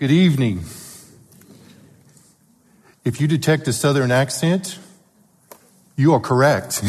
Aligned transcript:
Good 0.00 0.12
evening. 0.12 0.60
If 3.04 3.20
you 3.20 3.28
detect 3.28 3.68
a 3.68 3.72
southern 3.74 4.10
accent, 4.10 4.78
you 5.94 6.14
are 6.14 6.20
correct. 6.20 6.82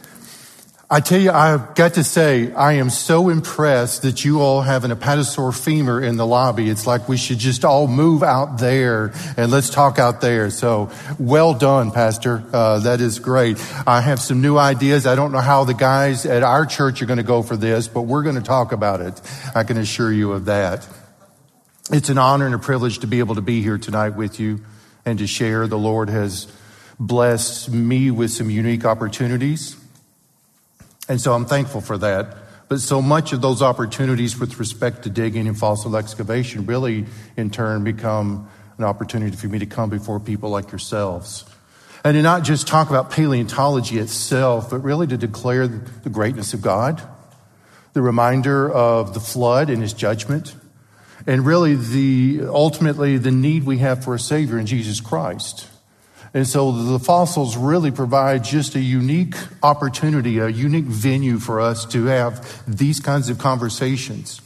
I 0.90 1.00
tell 1.00 1.18
you, 1.18 1.30
I've 1.30 1.74
got 1.74 1.94
to 1.94 2.04
say, 2.04 2.52
I 2.52 2.74
am 2.74 2.90
so 2.90 3.30
impressed 3.30 4.02
that 4.02 4.22
you 4.22 4.42
all 4.42 4.60
have 4.60 4.84
an 4.84 4.90
apatosaur 4.90 5.58
femur 5.58 6.02
in 6.02 6.18
the 6.18 6.26
lobby. 6.26 6.68
It's 6.68 6.86
like 6.86 7.08
we 7.08 7.16
should 7.16 7.38
just 7.38 7.64
all 7.64 7.86
move 7.86 8.22
out 8.22 8.58
there 8.58 9.14
and 9.38 9.50
let's 9.50 9.70
talk 9.70 9.98
out 9.98 10.20
there. 10.20 10.50
So 10.50 10.90
well 11.18 11.54
done, 11.54 11.90
Pastor. 11.90 12.44
Uh, 12.52 12.80
that 12.80 13.00
is 13.00 13.18
great. 13.18 13.56
I 13.86 14.02
have 14.02 14.20
some 14.20 14.42
new 14.42 14.58
ideas. 14.58 15.06
I 15.06 15.14
don't 15.14 15.32
know 15.32 15.38
how 15.38 15.64
the 15.64 15.72
guys 15.72 16.26
at 16.26 16.42
our 16.42 16.66
church 16.66 17.00
are 17.00 17.06
going 17.06 17.16
to 17.16 17.22
go 17.22 17.42
for 17.42 17.56
this, 17.56 17.88
but 17.88 18.02
we're 18.02 18.24
going 18.24 18.36
to 18.36 18.42
talk 18.42 18.72
about 18.72 19.00
it. 19.00 19.18
I 19.54 19.64
can 19.64 19.78
assure 19.78 20.12
you 20.12 20.32
of 20.32 20.44
that. 20.44 20.86
It's 21.92 22.08
an 22.08 22.18
honor 22.18 22.46
and 22.46 22.54
a 22.54 22.58
privilege 22.58 23.00
to 23.00 23.06
be 23.06 23.18
able 23.18 23.34
to 23.34 23.42
be 23.42 23.62
here 23.62 23.78
tonight 23.78 24.10
with 24.10 24.38
you 24.38 24.64
and 25.04 25.18
to 25.18 25.26
share. 25.26 25.66
The 25.66 25.78
Lord 25.78 26.08
has 26.08 26.46
blessed 26.98 27.70
me 27.70 28.10
with 28.10 28.30
some 28.30 28.50
unique 28.50 28.84
opportunities 28.84 29.76
and 31.10 31.20
so 31.20 31.34
I'm 31.34 31.44
thankful 31.44 31.80
for 31.80 31.98
that. 31.98 32.36
But 32.68 32.80
so 32.80 33.02
much 33.02 33.32
of 33.32 33.42
those 33.42 33.62
opportunities 33.62 34.38
with 34.38 34.60
respect 34.60 35.02
to 35.02 35.10
digging 35.10 35.48
and 35.48 35.58
fossil 35.58 35.96
excavation 35.96 36.66
really, 36.66 37.06
in 37.36 37.50
turn, 37.50 37.82
become 37.82 38.48
an 38.78 38.84
opportunity 38.84 39.36
for 39.36 39.48
me 39.48 39.58
to 39.58 39.66
come 39.66 39.90
before 39.90 40.20
people 40.20 40.50
like 40.50 40.70
yourselves. 40.70 41.44
And 42.04 42.14
to 42.14 42.22
not 42.22 42.44
just 42.44 42.68
talk 42.68 42.90
about 42.90 43.10
paleontology 43.10 43.98
itself, 43.98 44.70
but 44.70 44.84
really 44.84 45.08
to 45.08 45.16
declare 45.16 45.66
the 45.66 46.10
greatness 46.10 46.54
of 46.54 46.62
God, 46.62 47.02
the 47.92 48.02
reminder 48.02 48.70
of 48.70 49.14
the 49.14 49.20
flood 49.20 49.68
and 49.68 49.82
his 49.82 49.92
judgment, 49.92 50.54
and 51.26 51.44
really 51.44 51.74
the 51.74 52.46
ultimately 52.48 53.18
the 53.18 53.30
need 53.30 53.64
we 53.64 53.78
have 53.78 54.04
for 54.04 54.14
a 54.14 54.18
Savior 54.18 54.58
in 54.58 54.66
Jesus 54.66 55.00
Christ. 55.00 55.66
And 56.32 56.46
so 56.46 56.70
the 56.70 56.98
fossils 56.98 57.56
really 57.56 57.90
provide 57.90 58.44
just 58.44 58.76
a 58.76 58.80
unique 58.80 59.34
opportunity, 59.62 60.38
a 60.38 60.48
unique 60.48 60.84
venue 60.84 61.38
for 61.38 61.60
us 61.60 61.84
to 61.86 62.04
have 62.04 62.62
these 62.66 63.00
kinds 63.00 63.28
of 63.28 63.38
conversations. 63.38 64.40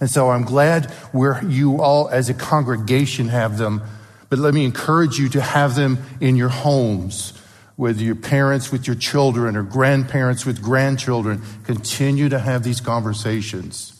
And 0.00 0.08
so 0.10 0.30
I'm 0.30 0.44
glad 0.44 0.90
where 1.12 1.44
you 1.44 1.80
all 1.80 2.08
as 2.08 2.28
a 2.28 2.34
congregation 2.34 3.28
have 3.28 3.58
them, 3.58 3.82
but 4.30 4.38
let 4.38 4.54
me 4.54 4.64
encourage 4.64 5.18
you 5.18 5.28
to 5.30 5.42
have 5.42 5.74
them 5.74 5.98
in 6.20 6.36
your 6.36 6.48
homes 6.48 7.38
with 7.76 8.00
your 8.00 8.14
parents, 8.14 8.72
with 8.72 8.86
your 8.86 8.96
children, 8.96 9.56
or 9.56 9.62
grandparents 9.62 10.46
with 10.46 10.62
grandchildren. 10.62 11.42
Continue 11.64 12.28
to 12.30 12.38
have 12.38 12.62
these 12.62 12.80
conversations. 12.80 13.91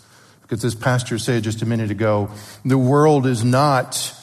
Because 0.52 0.60
this 0.60 0.74
Pastor 0.74 1.18
said 1.18 1.44
just 1.44 1.62
a 1.62 1.66
minute 1.66 1.90
ago, 1.90 2.28
the 2.62 2.76
world 2.76 3.24
is 3.26 3.42
not 3.42 4.14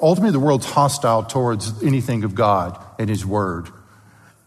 ultimately 0.00 0.30
the 0.30 0.38
world's 0.38 0.66
hostile 0.66 1.24
towards 1.24 1.82
anything 1.82 2.22
of 2.22 2.36
God 2.36 2.80
and 2.96 3.10
His 3.10 3.26
Word. 3.26 3.68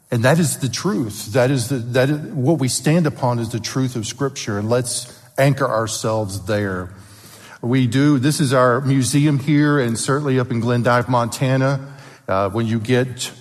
And 0.09 0.23
that 0.23 0.39
is 0.39 0.59
the 0.59 0.69
truth. 0.69 1.33
That 1.33 1.51
is, 1.51 1.67
the, 1.67 1.79
that 1.79 2.09
is 2.09 2.21
what 2.31 2.59
we 2.59 2.69
stand 2.69 3.07
upon 3.07 3.39
is 3.39 3.49
the 3.49 3.59
truth 3.59 3.97
of 3.97 4.07
Scripture. 4.07 4.57
And 4.57 4.69
let's 4.69 5.21
anchor 5.37 5.67
ourselves 5.67 6.45
there. 6.45 6.95
We 7.61 7.85
do, 7.85 8.17
this 8.17 8.39
is 8.39 8.53
our 8.53 8.79
museum 8.79 9.37
here 9.37 9.79
and 9.79 9.99
certainly 9.99 10.39
up 10.39 10.49
in 10.49 10.61
Glendive, 10.61 11.09
Montana. 11.09 11.93
Uh, 12.25 12.51
when 12.51 12.67
you 12.67 12.79
get 12.79 13.33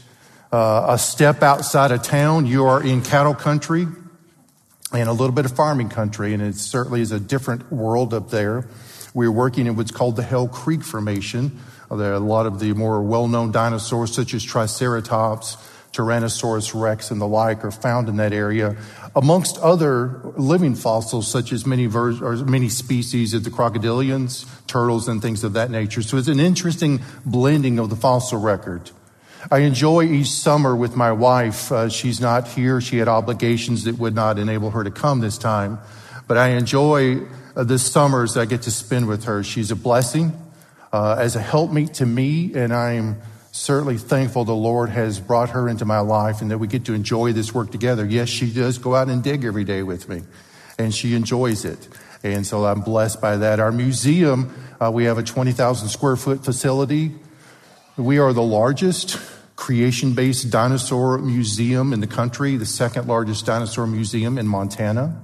uh, 0.53 0.87
a 0.89 0.99
step 0.99 1.45
outside 1.45 1.93
of 1.93 2.03
town, 2.03 2.47
you 2.47 2.67
are 2.67 2.83
in 2.83 3.01
cattle 3.01 3.37
country 3.37 3.87
and 4.93 5.09
a 5.09 5.13
little 5.13 5.35
bit 5.35 5.45
of 5.45 5.53
farming 5.53 5.89
country. 5.91 6.35
And 6.35 6.43
it 6.43 6.57
certainly 6.57 7.01
is 7.01 7.13
a 7.13 7.21
different 7.21 7.71
world 7.73 8.15
up 8.15 8.31
there. 8.31 8.67
We're 9.15 9.33
working 9.33 9.67
in 9.67 9.77
what's 9.77 9.91
called 9.91 10.17
the 10.17 10.23
Hell 10.23 10.49
Creek 10.49 10.83
Formation, 10.83 11.59
there 11.91 12.11
are 12.11 12.17
a 12.17 12.21
lot 12.21 12.47
of 12.47 12.61
the 12.61 12.75
more 12.75 13.03
well-known 13.03 13.51
dinosaurs, 13.51 14.15
such 14.15 14.35
as 14.35 14.45
Triceratops, 14.45 15.57
Tyrannosaurus 15.93 16.79
rex, 16.79 17.11
and 17.11 17.21
the 17.21 17.27
like, 17.27 17.65
are 17.65 17.71
found 17.71 18.11
in 18.11 18.17
that 18.17 18.35
area, 18.35 18.77
amongst 19.17 19.57
other 19.59 20.21
living 20.37 20.75
fossils, 20.75 21.27
such 21.27 21.51
as 21.51 21.65
many 21.65 21.87
or 21.87 22.13
many 22.45 22.69
species 22.69 23.33
of 23.33 23.45
the 23.45 23.51
crocodilians, 23.51 24.47
turtles, 24.67 25.09
and 25.09 25.23
things 25.23 25.45
of 25.45 25.55
that 25.55 25.71
nature. 25.71 26.03
So 26.03 26.19
it's 26.19 26.29
an 26.29 26.41
interesting 26.41 27.01
blending 27.25 27.79
of 27.79 27.89
the 27.89 27.97
fossil 27.97 28.39
record. 28.39 28.91
I 29.51 29.61
enjoy 29.61 30.05
each 30.05 30.31
summer 30.31 30.75
with 30.75 30.97
my 30.97 31.13
wife. 31.13 31.71
Uh, 31.71 31.89
she's 31.89 32.21
not 32.21 32.49
here. 32.49 32.81
She 32.81 32.99
had 32.99 33.09
obligations 33.09 33.85
that 33.85 33.97
would 33.99 34.15
not 34.15 34.39
enable 34.39 34.71
her 34.71 34.83
to 34.83 34.91
come 34.91 35.21
this 35.21 35.39
time. 35.39 35.79
But 36.27 36.37
I 36.37 36.49
enjoy 36.49 37.23
uh, 37.55 37.65
the 37.65 37.79
summers 37.79 38.37
I 38.37 38.47
get 38.47 38.63
to 38.63 38.71
spend 38.71 39.07
with 39.07 39.25
her. 39.25 39.45
She's 39.45 39.71
a 39.71 39.77
blessing 39.77 40.33
uh, 40.93 41.17
as 41.19 41.37
a 41.37 41.41
helpmeet 41.41 41.95
to 41.95 42.07
me, 42.07 42.53
and 42.55 42.73
I'm 42.73 43.21
certainly 43.53 43.97
thankful 43.97 44.45
the 44.45 44.53
Lord 44.53 44.91
has 44.91 45.21
brought 45.21 45.51
her 45.51 45.69
into 45.69 45.85
my 45.85 46.01
life 46.01 46.43
and 46.43 46.51
that 46.51 46.59
we 46.59 46.67
get 46.67 46.85
to 46.87 46.95
enjoy 46.95 47.33
this 47.33 47.55
work 47.55 47.71
together. 47.71 48.05
Yes, 48.05 48.29
she 48.29 48.53
does 48.53 48.79
go 48.79 48.95
out 48.95 49.09
and 49.09 49.23
dig 49.23 49.45
every 49.45 49.65
day 49.65 49.83
with 49.83 50.09
me, 50.09 50.23
and 50.79 50.93
she 50.93 51.15
enjoys 51.15 51.65
it. 51.65 51.89
And 52.25 52.45
so 52.45 52.65
I'm 52.65 52.81
blessed 52.81 53.21
by 53.21 53.37
that. 53.37 53.61
Our 53.61 53.71
museum, 53.71 54.53
uh, 54.81 54.91
we 54.93 55.05
have 55.05 55.19
a 55.19 55.23
20,000 55.23 55.89
square 55.89 56.17
foot 56.17 56.45
facility. 56.45 57.13
We 57.99 58.21
are 58.21 58.33
the 58.33 58.45
largest 58.45 59.19
creation 59.57 60.15
based 60.15 60.51
dinosaur 60.51 61.19
museum 61.19 61.93
in 61.93 61.99
the 61.99 62.07
country, 62.07 62.57
the 62.57 62.65
second 62.65 63.09
largest 63.09 63.45
dinosaur 63.45 63.89
museum 63.89 64.39
in 64.39 64.47
Montana. 64.47 65.21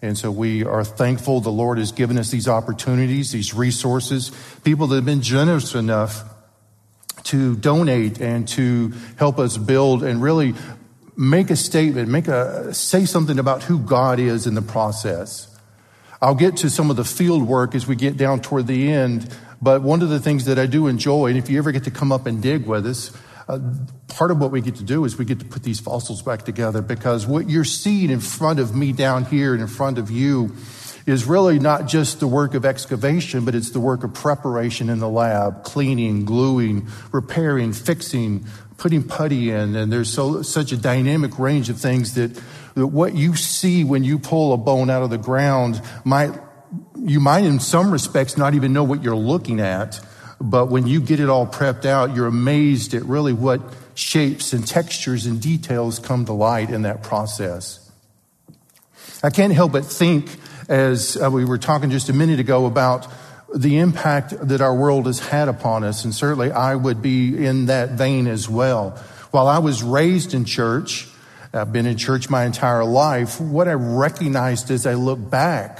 And 0.00 0.16
so 0.16 0.30
we 0.30 0.64
are 0.64 0.82
thankful 0.82 1.42
the 1.42 1.50
Lord 1.50 1.76
has 1.76 1.92
given 1.92 2.16
us 2.16 2.30
these 2.30 2.48
opportunities, 2.48 3.32
these 3.32 3.52
resources, 3.52 4.32
people 4.64 4.86
that 4.86 4.96
have 4.96 5.04
been 5.04 5.20
generous 5.20 5.74
enough 5.74 6.24
to 7.24 7.54
donate 7.54 8.18
and 8.18 8.48
to 8.48 8.94
help 9.18 9.38
us 9.38 9.58
build 9.58 10.02
and 10.02 10.22
really 10.22 10.54
make 11.18 11.50
a 11.50 11.56
statement, 11.56 12.08
make 12.08 12.28
a, 12.28 12.72
say 12.72 13.04
something 13.04 13.38
about 13.38 13.64
who 13.64 13.78
God 13.78 14.18
is 14.20 14.46
in 14.46 14.54
the 14.54 14.62
process. 14.62 15.54
I'll 16.22 16.34
get 16.34 16.56
to 16.58 16.70
some 16.70 16.88
of 16.88 16.96
the 16.96 17.04
field 17.04 17.46
work 17.46 17.74
as 17.74 17.86
we 17.86 17.94
get 17.94 18.16
down 18.16 18.40
toward 18.40 18.68
the 18.68 18.90
end, 18.90 19.30
but 19.60 19.82
one 19.82 20.02
of 20.02 20.08
the 20.08 20.20
things 20.20 20.44
that 20.46 20.58
I 20.58 20.66
do 20.66 20.86
enjoy, 20.86 21.26
and 21.26 21.38
if 21.38 21.48
you 21.48 21.58
ever 21.58 21.72
get 21.72 21.84
to 21.84 21.90
come 21.90 22.12
up 22.12 22.26
and 22.26 22.42
dig 22.42 22.66
with 22.66 22.86
us, 22.86 23.16
uh, 23.48 23.60
part 24.08 24.30
of 24.30 24.38
what 24.38 24.50
we 24.50 24.60
get 24.60 24.74
to 24.76 24.84
do 24.84 25.04
is 25.04 25.16
we 25.16 25.24
get 25.24 25.38
to 25.38 25.44
put 25.44 25.62
these 25.62 25.78
fossils 25.78 26.20
back 26.20 26.42
together 26.42 26.82
because 26.82 27.26
what 27.26 27.48
you're 27.48 27.64
seeing 27.64 28.10
in 28.10 28.18
front 28.18 28.58
of 28.58 28.74
me 28.74 28.92
down 28.92 29.24
here 29.24 29.52
and 29.52 29.62
in 29.62 29.68
front 29.68 29.98
of 29.98 30.10
you 30.10 30.52
is 31.06 31.24
really 31.24 31.60
not 31.60 31.86
just 31.86 32.18
the 32.18 32.26
work 32.26 32.54
of 32.54 32.64
excavation, 32.64 33.44
but 33.44 33.54
it's 33.54 33.70
the 33.70 33.80
work 33.80 34.02
of 34.02 34.12
preparation 34.12 34.90
in 34.90 34.98
the 34.98 35.08
lab, 35.08 35.62
cleaning, 35.62 36.24
gluing, 36.24 36.88
repairing, 37.12 37.72
fixing, 37.72 38.44
putting 38.76 39.04
putty 39.04 39.50
in. 39.50 39.76
And 39.76 39.92
there's 39.92 40.12
so, 40.12 40.42
such 40.42 40.72
a 40.72 40.76
dynamic 40.76 41.38
range 41.38 41.70
of 41.70 41.78
things 41.78 42.14
that, 42.14 42.34
that 42.74 42.88
what 42.88 43.14
you 43.14 43.36
see 43.36 43.84
when 43.84 44.02
you 44.02 44.18
pull 44.18 44.52
a 44.52 44.56
bone 44.56 44.90
out 44.90 45.02
of 45.02 45.10
the 45.10 45.18
ground 45.18 45.80
might, 46.04 46.32
you 47.06 47.20
might 47.20 47.44
in 47.44 47.60
some 47.60 47.90
respects 47.90 48.36
not 48.36 48.54
even 48.54 48.72
know 48.72 48.84
what 48.84 49.02
you're 49.02 49.16
looking 49.16 49.60
at 49.60 50.00
but 50.40 50.66
when 50.66 50.86
you 50.86 51.00
get 51.00 51.20
it 51.20 51.28
all 51.28 51.46
prepped 51.46 51.86
out, 51.86 52.14
you're 52.14 52.26
amazed 52.26 52.94
at 52.94 53.02
really 53.04 53.32
what 53.32 53.60
shapes 53.94 54.52
and 54.52 54.66
textures 54.66 55.24
and 55.24 55.40
details 55.40 55.98
come 55.98 56.26
to 56.26 56.32
light 56.32 56.70
in 56.70 56.82
that 56.82 57.02
process. 57.02 57.90
I 59.22 59.30
can't 59.30 59.54
help 59.54 59.72
but 59.72 59.86
think, 59.86 60.28
as 60.68 61.16
uh, 61.16 61.30
we 61.30 61.44
were 61.44 61.58
talking 61.58 61.90
just 61.90 62.10
a 62.10 62.12
minute 62.12 62.38
ago 62.38 62.66
about 62.66 63.06
the 63.54 63.78
impact 63.78 64.34
that 64.48 64.60
our 64.60 64.74
world 64.74 65.06
has 65.06 65.20
had 65.20 65.48
upon 65.48 65.84
us, 65.84 66.04
and 66.04 66.14
certainly 66.14 66.52
I 66.52 66.74
would 66.74 67.00
be 67.00 67.46
in 67.46 67.66
that 67.66 67.92
vein 67.92 68.26
as 68.26 68.48
well. 68.48 68.90
While 69.30 69.48
I 69.48 69.58
was 69.58 69.82
raised 69.82 70.34
in 70.34 70.44
church, 70.44 71.08
I've 71.54 71.72
been 71.72 71.86
in 71.86 71.96
church 71.96 72.28
my 72.28 72.44
entire 72.44 72.84
life, 72.84 73.40
what 73.40 73.68
I 73.68 73.72
recognized 73.72 74.70
as 74.70 74.86
I 74.86 74.94
look 74.94 75.30
back 75.30 75.78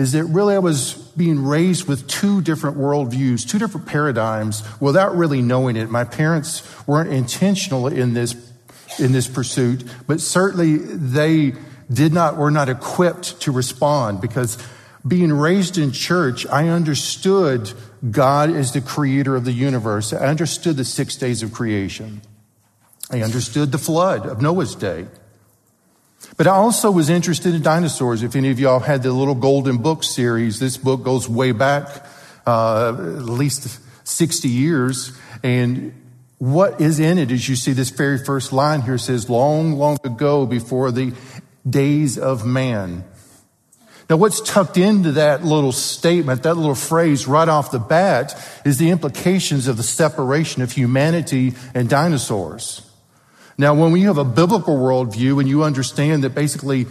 is 0.00 0.12
that 0.12 0.24
really 0.24 0.54
I 0.54 0.58
was 0.58 0.94
being 1.16 1.44
raised 1.44 1.86
with 1.86 2.08
two 2.08 2.40
different 2.40 2.76
worldviews, 2.76 3.48
two 3.48 3.58
different 3.58 3.86
paradigms 3.86 4.62
without 4.80 5.16
really 5.16 5.42
knowing 5.42 5.76
it. 5.76 5.90
My 5.90 6.04
parents 6.04 6.62
weren't 6.86 7.12
intentional 7.12 7.86
in 7.86 8.14
this, 8.14 8.34
in 8.98 9.12
this 9.12 9.28
pursuit, 9.28 9.84
but 10.06 10.20
certainly 10.20 10.76
they 10.76 11.54
did 11.92 12.12
not, 12.12 12.36
were 12.36 12.50
not 12.50 12.68
equipped 12.68 13.40
to 13.42 13.52
respond 13.52 14.20
because 14.20 14.58
being 15.06 15.32
raised 15.32 15.78
in 15.78 15.92
church, 15.92 16.46
I 16.46 16.68
understood 16.68 17.72
God 18.10 18.50
as 18.50 18.72
the 18.72 18.80
creator 18.80 19.34
of 19.34 19.44
the 19.44 19.52
universe. 19.52 20.12
I 20.12 20.26
understood 20.26 20.76
the 20.76 20.84
six 20.84 21.16
days 21.16 21.42
of 21.42 21.52
creation. 21.52 22.22
I 23.10 23.22
understood 23.22 23.72
the 23.72 23.78
flood 23.78 24.26
of 24.26 24.40
Noah's 24.40 24.74
day. 24.74 25.06
But 26.36 26.46
I 26.46 26.52
also 26.52 26.90
was 26.90 27.10
interested 27.10 27.54
in 27.54 27.62
dinosaurs. 27.62 28.22
If 28.22 28.36
any 28.36 28.50
of 28.50 28.60
y'all 28.60 28.78
had 28.78 29.02
the 29.02 29.12
little 29.12 29.34
golden 29.34 29.78
book 29.78 30.04
series, 30.04 30.58
this 30.58 30.76
book 30.76 31.02
goes 31.02 31.28
way 31.28 31.52
back, 31.52 32.06
uh, 32.46 32.88
at 32.88 33.24
least 33.24 33.80
60 34.04 34.48
years. 34.48 35.12
And 35.42 35.94
what 36.38 36.80
is 36.80 37.00
in 37.00 37.18
it 37.18 37.30
is 37.30 37.48
you 37.48 37.56
see 37.56 37.72
this 37.72 37.90
very 37.90 38.18
first 38.18 38.52
line 38.52 38.82
here 38.82 38.98
says, 38.98 39.28
long, 39.28 39.72
long 39.72 39.98
ago 40.04 40.46
before 40.46 40.90
the 40.90 41.12
days 41.68 42.18
of 42.18 42.46
man. 42.46 43.04
Now, 44.08 44.16
what's 44.16 44.40
tucked 44.40 44.76
into 44.76 45.12
that 45.12 45.44
little 45.44 45.70
statement, 45.70 46.42
that 46.42 46.56
little 46.56 46.74
phrase 46.74 47.28
right 47.28 47.48
off 47.48 47.70
the 47.70 47.78
bat, 47.78 48.34
is 48.64 48.76
the 48.76 48.90
implications 48.90 49.68
of 49.68 49.76
the 49.76 49.84
separation 49.84 50.62
of 50.62 50.72
humanity 50.72 51.54
and 51.74 51.88
dinosaurs. 51.88 52.89
Now, 53.60 53.74
when 53.74 53.94
you 53.94 54.06
have 54.06 54.16
a 54.16 54.24
biblical 54.24 54.78
worldview 54.78 55.38
and 55.38 55.46
you 55.46 55.64
understand 55.64 56.24
that 56.24 56.30
basically 56.30 56.86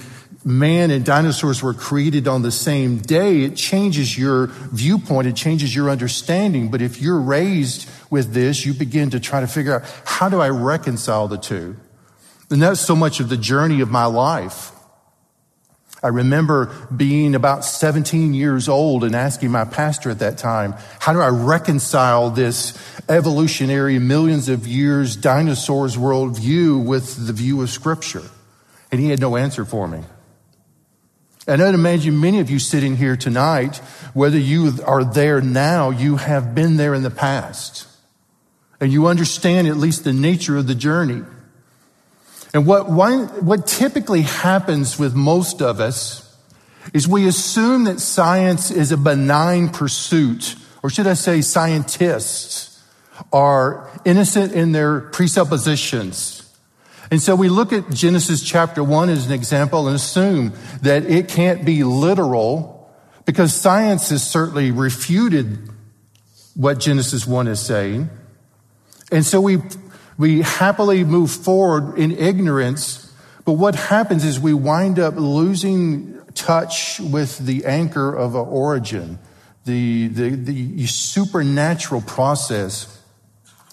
man 0.45 0.91
and 0.91 1.03
dinosaurs 1.03 1.63
were 1.63 1.73
created 1.73 2.27
on 2.27 2.43
the 2.43 2.51
same 2.51 2.99
day, 2.99 3.41
it 3.41 3.55
changes 3.55 4.15
your 4.15 4.51
viewpoint, 4.71 5.27
it 5.27 5.35
changes 5.35 5.75
your 5.75 5.89
understanding. 5.89 6.69
But 6.69 6.83
if 6.83 7.01
you're 7.01 7.19
raised 7.19 7.89
with 8.11 8.33
this, 8.33 8.67
you 8.67 8.75
begin 8.75 9.09
to 9.09 9.19
try 9.19 9.41
to 9.41 9.47
figure 9.47 9.79
out 9.79 10.01
how 10.05 10.29
do 10.29 10.41
I 10.41 10.49
reconcile 10.49 11.27
the 11.27 11.39
two? 11.39 11.75
And 12.51 12.61
that's 12.61 12.81
so 12.81 12.95
much 12.95 13.19
of 13.19 13.29
the 13.29 13.37
journey 13.37 13.81
of 13.81 13.89
my 13.89 14.05
life. 14.05 14.71
I 16.01 16.07
remember 16.07 16.67
being 16.95 17.35
about 17.35 17.65
17 17.65 18.33
years 18.33 18.69
old 18.69 19.03
and 19.03 19.15
asking 19.15 19.51
my 19.51 19.65
pastor 19.65 20.09
at 20.09 20.19
that 20.19 20.37
time, 20.37 20.75
how 20.99 21.11
do 21.11 21.19
I 21.19 21.27
reconcile 21.27 22.29
this 22.29 22.77
evolutionary 23.09 23.99
millions 23.99 24.47
of 24.47 24.65
years 24.65 25.17
dinosaurs 25.17 25.97
worldview 25.97 26.85
with 26.85 27.27
the 27.27 27.33
view 27.33 27.61
of 27.61 27.69
scripture? 27.69 28.23
And 28.91 29.01
he 29.01 29.09
had 29.09 29.19
no 29.19 29.35
answer 29.35 29.65
for 29.65 29.87
me. 29.87 30.01
And 31.47 31.61
I'd 31.61 31.73
imagine 31.73 32.19
many 32.19 32.39
of 32.39 32.49
you 32.49 32.59
sitting 32.59 32.95
here 32.95 33.17
tonight, 33.17 33.77
whether 34.13 34.37
you 34.37 34.73
are 34.85 35.03
there 35.03 35.41
now, 35.41 35.89
you 35.89 36.15
have 36.15 36.55
been 36.55 36.77
there 36.77 36.93
in 36.93 37.03
the 37.03 37.09
past. 37.09 37.87
And 38.79 38.93
you 38.93 39.07
understand 39.07 39.67
at 39.67 39.75
least 39.75 40.05
the 40.05 40.13
nature 40.13 40.57
of 40.57 40.67
the 40.67 40.75
journey. 40.75 41.23
And 42.53 42.65
what, 42.65 42.89
what 42.89 43.67
typically 43.67 44.21
happens 44.23 44.97
with 44.97 45.13
most 45.13 45.61
of 45.61 45.79
us 45.79 46.25
is 46.93 47.07
we 47.07 47.27
assume 47.27 47.83
that 47.83 47.99
science 47.99 48.71
is 48.71 48.91
a 48.91 48.97
benign 48.97 49.69
pursuit, 49.69 50.55
or 50.81 50.89
should 50.89 51.07
I 51.07 51.13
say 51.13 51.41
scientists 51.41 52.83
are 53.31 53.89
innocent 54.05 54.53
in 54.53 54.71
their 54.71 55.01
presuppositions. 55.01 56.35
And 57.11 57.21
so 57.21 57.35
we 57.35 57.49
look 57.49 57.73
at 57.73 57.89
Genesis 57.89 58.41
chapter 58.41 58.83
one 58.83 59.09
as 59.09 59.25
an 59.25 59.31
example 59.31 59.87
and 59.87 59.95
assume 59.95 60.53
that 60.81 61.05
it 61.05 61.27
can't 61.27 61.65
be 61.65 61.83
literal 61.83 62.89
because 63.25 63.53
science 63.53 64.09
has 64.09 64.25
certainly 64.25 64.71
refuted 64.71 65.69
what 66.55 66.79
Genesis 66.79 67.27
one 67.27 67.47
is 67.47 67.59
saying. 67.59 68.09
And 69.11 69.25
so 69.25 69.41
we 69.41 69.57
we 70.19 70.41
happily 70.41 71.05
move 71.05 71.31
forward 71.31 71.97
in 71.97 72.11
ignorance, 72.11 73.11
but 73.45 73.53
what 73.53 73.73
happens 73.73 74.25
is 74.25 74.37
we 74.37 74.53
wind 74.53 74.99
up 74.99 75.15
losing 75.15 76.21
touch 76.35 76.99
with 76.99 77.37
the 77.39 77.65
anchor 77.65 78.13
of 78.13 78.35
our 78.35 78.45
origin, 78.45 79.17
the, 79.63 80.09
the, 80.09 80.31
the 80.31 80.85
supernatural 80.87 82.01
process 82.01 83.01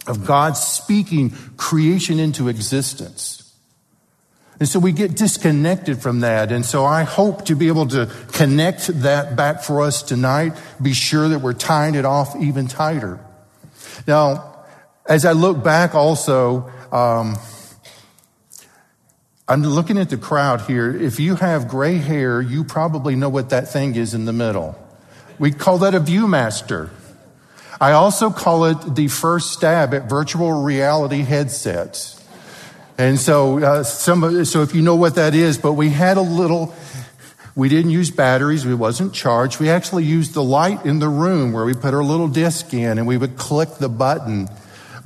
of 0.07 0.25
God 0.25 0.57
speaking 0.57 1.31
creation 1.57 2.21
into 2.21 2.49
existence. 2.49 3.53
And 4.61 4.69
so 4.69 4.79
we 4.79 4.93
get 4.93 5.17
disconnected 5.17 6.01
from 6.01 6.21
that. 6.21 6.53
And 6.53 6.65
so 6.65 6.85
I 6.85 7.03
hope 7.03 7.47
to 7.47 7.57
be 7.57 7.67
able 7.67 7.89
to 7.89 8.09
connect 8.33 8.87
that 9.03 9.35
back 9.35 9.63
for 9.65 9.83
us 9.83 10.01
tonight, 10.01 10.53
be 10.81 10.93
sure 10.93 11.29
that 11.29 11.41
we're 11.41 11.55
tying 11.55 11.97
it 11.97 12.05
off 12.05 12.37
even 12.37 12.69
tighter. 12.69 13.19
Now, 14.07 14.56
as 15.09 15.25
I 15.25 15.33
look 15.33 15.63
back 15.63 15.95
also, 15.95 16.71
um, 16.93 17.37
I'm 19.49 19.63
looking 19.63 19.99
at 19.99 20.11
the 20.11 20.17
crowd 20.17 20.63
here. 20.63 20.95
If 20.95 21.21
you 21.21 21.37
have 21.37 21.69
gray 21.69 21.99
hair, 21.99 22.41
you 22.41 22.65
probably 22.65 23.15
know 23.15 23.29
what 23.29 23.51
that 23.51 23.69
thing 23.69 23.95
is 23.95 24.15
in 24.15 24.25
the 24.25 24.33
middle. 24.33 24.77
We 25.39 25.53
call 25.53 25.79
that 25.79 25.95
a 25.95 26.01
Viewmaster. 26.01 26.91
I 27.81 27.93
also 27.93 28.31
call 28.31 28.65
it 28.65 28.95
the 28.97 29.07
first 29.09 29.53
stab 29.53 29.95
at 29.95 30.09
virtual 30.09 30.63
reality 30.63 31.23
headsets. 31.23 32.15
And 32.99 33.21
so, 33.21 33.59
uh, 33.59 33.83
some, 33.83 34.45
so 34.47 34.63
if 34.63 34.75
you 34.75 34.81
know 34.81 34.97
what 34.97 35.17
that 35.17 35.35
is, 35.35 35.59
but 35.59 35.75
we 35.75 35.91
had 35.91 36.17
a 36.17 36.23
little, 36.23 36.75
we 37.55 37.69
didn't 37.69 37.91
use 37.91 38.11
batteries. 38.11 38.65
We 38.65 38.75
wasn't 38.75 39.13
charged. 39.13 39.61
We 39.61 39.69
actually 39.69 40.05
used 40.05 40.33
the 40.33 40.43
light 40.43 40.87
in 40.87 40.99
the 40.99 41.09
room 41.09 41.53
where 41.53 41.67
we 41.67 41.75
put 41.75 41.93
our 41.93 42.03
little 42.03 42.29
disc 42.29 42.73
in 42.73 42.99
and 42.99 43.07
we 43.07 43.19
would 43.19 43.37
click 43.37 43.69
the 43.79 43.91
button 43.91 44.49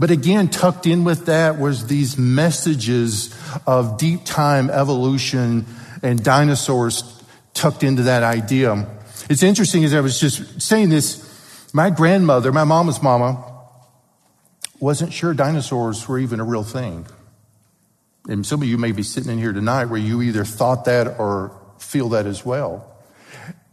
but 0.00 0.10
again, 0.10 0.48
tucked 0.48 0.86
in 0.86 1.04
with 1.04 1.26
that 1.26 1.58
was 1.58 1.86
these 1.86 2.16
messages 2.16 3.38
of 3.66 3.98
deep 3.98 4.24
time 4.24 4.70
evolution 4.70 5.66
and 6.02 6.24
dinosaurs 6.24 7.22
tucked 7.52 7.82
into 7.82 8.04
that 8.04 8.22
idea. 8.22 8.86
It's 9.28 9.42
interesting 9.42 9.84
as 9.84 9.92
I 9.92 10.00
was 10.00 10.18
just 10.18 10.62
saying 10.62 10.88
this, 10.88 11.70
my 11.74 11.90
grandmother, 11.90 12.50
my 12.50 12.64
mama's 12.64 13.02
mama, 13.02 13.44
wasn't 14.80 15.12
sure 15.12 15.34
dinosaurs 15.34 16.08
were 16.08 16.18
even 16.18 16.40
a 16.40 16.44
real 16.44 16.64
thing. 16.64 17.06
And 18.26 18.46
some 18.46 18.62
of 18.62 18.68
you 18.68 18.78
may 18.78 18.92
be 18.92 19.02
sitting 19.02 19.30
in 19.30 19.36
here 19.36 19.52
tonight 19.52 19.84
where 19.84 20.00
you 20.00 20.22
either 20.22 20.46
thought 20.46 20.86
that 20.86 21.20
or 21.20 21.60
feel 21.78 22.08
that 22.08 22.24
as 22.24 22.42
well. 22.42 22.90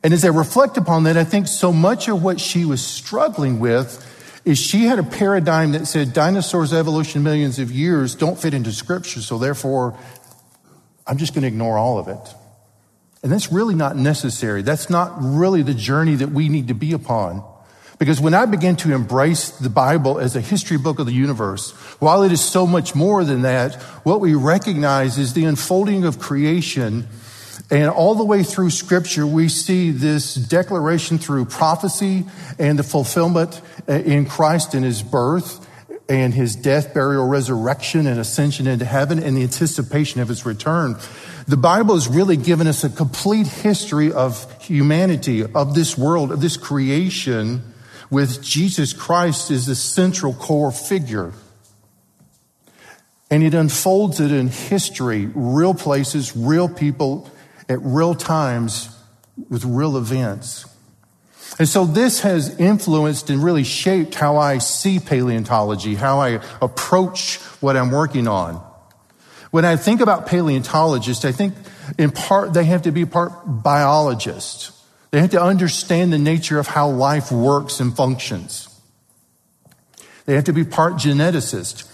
And 0.04 0.14
as 0.14 0.26
I 0.26 0.28
reflect 0.28 0.76
upon 0.76 1.06
that, 1.06 1.16
I 1.16 1.24
think 1.24 1.48
so 1.48 1.72
much 1.72 2.10
of 2.10 2.22
what 2.22 2.42
she 2.42 2.66
was 2.66 2.86
struggling 2.86 3.62
with 3.62 4.04
is 4.48 4.58
she 4.58 4.86
had 4.86 4.98
a 4.98 5.04
paradigm 5.04 5.74
that 5.74 5.88
said 5.88 6.14
dinosaurs' 6.14 6.72
evolution 6.72 7.22
millions 7.22 7.60
of 7.60 7.70
years 7.70 8.16
don't 8.16 8.40
fit 8.40 8.54
into 8.54 8.72
scripture, 8.72 9.20
so 9.20 9.38
therefore 9.38 9.98
I'm 11.06 11.18
just 11.18 11.34
going 11.34 11.42
to 11.42 11.50
ignore 11.50 11.78
all 11.78 12.00
of 12.00 12.08
it. 12.08 12.34
And 13.24 13.30
that's 13.30 13.52
really 13.52 13.76
not 13.76 13.98
necessary. 13.98 14.62
That's 14.62 14.90
not 14.90 15.12
really 15.20 15.64
the 15.64 15.74
journey 15.74 16.16
that 16.16 16.30
we 16.30 16.48
need 16.48 16.70
to 16.70 16.74
be 16.74 16.94
upon. 16.94 17.44
Because 18.00 18.22
when 18.22 18.34
I 18.34 18.46
began 18.46 18.78
to 18.78 18.94
embrace 18.94 19.50
the 19.50 19.70
Bible 19.70 20.18
as 20.18 20.38
a 20.38 20.42
history 20.42 20.78
book 20.78 21.00
of 21.00 21.08
the 21.08 21.14
universe, 21.14 21.72
while 22.00 22.24
it 22.24 22.32
is 22.32 22.40
so 22.40 22.66
much 22.66 22.96
more 22.96 23.26
than 23.26 23.42
that, 23.42 23.76
what 24.06 24.22
we 24.22 24.34
recognize 24.34 25.18
is 25.18 25.34
the 25.34 25.44
unfolding 25.44 26.06
of 26.06 26.20
creation 26.20 27.10
and 27.70 27.90
all 27.90 28.16
the 28.16 28.24
way 28.24 28.44
through 28.44 28.70
scripture, 28.70 29.28
we 29.28 29.50
see 29.50 29.92
this 29.92 30.36
declaration 30.36 31.18
through 31.18 31.46
prophecy 31.46 32.26
and 32.58 32.80
the 32.80 32.84
fulfillment 32.84 33.62
uh, 33.90 33.94
in 33.94 34.26
Christ 34.26 34.74
in 34.74 34.84
his 34.84 35.04
birth 35.04 35.66
and 36.10 36.34
his 36.34 36.56
death, 36.56 36.94
burial, 36.94 37.28
resurrection, 37.28 38.08
and 38.08 38.20
ascension 38.20 38.68
into 38.68 38.86
heaven 38.86 39.22
and 39.22 39.36
the 39.36 39.44
anticipation 39.44 40.22
of 40.22 40.30
his 40.30 40.46
return. 40.46 40.96
The 41.48 41.58
Bible 41.58 41.96
has 41.96 42.08
really 42.08 42.38
given 42.38 42.68
us 42.68 42.86
a 42.86 42.90
complete 42.90 43.48
history 43.48 44.14
of 44.14 44.50
humanity, 44.62 45.44
of 45.44 45.76
this 45.76 45.98
world, 45.98 46.32
of 46.32 46.40
this 46.40 46.56
creation, 46.56 47.74
with 48.10 48.42
Jesus 48.42 48.94
Christ 48.94 49.52
as 49.52 49.66
the 49.66 49.76
central 49.76 50.34
core 50.34 50.72
figure. 50.72 51.34
And 53.30 53.44
it 53.44 53.54
unfolds 53.54 54.22
it 54.22 54.32
in 54.32 54.48
history, 54.48 55.30
real 55.36 55.74
places, 55.74 56.36
real 56.38 56.70
people, 56.70 57.30
at 57.70 57.80
real 57.82 58.16
times 58.16 58.90
with 59.50 59.66
real 59.66 59.98
events. 59.98 60.66
And 61.60 61.68
so 61.68 61.86
this 61.86 62.22
has 62.22 62.60
influenced 62.60 63.30
and 63.30 63.44
really 63.44 63.64
shaped 63.64 64.16
how 64.16 64.38
I 64.38 64.60
see 64.60 65.00
paleontology, 65.00 65.96
how 65.96 66.20
I 66.20 66.40
approach 66.62 67.38
what 67.62 67.76
I'm 67.76 67.90
working 67.90 68.28
on. 68.28 68.64
When 69.50 69.66
I 69.66 69.76
think 69.76 70.02
about 70.02 70.28
paleontologists, 70.28 71.26
I 71.26 71.32
think 71.32 71.56
in 71.98 72.12
part 72.12 72.54
they 72.54 72.66
have 72.66 72.84
to 72.84 72.92
be 72.92 73.06
part 73.06 73.32
biologists. 73.46 74.72
They 75.12 75.22
have 75.22 75.32
to 75.32 75.42
understand 75.42 76.12
the 76.12 76.18
nature 76.18 76.60
of 76.60 76.68
how 76.68 76.90
life 76.90 77.32
works 77.32 77.80
and 77.80 77.96
functions. 77.96 78.68
They 80.26 80.36
have 80.36 80.44
to 80.46 80.54
be 80.54 80.66
part 80.66 80.96
geneticist. 80.96 81.90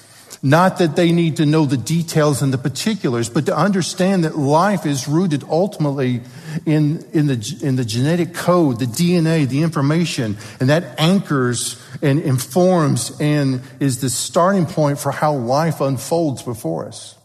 Not 0.46 0.80
that 0.80 0.98
they 0.98 1.14
need 1.14 1.38
to 1.38 1.46
know 1.46 1.66
the 1.66 1.78
details 1.78 2.42
and 2.42 2.54
the 2.54 2.58
particulars, 2.58 3.30
but 3.30 3.46
to 3.46 3.58
understand 3.58 4.26
that 4.26 4.38
life 4.38 4.86
is 4.86 5.08
rooted 5.08 5.46
ultimately 5.46 6.20
in, 6.66 7.06
in, 7.14 7.28
the, 7.28 7.60
in 7.62 7.78
the 7.78 7.86
genetic 7.86 8.34
code, 8.34 8.78
the 8.78 8.86
DNA, 8.86 9.48
the 9.48 9.62
information, 9.62 10.38
and 10.60 10.68
that 10.68 11.00
anchors 11.00 11.82
and 12.02 12.20
informs 12.20 13.18
and 13.22 13.62
is 13.80 14.02
the 14.02 14.10
starting 14.10 14.66
point 14.66 15.00
for 15.00 15.14
how 15.14 15.34
life 15.34 15.80
unfolds 15.80 16.44
before 16.44 16.88
us. 16.88 17.16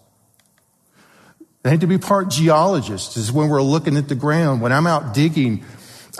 They 1.64 1.72
need 1.72 1.80
to 1.80 1.88
be 1.88 1.98
part 1.98 2.30
geologists, 2.30 3.16
is 3.16 3.32
when 3.32 3.48
we're 3.48 3.62
looking 3.62 3.96
at 3.96 4.06
the 4.06 4.14
ground. 4.14 4.60
When 4.60 4.70
I'm 4.70 4.86
out 4.86 5.12
digging, 5.12 5.64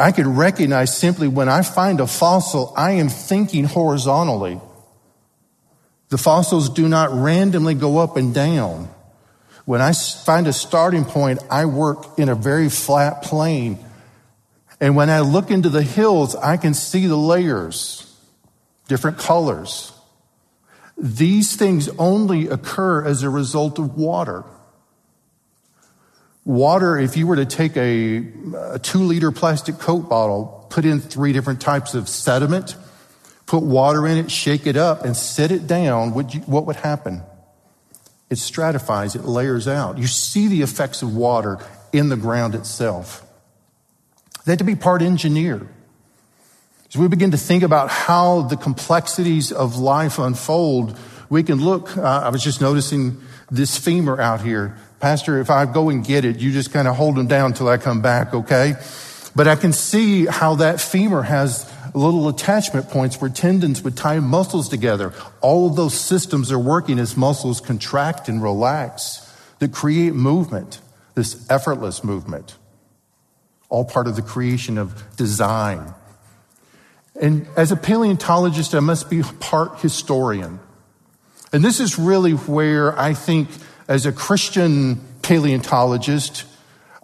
I 0.01 0.11
can 0.11 0.35
recognize 0.35 0.97
simply 0.97 1.29
when 1.29 1.49
I 1.49 1.63
find 1.63 2.01
a 2.01 2.09
fossil, 2.09 2.73
I 2.77 2.93
am 2.93 3.09
thinking 3.09 3.63
horizontally. 3.63 4.61
The 6.09 6.19
fossils 6.19 6.71
do 6.71 6.89
not 6.89 7.13
randomly 7.13 7.75
go 7.75 7.99
up 7.99 8.17
and 8.17 8.35
down. 8.35 8.89
When 9.65 9.83
I 9.83 9.93
find 9.93 10.47
a 10.47 10.53
starting 10.53 11.05
point, 11.05 11.41
I 11.51 11.67
work 11.67 12.19
in 12.19 12.31
a 12.31 12.35
very 12.35 12.71
flat 12.71 13.23
plane. 13.23 13.79
And 14.81 14.97
when 14.97 15.11
I 15.11 15.21
look 15.21 15.51
into 15.51 15.69
the 15.69 15.83
hills, 15.83 16.35
I 16.35 16.57
can 16.57 16.73
see 16.73 17.07
the 17.07 17.17
layers, 17.17 18.11
different 18.87 19.19
colors. 19.19 19.93
These 20.97 21.57
things 21.57 21.89
only 21.99 22.49
occur 22.49 23.05
as 23.05 23.23
a 23.23 23.29
result 23.29 23.79
of 23.79 23.97
water. 23.97 24.45
Water, 26.45 26.97
if 26.97 27.19
you 27.19 27.27
were 27.27 27.37
to 27.37 27.45
take 27.45 27.77
a, 27.77 28.27
a 28.73 28.79
two 28.79 29.01
liter 29.01 29.31
plastic 29.31 29.79
Coke 29.79 30.09
bottle, 30.09 30.67
put 30.71 30.87
in 30.87 31.01
three 31.01 31.35
different 31.35 31.61
types 31.61 31.95
of 31.95 32.09
sediment, 32.09 32.75
put 33.49 33.63
water 33.63 34.07
in 34.07 34.19
it, 34.19 34.31
shake 34.31 34.67
it 34.67 34.77
up, 34.77 35.05
and 35.05 35.17
set 35.17 35.51
it 35.51 35.67
down, 35.67 36.15
would 36.15 36.35
you, 36.35 36.41
what 36.43 36.67
would 36.67 36.77
happen? 36.77 37.23
It 38.31 38.37
stratifies, 38.37 39.17
it 39.17 39.25
layers 39.25 39.67
out. 39.67 39.97
You 39.97 40.07
see 40.07 40.49
the 40.49 40.61
effects 40.61 41.01
of 41.03 41.17
water 41.17 41.59
in 41.91 42.11
the 42.11 42.17
ground 42.17 42.55
itself. 42.55 43.27
They 44.45 44.53
had 44.53 44.59
to 44.59 44.65
be 44.65 44.77
part 44.77 45.01
engineer. 45.01 45.67
As 46.91 46.97
we 46.97 47.09
begin 47.09 47.31
to 47.31 47.39
think 47.39 47.63
about 47.63 47.91
how 47.91 48.43
the 48.43 48.57
complexities 48.57 49.51
of 49.51 49.79
life 49.79 50.19
unfold, 50.19 50.99
we 51.31 51.43
can 51.43 51.59
look. 51.59 51.97
Uh, 51.97 52.03
I 52.03 52.29
was 52.29 52.43
just 52.43 52.61
noticing 52.61 53.21
this 53.51 53.79
femur 53.79 54.21
out 54.21 54.43
here. 54.43 54.77
Pastor, 55.01 55.41
if 55.41 55.49
I 55.49 55.65
go 55.65 55.89
and 55.89 56.05
get 56.05 56.27
it, 56.27 56.39
you 56.39 56.53
just 56.53 56.71
kind 56.71 56.87
of 56.87 56.97
hold 56.97 57.17
them 57.17 57.29
down 57.29 57.53
until 57.53 57.69
I 57.69 57.79
come 57.79 58.03
back, 58.03 58.35
okay? 58.35 58.75
But 59.35 59.49
I 59.49 59.57
can 59.57 59.73
see 59.73 60.27
how 60.27 60.57
that 60.57 60.81
femur 60.81 61.23
has 61.23 61.71
little 61.95 62.29
attachment 62.29 62.89
points 62.89 63.21
where 63.21 63.31
tendons 63.31 63.83
would 63.83 63.97
tie 63.97 64.21
muscles 64.21 64.69
together. 64.69 65.13
All 65.41 65.67
of 65.69 65.77
those 65.77 65.95
systems 65.95 66.51
are 66.53 66.59
working 66.59 66.99
as 66.99 67.17
muscles 67.17 67.61
contract 67.61 68.29
and 68.29 68.43
relax 68.43 69.25
that 69.59 69.73
create 69.73 70.15
movement, 70.15 70.81
this 71.15 71.49
effortless 71.51 72.05
movement. 72.05 72.57
All 73.69 73.85
part 73.85 74.07
of 74.07 74.17
the 74.17 74.23
creation 74.23 74.79
of 74.79 75.17
design. 75.17 75.95
And 77.21 77.47
as 77.57 77.73
a 77.73 77.77
paleontologist, 77.77 78.75
I 78.75 78.81
must 78.81 79.11
be 79.11 79.23
part 79.23 79.81
historian. 79.81 80.61
And 81.53 81.65
this 81.65 81.81
is 81.81 81.99
really 81.99 82.33
where 82.33 82.99
I 82.99 83.15
think, 83.15 83.49
as 83.89 84.07
a 84.07 84.13
Christian 84.13 85.01
paleontologist, 85.23 86.45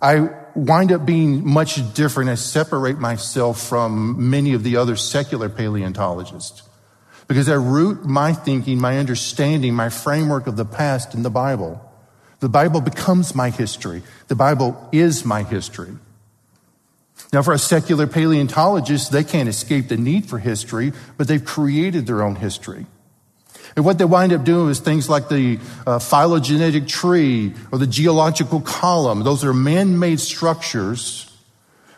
I 0.00 0.28
wind 0.54 0.92
up 0.92 1.04
being 1.04 1.46
much 1.46 1.94
different. 1.94 2.30
I 2.30 2.34
separate 2.36 2.98
myself 2.98 3.60
from 3.60 4.30
many 4.30 4.54
of 4.54 4.62
the 4.62 4.76
other 4.76 4.96
secular 4.96 5.48
paleontologists 5.48 6.62
because 7.26 7.48
I 7.48 7.54
root 7.54 8.04
my 8.04 8.32
thinking, 8.32 8.80
my 8.80 8.98
understanding, 8.98 9.74
my 9.74 9.88
framework 9.88 10.46
of 10.46 10.56
the 10.56 10.64
past 10.64 11.14
in 11.14 11.22
the 11.22 11.30
Bible. 11.30 11.80
The 12.40 12.48
Bible 12.48 12.80
becomes 12.80 13.34
my 13.34 13.50
history. 13.50 14.02
The 14.28 14.34
Bible 14.34 14.88
is 14.92 15.24
my 15.24 15.42
history. 15.42 15.96
Now, 17.32 17.42
for 17.42 17.52
a 17.52 17.58
secular 17.58 18.06
paleontologist, 18.06 19.10
they 19.10 19.24
can't 19.24 19.48
escape 19.48 19.88
the 19.88 19.96
need 19.96 20.26
for 20.26 20.38
history, 20.38 20.92
but 21.16 21.26
they've 21.26 21.44
created 21.44 22.06
their 22.06 22.22
own 22.22 22.36
history. 22.36 22.86
And 23.76 23.84
what 23.84 23.98
they 23.98 24.04
wind 24.04 24.32
up 24.32 24.44
doing 24.44 24.70
is 24.70 24.78
things 24.78 25.08
like 25.08 25.28
the 25.28 25.58
uh, 25.86 25.98
phylogenetic 25.98 26.86
tree 26.86 27.54
or 27.72 27.78
the 27.78 27.86
geological 27.86 28.60
column. 28.60 29.24
Those 29.24 29.44
are 29.44 29.52
man-made 29.52 30.20
structures 30.20 31.30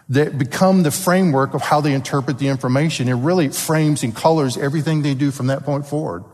that 0.09 0.39
become 0.39 0.85
the 0.85 0.91
framework 0.91 1.53
of 1.53 1.63
how 1.63 1.81
they 1.81 1.93
interpret 1.93 2.39
the 2.39 2.49
information. 2.49 3.09
It 3.09 3.15
really 3.15 3.49
frames 3.49 4.03
and 4.03 4.15
colors 4.15 4.57
everything 4.57 5.03
they 5.03 5.15
do 5.15 5.31
from 5.31 5.49
that 5.49 5.65
point 5.65 5.87
forward. 5.87 6.25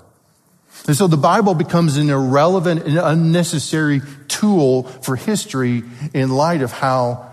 And 0.86 0.96
so 0.96 1.06
the 1.06 1.16
Bible 1.16 1.54
becomes 1.54 1.96
an 1.96 2.08
irrelevant 2.10 2.84
and 2.86 2.98
unnecessary 2.98 4.00
tool 4.28 4.84
for 4.84 5.16
history 5.16 5.82
in 6.12 6.30
light 6.30 6.62
of 6.62 6.72
how 6.72 7.28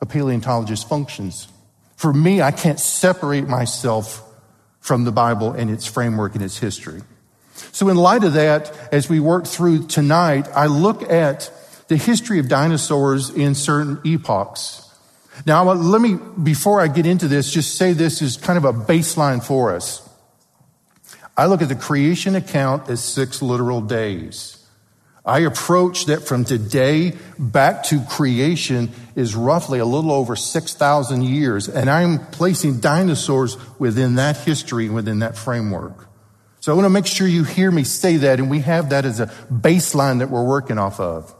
a 0.00 0.06
paleontologist 0.06 0.88
functions. 0.88 1.48
For 1.96 2.12
me, 2.12 2.42
I 2.42 2.50
can't 2.50 2.80
separate 2.80 3.48
myself 3.48 4.22
from 4.80 5.04
the 5.04 5.12
Bible 5.12 5.52
and 5.52 5.70
its 5.70 5.86
framework 5.86 6.34
and 6.34 6.44
its 6.44 6.58
history. 6.58 7.02
So, 7.74 7.88
in 7.88 7.96
light 7.96 8.22
of 8.22 8.34
that, 8.34 8.72
as 8.92 9.08
we 9.08 9.18
work 9.18 9.48
through 9.48 9.88
tonight, 9.88 10.46
I 10.54 10.66
look 10.66 11.02
at 11.10 11.50
the 11.88 11.96
history 11.96 12.38
of 12.38 12.46
dinosaurs 12.46 13.30
in 13.30 13.56
certain 13.56 14.00
epochs. 14.04 14.88
Now, 15.44 15.64
let 15.72 16.00
me, 16.00 16.16
before 16.40 16.80
I 16.80 16.86
get 16.86 17.04
into 17.04 17.26
this, 17.26 17.50
just 17.50 17.74
say 17.74 17.92
this 17.92 18.22
is 18.22 18.36
kind 18.36 18.56
of 18.56 18.64
a 18.64 18.72
baseline 18.72 19.44
for 19.44 19.74
us. 19.74 20.08
I 21.36 21.46
look 21.46 21.62
at 21.62 21.68
the 21.68 21.74
creation 21.74 22.36
account 22.36 22.88
as 22.88 23.02
six 23.02 23.42
literal 23.42 23.80
days. 23.80 24.64
I 25.26 25.40
approach 25.40 26.06
that 26.06 26.28
from 26.28 26.44
today 26.44 27.14
back 27.40 27.82
to 27.86 28.04
creation 28.04 28.92
is 29.16 29.34
roughly 29.34 29.80
a 29.80 29.84
little 29.84 30.12
over 30.12 30.36
6,000 30.36 31.22
years, 31.24 31.68
and 31.68 31.90
I'm 31.90 32.20
placing 32.26 32.78
dinosaurs 32.78 33.56
within 33.80 34.14
that 34.14 34.36
history, 34.36 34.88
within 34.88 35.18
that 35.18 35.36
framework. 35.36 36.08
So 36.64 36.72
I 36.72 36.76
want 36.76 36.86
to 36.86 36.90
make 36.90 37.04
sure 37.04 37.28
you 37.28 37.44
hear 37.44 37.70
me 37.70 37.84
say 37.84 38.16
that, 38.16 38.38
and 38.38 38.48
we 38.48 38.60
have 38.60 38.88
that 38.88 39.04
as 39.04 39.20
a 39.20 39.26
baseline 39.52 40.20
that 40.20 40.30
we're 40.30 40.46
working 40.46 40.78
off 40.78 40.98
of. 40.98 41.34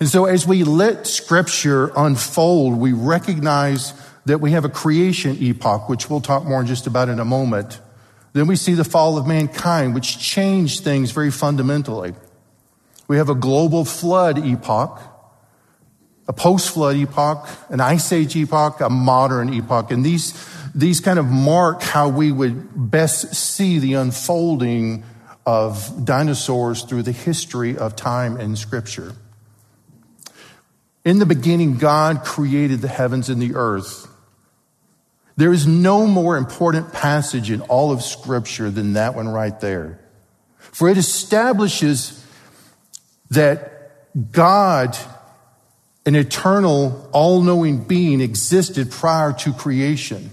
And 0.00 0.08
so 0.08 0.24
as 0.24 0.44
we 0.44 0.64
let 0.64 1.06
scripture 1.06 1.92
unfold, 1.94 2.76
we 2.76 2.92
recognize 2.92 3.92
that 4.24 4.40
we 4.40 4.50
have 4.50 4.64
a 4.64 4.68
creation 4.68 5.36
epoch, 5.40 5.88
which 5.88 6.10
we'll 6.10 6.20
talk 6.20 6.42
more 6.46 6.64
just 6.64 6.88
about 6.88 7.08
in 7.08 7.20
a 7.20 7.24
moment. 7.24 7.78
Then 8.32 8.48
we 8.48 8.56
see 8.56 8.74
the 8.74 8.82
fall 8.82 9.18
of 9.18 9.24
mankind, 9.24 9.94
which 9.94 10.18
changed 10.18 10.82
things 10.82 11.12
very 11.12 11.30
fundamentally. 11.30 12.12
We 13.06 13.18
have 13.18 13.28
a 13.28 13.36
global 13.36 13.84
flood 13.84 14.44
epoch, 14.44 15.00
a 16.26 16.32
post 16.32 16.74
flood 16.74 16.96
epoch, 16.96 17.48
an 17.68 17.80
ice 17.80 18.10
age 18.10 18.34
epoch, 18.34 18.80
a 18.80 18.90
modern 18.90 19.54
epoch. 19.54 19.92
And 19.92 20.04
these, 20.04 20.32
these 20.74 21.00
kind 21.00 21.18
of 21.18 21.26
mark 21.26 21.82
how 21.82 22.08
we 22.08 22.32
would 22.32 22.90
best 22.90 23.34
see 23.34 23.78
the 23.78 23.94
unfolding 23.94 25.04
of 25.46 26.04
dinosaurs 26.04 26.82
through 26.82 27.02
the 27.02 27.12
history 27.12 27.76
of 27.76 27.94
time 27.94 28.36
and 28.36 28.58
scripture. 28.58 29.12
In 31.04 31.18
the 31.18 31.26
beginning, 31.26 31.76
God 31.76 32.24
created 32.24 32.80
the 32.80 32.88
heavens 32.88 33.28
and 33.28 33.40
the 33.40 33.54
earth. 33.54 34.08
There 35.36 35.52
is 35.52 35.66
no 35.66 36.06
more 36.06 36.36
important 36.36 36.92
passage 36.92 37.50
in 37.50 37.60
all 37.62 37.92
of 37.92 38.02
scripture 38.02 38.70
than 38.70 38.94
that 38.94 39.14
one 39.14 39.28
right 39.28 39.58
there. 39.60 40.00
For 40.58 40.88
it 40.88 40.96
establishes 40.96 42.24
that 43.30 43.92
God, 44.32 44.96
an 46.06 46.14
eternal, 46.14 47.08
all 47.12 47.42
knowing 47.42 47.84
being, 47.84 48.20
existed 48.20 48.90
prior 48.90 49.32
to 49.32 49.52
creation. 49.52 50.30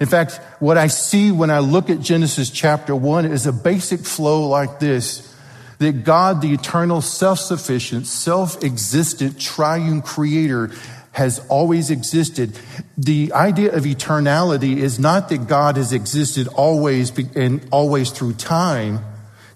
In 0.00 0.06
fact, 0.06 0.40
what 0.60 0.76
I 0.78 0.88
see 0.88 1.30
when 1.30 1.50
I 1.50 1.60
look 1.60 1.90
at 1.90 2.00
Genesis 2.00 2.50
chapter 2.50 2.94
1 2.94 3.26
is 3.26 3.46
a 3.46 3.52
basic 3.52 4.00
flow 4.00 4.48
like 4.48 4.78
this 4.78 5.34
that 5.78 6.04
God, 6.04 6.40
the 6.40 6.54
eternal, 6.54 7.02
self 7.02 7.38
sufficient, 7.38 8.06
self 8.06 8.62
existent, 8.64 9.40
triune 9.40 10.02
creator, 10.02 10.70
has 11.12 11.44
always 11.48 11.90
existed. 11.90 12.58
The 12.96 13.32
idea 13.32 13.74
of 13.74 13.84
eternality 13.84 14.76
is 14.76 14.98
not 14.98 15.28
that 15.30 15.46
God 15.46 15.76
has 15.76 15.92
existed 15.92 16.48
always 16.48 17.16
and 17.34 17.66
always 17.70 18.10
through 18.10 18.34
time 18.34 19.00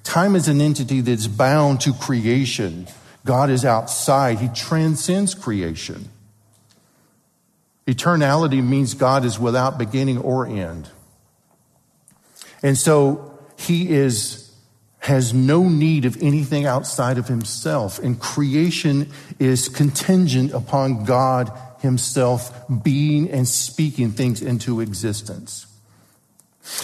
Time 0.03 0.35
is 0.35 0.49
an 0.49 0.61
entity 0.61 1.01
that's 1.03 1.27
bound 1.27 1.81
to 1.83 1.93
creation. 1.93 2.89
God 3.25 3.51
is 3.51 3.65
outside, 3.65 4.39
He 4.39 4.49
transcends 4.49 5.35
creation. 5.35 6.09
Eternality 7.91 8.63
means 8.63 8.95
God 8.95 9.25
is 9.25 9.39
without 9.39 9.79
beginning 9.79 10.19
or 10.19 10.47
end. 10.47 10.89
And 12.63 12.77
so 12.77 13.39
He 13.57 13.91
is 13.91 14.51
has 15.01 15.33
no 15.33 15.69
need 15.69 16.05
of 16.05 16.23
anything 16.23 16.67
outside 16.67 17.17
of 17.19 17.27
himself. 17.27 17.99
And 17.99 18.21
creation 18.21 19.11
is 19.39 19.69
contingent 19.69 20.53
upon 20.53 21.05
God 21.05 21.51
himself 21.81 22.53
being 22.83 23.31
and 23.31 23.49
speaking 23.49 24.13
things 24.13 24.43
into 24.43 24.81
existence. 24.81 25.67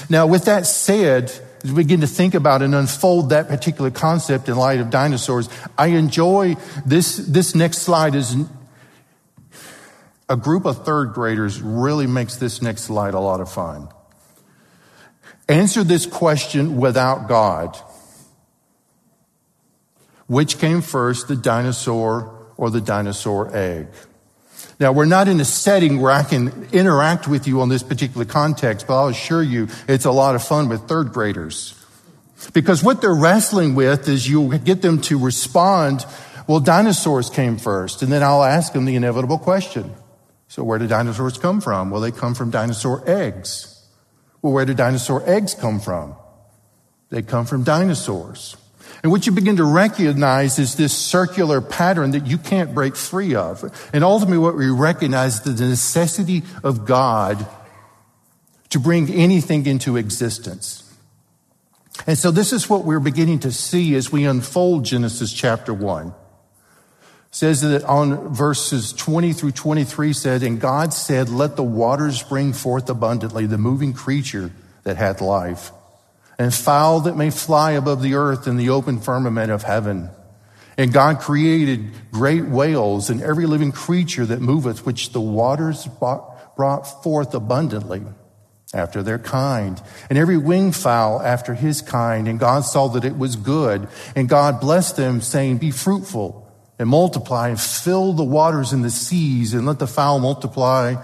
Now, 0.09 0.27
with 0.27 0.47
that 0.47 0.67
said, 0.67 1.25
as 1.63 1.73
we 1.73 1.83
begin 1.83 2.01
to 2.01 2.07
think 2.07 2.35
about 2.35 2.63
and 2.63 2.75
unfold 2.75 3.31
that 3.31 3.49
particular 3.49 3.91
concept 3.91 4.49
in 4.49 4.57
light 4.57 4.81
of 4.81 4.89
dinosaurs, 4.89 5.51
I 5.77 5.89
enjoy 5.89 6.57
this, 6.87 7.19
this 7.19 7.55
next 7.55 7.79
slide 7.79 8.15
is 8.15 8.35
a 10.29 10.37
group 10.37 10.65
of 10.65 10.85
third 10.85 11.13
graders 11.13 11.61
really 11.61 12.07
makes 12.07 12.37
this 12.37 12.61
next 12.61 12.83
slide 12.83 13.15
a 13.15 13.21
lot 13.21 13.41
of 13.41 13.51
fun. 13.51 13.89
Answer 15.49 15.85
this 15.85 16.07
question 16.07 16.77
without 16.77 17.29
God. 17.29 17.77
Which 20.27 20.59
came 20.59 20.83
first, 20.83 21.29
the 21.29 21.37
dinosaur 21.37 22.35
or 22.57 22.71
the 22.71 22.81
dinosaur 22.81 23.55
egg? 23.57 23.87
Now, 24.81 24.93
we're 24.93 25.05
not 25.05 25.29
in 25.29 25.41
a 25.41 25.45
setting 25.45 26.01
where 26.01 26.11
I 26.11 26.25
can 26.25 26.69
interact 26.73 27.29
with 27.29 27.47
you 27.47 27.61
on 27.61 27.69
this 27.69 27.83
particular 27.83 28.25
context, 28.25 28.87
but 28.87 28.99
I'll 28.99 29.09
assure 29.09 29.43
you 29.43 29.69
it's 29.87 30.05
a 30.05 30.11
lot 30.11 30.35
of 30.35 30.43
fun 30.43 30.69
with 30.69 30.83
third 30.89 31.13
graders. 31.13 31.75
Because 32.53 32.83
what 32.83 33.01
they're 33.01 33.15
wrestling 33.15 33.75
with 33.75 34.09
is 34.09 34.29
you'll 34.29 34.59
get 34.59 34.83
them 34.83 35.01
to 35.03 35.19
respond, 35.19 36.05
well, 36.47 36.61
dinosaurs 36.61 37.31
came 37.31 37.57
first. 37.57 38.03
And 38.03 38.13
then 38.13 38.23
I'll 38.23 38.43
ask 38.43 38.73
them 38.73 38.85
the 38.85 38.97
inevitable 38.97 39.39
question. 39.39 39.95
So 40.49 40.63
where 40.63 40.79
do 40.79 40.87
dinosaurs 40.87 41.39
come 41.39 41.61
from? 41.61 41.91
Well, 41.91 42.01
they 42.01 42.13
come 42.13 42.35
from 42.35 42.51
dinosaur 42.51 43.03
eggs. 43.09 43.85
Well, 44.43 44.53
where 44.53 44.65
do 44.65 44.75
dinosaur 44.75 45.23
eggs 45.29 45.55
come 45.55 45.81
from? 45.81 46.15
They 47.11 47.23
come 47.23 47.47
from 47.47 47.65
dinosaurs. 47.65 48.57
And 49.03 49.13
what 49.13 49.27
you 49.27 49.33
begin 49.33 49.57
to 49.57 49.65
recognize 49.65 50.59
is 50.59 50.77
this 50.77 50.93
circular 50.97 51.61
pattern 51.61 52.13
that 52.13 52.27
you 52.27 52.39
can't 52.39 52.75
break 52.75 52.97
free 52.97 53.35
of. 53.35 53.65
And 53.93 54.03
ultimately, 54.03 54.39
what 54.39 54.57
we 54.57 54.71
recognize 54.71 55.47
is 55.47 55.59
the 55.59 55.67
necessity 55.67 56.43
of 56.65 56.87
God 56.87 57.47
to 58.71 58.81
bring 58.81 59.11
anything 59.11 59.67
into 59.67 59.97
existence. 59.97 60.83
And 62.07 62.19
so, 62.19 62.31
this 62.31 62.53
is 62.53 62.69
what 62.69 62.85
we're 62.85 63.01
beginning 63.01 63.41
to 63.41 63.53
see 63.53 63.95
as 63.95 64.11
we 64.11 64.25
unfold 64.25 64.85
Genesis 64.85 65.33
chapter 65.33 65.73
1 65.73 66.13
says 67.37 67.61
that 67.61 67.85
on 67.85 68.33
verses 68.33 68.95
20 68.95 69.35
through 69.35 69.51
23 69.51 70.15
said, 70.15 70.43
And 70.43 70.59
God 70.59 70.95
said, 70.95 71.29
Let 71.29 71.55
the 71.55 71.63
waters 71.63 72.23
bring 72.23 72.55
forth 72.55 72.89
abundantly 72.89 73.45
the 73.45 73.59
moving 73.59 73.93
creature 73.93 74.51
that 74.85 74.97
hath 74.97 75.21
life, 75.21 75.71
and 76.39 76.55
fowl 76.55 77.01
that 77.01 77.15
may 77.15 77.29
fly 77.29 77.73
above 77.73 78.01
the 78.01 78.15
earth 78.15 78.47
in 78.47 78.57
the 78.57 78.71
open 78.71 79.01
firmament 79.01 79.51
of 79.51 79.65
heaven. 79.65 80.09
And 80.79 80.95
God 80.95 81.21
created 81.21 81.91
great 82.11 82.47
whales 82.47 83.11
and 83.11 83.21
every 83.21 83.45
living 83.45 83.71
creature 83.71 84.25
that 84.25 84.41
moveth, 84.41 84.87
which 84.87 85.13
the 85.13 85.21
waters 85.21 85.87
brought 85.99 87.03
forth 87.03 87.35
abundantly 87.35 88.01
after 88.73 89.03
their 89.03 89.19
kind, 89.19 89.83
and 90.09 90.19
every 90.19 90.39
winged 90.39 90.75
fowl 90.75 91.21
after 91.21 91.53
his 91.53 91.83
kind. 91.83 92.29
And 92.29 92.41
God 92.41 92.65
saw 92.65 92.89
that 92.89 93.05
it 93.05 93.19
was 93.19 93.37
good. 93.37 93.89
And 94.15 94.27
God 94.27 94.59
blessed 94.59 94.97
them, 94.97 95.21
saying, 95.21 95.59
Be 95.59 95.71
fruitful 95.71 96.46
and 96.79 96.89
multiply 96.89 97.49
and 97.49 97.61
fill 97.61 98.13
the 98.13 98.25
waters 98.25 98.73
in 98.73 98.83
the 98.83 98.91
seas 98.91 99.55
and 99.55 99.67
let 99.67 99.79
the 99.79 99.87
fowl 99.87 100.19
multiply 100.19 100.95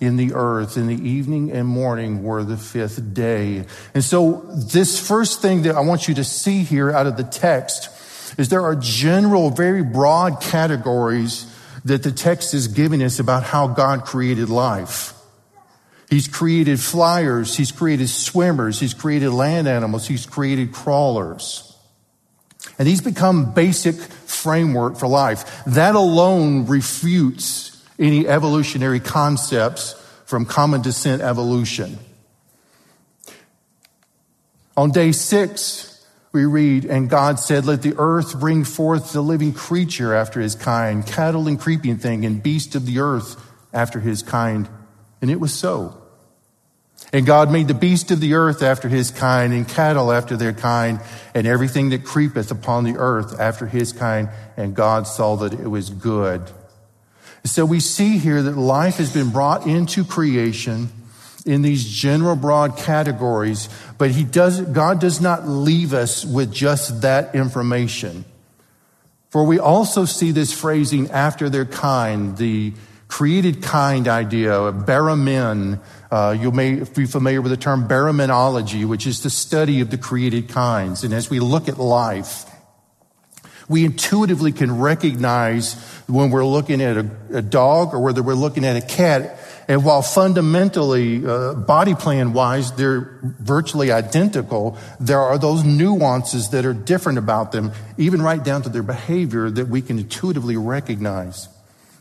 in 0.00 0.16
the 0.16 0.34
earth. 0.34 0.76
In 0.76 0.86
the 0.86 1.08
evening 1.08 1.50
and 1.52 1.66
morning 1.66 2.22
were 2.22 2.44
the 2.44 2.56
fifth 2.56 3.14
day. 3.14 3.64
And 3.94 4.04
so 4.04 4.42
this 4.72 5.04
first 5.04 5.42
thing 5.42 5.62
that 5.62 5.74
I 5.74 5.80
want 5.80 6.08
you 6.08 6.14
to 6.14 6.24
see 6.24 6.62
here 6.62 6.90
out 6.90 7.06
of 7.06 7.16
the 7.16 7.24
text 7.24 7.90
is 8.38 8.48
there 8.48 8.62
are 8.62 8.76
general, 8.76 9.50
very 9.50 9.82
broad 9.82 10.40
categories 10.40 11.52
that 11.84 12.02
the 12.02 12.12
text 12.12 12.52
is 12.52 12.68
giving 12.68 13.02
us 13.02 13.18
about 13.18 13.42
how 13.42 13.68
God 13.68 14.04
created 14.04 14.50
life. 14.50 15.12
He's 16.10 16.28
created 16.28 16.78
flyers. 16.78 17.56
He's 17.56 17.72
created 17.72 18.08
swimmers. 18.08 18.78
He's 18.78 18.94
created 18.94 19.30
land 19.30 19.66
animals. 19.66 20.06
He's 20.06 20.26
created 20.26 20.72
crawlers. 20.72 21.65
And 22.78 22.86
these 22.86 23.00
become 23.00 23.52
basic 23.52 23.94
framework 23.96 24.96
for 24.96 25.06
life. 25.06 25.64
That 25.66 25.94
alone 25.94 26.66
refutes 26.66 27.82
any 27.98 28.28
evolutionary 28.28 29.00
concepts 29.00 29.94
from 30.26 30.44
common 30.44 30.82
descent 30.82 31.22
evolution. 31.22 31.98
On 34.76 34.90
day 34.90 35.12
six, 35.12 36.06
we 36.32 36.44
read, 36.44 36.84
And 36.84 37.08
God 37.08 37.40
said, 37.40 37.64
Let 37.64 37.80
the 37.80 37.94
earth 37.96 38.38
bring 38.38 38.64
forth 38.64 39.12
the 39.12 39.22
living 39.22 39.54
creature 39.54 40.14
after 40.14 40.40
his 40.40 40.54
kind, 40.54 41.06
cattle 41.06 41.48
and 41.48 41.58
creeping 41.58 41.96
thing, 41.96 42.26
and 42.26 42.42
beast 42.42 42.74
of 42.74 42.84
the 42.84 42.98
earth 42.98 43.42
after 43.72 44.00
his 44.00 44.22
kind. 44.22 44.68
And 45.22 45.30
it 45.30 45.40
was 45.40 45.54
so. 45.54 46.05
And 47.12 47.24
God 47.24 47.50
made 47.52 47.68
the 47.68 47.74
beast 47.74 48.10
of 48.10 48.20
the 48.20 48.34
earth 48.34 48.62
after 48.62 48.88
his 48.88 49.10
kind, 49.10 49.52
and 49.52 49.68
cattle 49.68 50.12
after 50.12 50.36
their 50.36 50.52
kind, 50.52 51.00
and 51.34 51.46
everything 51.46 51.90
that 51.90 52.04
creepeth 52.04 52.50
upon 52.50 52.84
the 52.84 52.96
earth 52.96 53.38
after 53.38 53.66
his 53.66 53.92
kind. 53.92 54.28
And 54.56 54.74
God 54.74 55.06
saw 55.06 55.36
that 55.36 55.52
it 55.52 55.68
was 55.68 55.90
good. 55.90 56.42
So 57.44 57.64
we 57.64 57.78
see 57.78 58.18
here 58.18 58.42
that 58.42 58.56
life 58.56 58.96
has 58.96 59.12
been 59.12 59.30
brought 59.30 59.66
into 59.66 60.04
creation 60.04 60.88
in 61.46 61.62
these 61.62 61.88
general 61.88 62.34
broad 62.34 62.76
categories, 62.76 63.68
but 63.98 64.10
he 64.10 64.24
does, 64.24 64.60
God 64.60 65.00
does 65.00 65.20
not 65.20 65.46
leave 65.46 65.94
us 65.94 66.24
with 66.24 66.52
just 66.52 67.02
that 67.02 67.36
information. 67.36 68.24
For 69.30 69.44
we 69.44 69.60
also 69.60 70.06
see 70.06 70.32
this 70.32 70.52
phrasing 70.52 71.10
after 71.12 71.48
their 71.48 71.64
kind, 71.64 72.36
the 72.36 72.72
created 73.06 73.62
kind 73.62 74.08
idea, 74.08 74.50
baramin, 74.50 75.78
uh, 76.10 76.36
you 76.38 76.50
may 76.52 76.80
be 76.80 77.06
familiar 77.06 77.42
with 77.42 77.50
the 77.50 77.56
term 77.56 77.88
baraminology, 77.88 78.84
which 78.84 79.06
is 79.06 79.22
the 79.22 79.30
study 79.30 79.80
of 79.80 79.90
the 79.90 79.98
created 79.98 80.48
kinds. 80.48 81.04
And 81.04 81.12
as 81.12 81.28
we 81.28 81.40
look 81.40 81.68
at 81.68 81.78
life, 81.78 82.44
we 83.68 83.84
intuitively 83.84 84.52
can 84.52 84.78
recognize 84.78 85.74
when 86.06 86.30
we're 86.30 86.44
looking 86.44 86.80
at 86.80 86.96
a, 86.96 87.10
a 87.32 87.42
dog 87.42 87.94
or 87.94 88.00
whether 88.00 88.22
we're 88.22 88.34
looking 88.34 88.64
at 88.64 88.76
a 88.76 88.80
cat. 88.80 89.40
And 89.68 89.84
while 89.84 90.02
fundamentally, 90.02 91.26
uh, 91.26 91.54
body 91.54 91.96
plan 91.96 92.32
wise, 92.32 92.70
they're 92.72 93.18
virtually 93.22 93.90
identical, 93.90 94.78
there 95.00 95.18
are 95.18 95.38
those 95.38 95.64
nuances 95.64 96.50
that 96.50 96.64
are 96.64 96.74
different 96.74 97.18
about 97.18 97.50
them, 97.50 97.72
even 97.98 98.22
right 98.22 98.42
down 98.42 98.62
to 98.62 98.68
their 98.68 98.84
behavior 98.84 99.50
that 99.50 99.66
we 99.66 99.82
can 99.82 99.98
intuitively 99.98 100.56
recognize. 100.56 101.48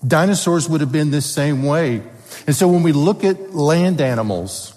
Dinosaurs 0.06 0.70
would 0.70 0.82
have 0.82 0.91
been 0.91 1.10
this 1.10 1.26
same 1.26 1.63
way. 1.63 2.04
And 2.48 2.56
so 2.56 2.68
when 2.68 2.84
we 2.84 2.92
look 2.92 3.24
at 3.24 3.54
land 3.54 4.02
animals, 4.02 4.74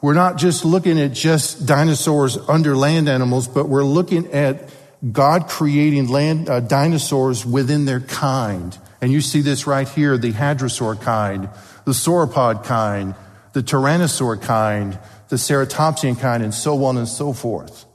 we're 0.00 0.14
not 0.14 0.36
just 0.36 0.64
looking 0.64 1.00
at 1.00 1.12
just 1.12 1.66
dinosaurs 1.66 2.36
under 2.36 2.76
land 2.76 3.08
animals, 3.08 3.48
but 3.48 3.68
we're 3.68 3.84
looking 3.84 4.30
at 4.32 4.68
God 5.12 5.48
creating 5.48 6.08
land 6.08 6.48
uh, 6.48 6.60
dinosaurs 6.60 7.44
within 7.44 7.84
their 7.84 8.00
kind. 8.00 8.76
And 9.00 9.12
you 9.12 9.20
see 9.20 9.40
this 9.40 9.66
right 9.66 9.88
here, 9.88 10.16
the 10.16 10.32
hadrosaur 10.32 11.00
kind, 11.00 11.48
the 11.84 11.92
sauropod 11.92 12.64
kind, 12.64 13.14
the 13.52 13.62
tyrannosaur 13.62 14.40
kind, 14.42 14.98
the 15.28 15.36
ceratopsian 15.36 16.18
kind, 16.18 16.42
and 16.42 16.52
so 16.52 16.84
on 16.84 16.96
and 16.96 17.08
so 17.08 17.32
forth. 17.32 17.86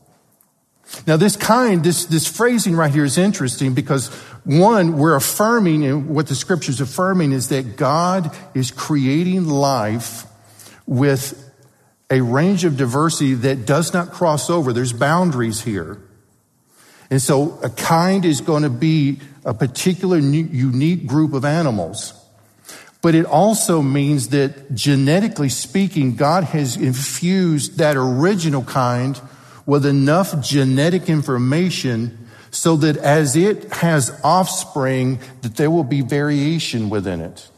Now, 1.06 1.18
this 1.18 1.36
kind, 1.36 1.84
this, 1.84 2.06
this 2.06 2.28
phrasing 2.28 2.76
right 2.76 2.92
here 2.92 3.06
is 3.06 3.18
interesting 3.18 3.74
because 3.74 4.10
one, 4.50 4.98
we're 4.98 5.16
affirming, 5.16 5.86
and 5.86 6.10
what 6.10 6.26
the 6.26 6.34
scripture's 6.34 6.82
affirming 6.82 7.34
is 7.34 7.50
that 7.50 7.78
God 7.78 8.36
is 8.56 8.72
creating 8.72 9.46
life 9.46 10.26
with 10.88 11.54
a 12.10 12.22
range 12.22 12.64
of 12.64 12.76
diversity 12.76 13.36
that 13.36 13.68
does 13.68 13.94
not 13.94 14.12
cross 14.12 14.50
over. 14.50 14.74
There's 14.74 14.92
boundaries 14.92 15.62
here. 15.62 16.02
And 17.12 17.22
so 17.22 17.60
a 17.62 17.70
kind 17.70 18.26
is 18.26 18.42
going 18.42 18.64
to 18.64 18.72
be 18.72 19.20
a 19.46 19.54
particular 19.54 20.18
unique 20.18 21.06
group 21.06 21.34
of 21.34 21.46
animals. 21.46 22.14
But 23.04 23.14
it 23.14 23.28
also 23.28 23.84
means 23.84 24.30
that 24.30 24.74
genetically 24.74 25.50
speaking, 25.50 26.16
God 26.16 26.44
has 26.46 26.76
infused 26.76 27.78
that 27.78 27.96
original 27.96 28.64
kind 28.64 29.22
with 29.68 29.86
enough 29.86 30.42
genetic 30.42 31.08
information 31.08 32.29
so 32.52 32.76
that 32.78 32.98
as 32.98 33.36
it 33.36 33.72
has 33.74 34.20
offspring, 34.24 35.20
that 35.42 35.56
there 35.56 35.72
will 35.72 35.84
be 35.84 36.02
variation 36.02 36.90
within 36.90 37.22
it. 37.22 37.50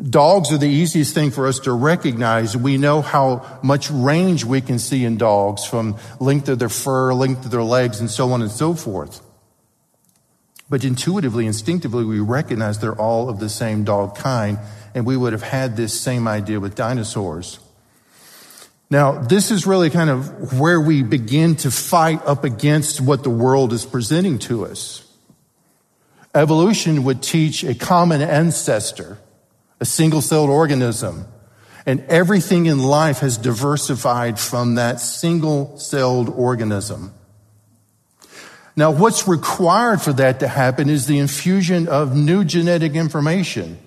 Dogs 0.00 0.52
are 0.52 0.58
the 0.58 0.68
easiest 0.68 1.12
thing 1.12 1.32
for 1.32 1.48
us 1.48 1.58
to 1.60 1.72
recognize. 1.72 2.56
We 2.56 2.78
know 2.78 3.02
how 3.02 3.58
much 3.64 3.90
range 3.90 4.44
we 4.44 4.60
can 4.60 4.78
see 4.78 5.04
in 5.04 5.16
dogs 5.16 5.64
from 5.64 5.96
length 6.20 6.48
of 6.48 6.60
their 6.60 6.68
fur, 6.68 7.12
length 7.12 7.44
of 7.44 7.50
their 7.50 7.64
legs, 7.64 7.98
and 7.98 8.08
so 8.08 8.30
on 8.30 8.40
and 8.40 8.50
so 8.50 8.74
forth. 8.74 9.20
But 10.70 10.84
intuitively, 10.84 11.46
instinctively, 11.46 12.04
we 12.04 12.20
recognize 12.20 12.78
they're 12.78 12.94
all 12.94 13.28
of 13.28 13.40
the 13.40 13.48
same 13.48 13.82
dog 13.82 14.16
kind, 14.16 14.58
and 14.94 15.04
we 15.04 15.16
would 15.16 15.32
have 15.32 15.42
had 15.42 15.76
this 15.76 15.98
same 15.98 16.28
idea 16.28 16.60
with 16.60 16.76
dinosaurs. 16.76 17.58
Now, 18.90 19.20
this 19.20 19.50
is 19.50 19.66
really 19.66 19.90
kind 19.90 20.08
of 20.08 20.58
where 20.58 20.80
we 20.80 21.02
begin 21.02 21.56
to 21.56 21.70
fight 21.70 22.24
up 22.24 22.44
against 22.44 23.00
what 23.00 23.22
the 23.22 23.30
world 23.30 23.72
is 23.72 23.84
presenting 23.84 24.38
to 24.40 24.64
us. 24.64 25.04
Evolution 26.34 27.04
would 27.04 27.22
teach 27.22 27.64
a 27.64 27.74
common 27.74 28.22
ancestor, 28.22 29.18
a 29.80 29.84
single 29.84 30.22
celled 30.22 30.48
organism, 30.48 31.26
and 31.84 32.00
everything 32.08 32.66
in 32.66 32.82
life 32.82 33.18
has 33.20 33.36
diversified 33.36 34.38
from 34.38 34.76
that 34.76 35.00
single 35.00 35.78
celled 35.78 36.28
organism. 36.30 37.12
Now, 38.74 38.92
what's 38.92 39.26
required 39.26 40.00
for 40.00 40.12
that 40.14 40.40
to 40.40 40.48
happen 40.48 40.88
is 40.88 41.06
the 41.06 41.18
infusion 41.18 41.88
of 41.88 42.16
new 42.16 42.44
genetic 42.44 42.94
information 42.94 43.78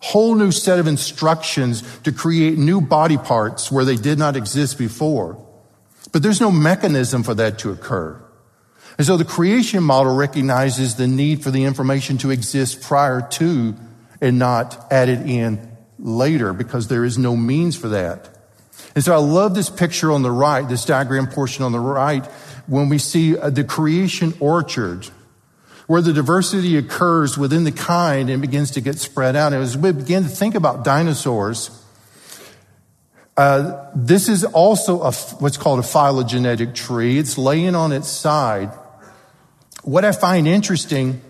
whole 0.00 0.34
new 0.34 0.52
set 0.52 0.78
of 0.78 0.86
instructions 0.86 1.82
to 2.00 2.12
create 2.12 2.56
new 2.56 2.80
body 2.80 3.16
parts 3.16 3.70
where 3.70 3.84
they 3.84 3.96
did 3.96 4.18
not 4.18 4.36
exist 4.36 4.78
before. 4.78 5.44
But 6.12 6.22
there's 6.22 6.40
no 6.40 6.50
mechanism 6.50 7.22
for 7.22 7.34
that 7.34 7.58
to 7.60 7.70
occur. 7.70 8.22
And 8.96 9.06
so 9.06 9.16
the 9.16 9.24
creation 9.24 9.82
model 9.82 10.14
recognizes 10.14 10.96
the 10.96 11.06
need 11.06 11.42
for 11.42 11.50
the 11.50 11.64
information 11.64 12.18
to 12.18 12.30
exist 12.30 12.82
prior 12.82 13.20
to 13.32 13.74
and 14.20 14.38
not 14.38 14.90
added 14.90 15.28
in 15.28 15.76
later 15.98 16.52
because 16.52 16.88
there 16.88 17.04
is 17.04 17.18
no 17.18 17.36
means 17.36 17.76
for 17.76 17.88
that. 17.90 18.28
And 18.94 19.04
so 19.04 19.14
I 19.14 19.18
love 19.18 19.54
this 19.54 19.70
picture 19.70 20.10
on 20.10 20.22
the 20.22 20.30
right, 20.30 20.68
this 20.68 20.84
diagram 20.84 21.28
portion 21.28 21.64
on 21.64 21.72
the 21.72 21.78
right, 21.78 22.24
when 22.66 22.88
we 22.88 22.98
see 22.98 23.38
uh, 23.38 23.50
the 23.50 23.64
creation 23.64 24.34
orchard 24.40 25.08
where 25.88 26.00
the 26.00 26.12
diversity 26.12 26.76
occurs 26.76 27.36
within 27.36 27.64
the 27.64 27.72
kind 27.72 28.30
and 28.30 28.40
begins 28.40 28.70
to 28.70 28.80
get 28.80 29.00
spread 29.00 29.34
out. 29.34 29.52
And 29.52 29.62
as 29.62 29.76
we 29.76 29.90
begin 29.90 30.22
to 30.22 30.28
think 30.30 30.54
about 30.54 30.84
dinosaurs, 30.84 31.70
Uh, 33.38 33.86
this 33.94 34.28
is 34.28 34.42
also 34.42 35.00
a, 35.00 35.12
what's 35.38 35.56
called 35.56 35.78
a 35.78 35.86
phylogenetic 35.86 36.74
tree. 36.74 37.20
It's 37.20 37.38
laying 37.38 37.76
on 37.76 37.92
its 37.92 38.08
side. 38.08 38.68
What 39.84 40.04
I 40.04 40.10
find 40.10 40.48
interesting 40.48 41.22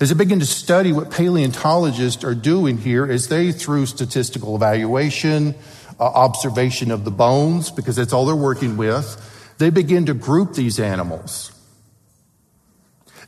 as 0.00 0.12
I 0.12 0.14
begin 0.14 0.38
to 0.38 0.46
study 0.46 0.92
what 0.92 1.10
paleontologists 1.10 2.22
are 2.22 2.36
doing 2.36 2.78
here 2.78 3.04
is 3.04 3.26
they, 3.26 3.50
through 3.50 3.86
statistical 3.86 4.54
evaluation, 4.54 5.56
uh, 5.98 6.04
observation 6.04 6.92
of 6.92 7.02
the 7.02 7.10
bones, 7.10 7.72
because 7.72 7.96
that's 7.96 8.12
all 8.12 8.26
they're 8.26 8.36
working 8.36 8.76
with, 8.76 9.18
they 9.58 9.70
begin 9.70 10.06
to 10.06 10.14
group 10.14 10.54
these 10.54 10.78
animals. 10.78 11.49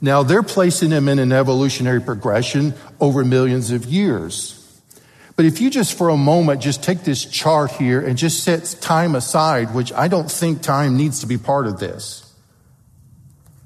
Now 0.02 0.24
they're 0.24 0.42
placing 0.42 0.90
them 0.90 1.08
in 1.08 1.20
an 1.20 1.32
evolutionary 1.32 2.02
progression 2.02 2.74
over 3.00 3.24
millions 3.24 3.70
of 3.70 3.84
years. 3.86 4.58
But 5.36 5.46
if 5.46 5.60
you 5.60 5.70
just 5.70 5.96
for 5.96 6.08
a 6.08 6.16
moment 6.16 6.60
just 6.60 6.82
take 6.82 7.04
this 7.04 7.24
chart 7.24 7.70
here 7.70 8.04
and 8.04 8.18
just 8.18 8.42
set 8.42 8.76
time 8.80 9.14
aside, 9.14 9.72
which 9.74 9.92
I 9.92 10.08
don't 10.08 10.30
think 10.30 10.60
time 10.60 10.96
needs 10.96 11.20
to 11.20 11.26
be 11.26 11.38
part 11.38 11.66
of 11.66 11.78
this. 11.78 12.30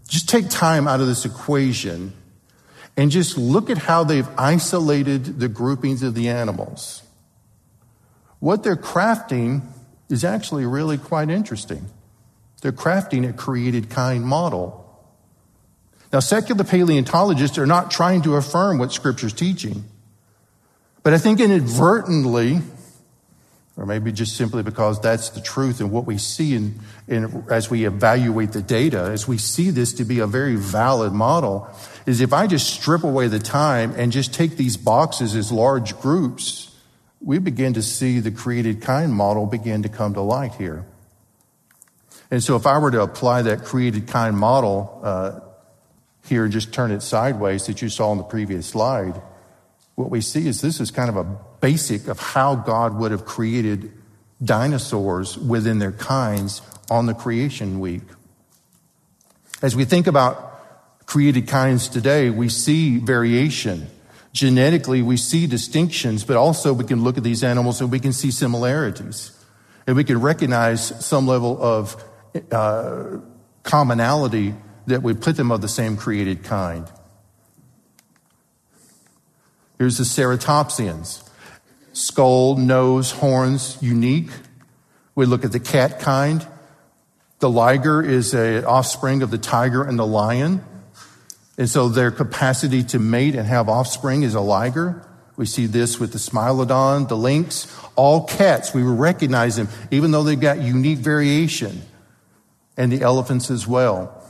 Just 0.09 0.29
take 0.29 0.49
time 0.51 0.87
out 0.87 1.01
of 1.01 1.07
this 1.07 1.25
equation 1.25 2.12
and 2.96 3.11
just 3.11 3.37
look 3.37 3.70
at 3.70 3.79
how 3.79 4.05
they've 4.05 4.29
isolated 4.38 5.40
the 5.40 5.49
groupings 5.49 6.03
of 6.03 6.14
the 6.14 6.29
animals. 6.29 7.03
What 8.40 8.62
they're 8.62 8.77
crafting 8.77 9.62
is 10.09 10.25
actually 10.25 10.66
really 10.66 10.99
quite 10.99 11.31
interesting. 11.31 11.87
They're 12.61 12.72
crafting 12.72 13.29
a 13.29 13.33
created 13.33 13.90
kind 13.90 14.25
model. 14.25 14.86
Now, 16.16 16.20
secular 16.20 16.64
paleontologists 16.64 17.59
are 17.59 17.66
not 17.66 17.90
trying 17.90 18.22
to 18.22 18.37
affirm 18.37 18.79
what 18.79 18.90
Scripture's 18.90 19.35
teaching. 19.35 19.85
But 21.02 21.12
I 21.12 21.18
think 21.18 21.40
inadvertently, 21.40 22.62
or 23.76 23.85
maybe 23.85 24.12
just 24.12 24.35
simply 24.35 24.62
because 24.62 24.98
that's 24.98 25.29
the 25.29 25.42
truth 25.42 25.79
and 25.79 25.90
what 25.90 26.07
we 26.07 26.16
see 26.16 26.55
in, 26.55 26.81
in, 27.07 27.44
as 27.50 27.68
we 27.68 27.85
evaluate 27.85 28.52
the 28.52 28.62
data, 28.62 29.11
as 29.12 29.29
we 29.29 29.37
see 29.37 29.68
this 29.68 29.92
to 29.92 30.07
be 30.07 30.20
a 30.20 30.26
very 30.26 30.57
valid 30.57 31.12
model, 31.12 31.68
is 32.07 32.22
if 32.22 32.33
I 32.33 32.46
just 32.46 32.72
strip 32.72 33.05
away 33.05 33.29
the 33.29 33.38
time 33.38 33.92
and 33.94 34.11
just 34.11 34.33
take 34.33 34.57
these 34.57 34.79
boxes 34.79 35.37
as 35.37 35.52
large 35.52 36.00
groups, 36.00 36.74
we 37.20 37.38
begin 37.38 37.74
to 37.74 37.83
see 37.83 38.20
the 38.20 38.31
created 38.31 38.81
kind 38.81 39.12
model 39.12 39.44
begin 39.44 39.83
to 39.83 39.90
come 39.90 40.14
to 40.14 40.22
light 40.22 40.55
here. 40.55 40.87
And 42.31 42.42
so 42.42 42.57
if 42.57 42.66
I 42.66 42.79
were 42.79 42.90
to 42.90 43.02
apply 43.02 43.42
that 43.42 43.64
created 43.64 44.07
kind 44.07 44.35
model 44.35 45.02
uh, 45.05 45.40
here, 46.28 46.44
and 46.44 46.52
just 46.52 46.72
turn 46.72 46.90
it 46.90 47.02
sideways 47.02 47.66
that 47.66 47.82
you 47.82 47.88
saw 47.88 48.12
in 48.12 48.18
the 48.18 48.24
previous 48.24 48.66
slide, 48.66 49.20
what 49.94 50.10
we 50.10 50.20
see 50.20 50.46
is 50.46 50.60
this 50.60 50.80
is 50.80 50.90
kind 50.90 51.08
of 51.08 51.16
a 51.16 51.24
basic 51.60 52.06
of 52.06 52.20
how 52.20 52.54
God 52.54 52.94
would 52.96 53.10
have 53.10 53.24
created 53.24 53.92
dinosaurs 54.42 55.38
within 55.38 55.78
their 55.78 55.92
kinds 55.92 56.60
on 56.90 57.06
the 57.06 57.14
creation 57.14 57.80
week. 57.80 58.02
As 59.62 59.74
we 59.74 59.84
think 59.84 60.06
about 60.06 61.06
created 61.06 61.48
kinds 61.48 61.88
today, 61.88 62.28
we 62.28 62.48
see 62.48 62.98
variation. 62.98 63.88
Genetically, 64.32 65.00
we 65.00 65.16
see 65.16 65.46
distinctions, 65.46 66.24
but 66.24 66.36
also 66.36 66.74
we 66.74 66.84
can 66.84 67.02
look 67.02 67.16
at 67.16 67.24
these 67.24 67.42
animals 67.42 67.80
and 67.80 67.90
we 67.90 67.98
can 67.98 68.12
see 68.12 68.30
similarities. 68.30 69.32
And 69.86 69.96
we 69.96 70.04
can 70.04 70.20
recognize 70.20 71.04
some 71.04 71.26
level 71.26 71.62
of 71.62 72.04
uh, 72.52 73.18
commonality 73.62 74.54
that 74.87 75.03
would 75.03 75.20
put 75.20 75.37
them 75.37 75.51
of 75.51 75.61
the 75.61 75.68
same 75.68 75.96
created 75.96 76.44
kind. 76.44 76.90
Here's 79.79 79.99
the 79.99 80.05
ceratopsians 80.05 81.22
skull, 81.92 82.57
nose, 82.57 83.11
horns, 83.11 83.79
unique. 83.81 84.31
We 85.14 85.25
look 85.25 85.44
at 85.44 85.53
the 85.53 85.61
cat 85.61 86.01
kind. 86.01 86.46
The 87.38 87.51
liger 87.51 88.03
is 88.03 88.35
an 88.35 88.64
offspring 88.64 89.22
of 89.22 89.31
the 89.31 89.38
tiger 89.38 89.83
and 89.83 89.99
the 89.99 90.07
lion. 90.07 90.64
And 91.59 91.68
so 91.68 91.88
their 91.88 92.11
capacity 92.11 92.83
to 92.85 92.99
mate 92.99 93.35
and 93.35 93.46
have 93.46 93.68
offspring 93.68 94.22
is 94.22 94.35
a 94.35 94.40
liger. 94.40 95.07
We 95.37 95.46
see 95.46 95.66
this 95.66 95.99
with 95.99 96.12
the 96.12 96.18
smilodon, 96.18 97.09
the 97.09 97.16
lynx, 97.16 97.66
all 97.94 98.25
cats. 98.25 98.75
We 98.75 98.83
recognize 98.83 99.57
them, 99.57 99.68
even 99.90 100.11
though 100.11 100.22
they've 100.22 100.38
got 100.38 100.61
unique 100.61 100.99
variation, 100.99 101.83
and 102.77 102.92
the 102.92 103.03
elephants 103.03 103.51
as 103.51 103.66
well. 103.66 104.22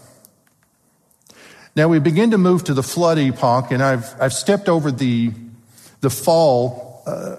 Now 1.76 1.88
we 1.88 1.98
begin 1.98 2.30
to 2.30 2.38
move 2.38 2.64
to 2.64 2.74
the 2.74 2.82
flood 2.82 3.18
epoch, 3.18 3.70
and 3.70 3.82
I've, 3.82 4.18
I've 4.18 4.32
stepped 4.32 4.66
over 4.66 4.90
the, 4.90 5.30
the 6.00 6.08
fall 6.08 7.02
uh, 7.06 7.36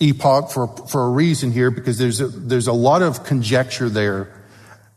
epoch 0.00 0.50
for, 0.50 0.68
for 0.68 1.04
a 1.04 1.10
reason 1.10 1.52
here 1.52 1.70
because 1.70 1.98
there's 1.98 2.18
a, 2.22 2.28
there's 2.28 2.66
a 2.66 2.72
lot 2.72 3.02
of 3.02 3.24
conjecture 3.24 3.90
there. 3.90 4.32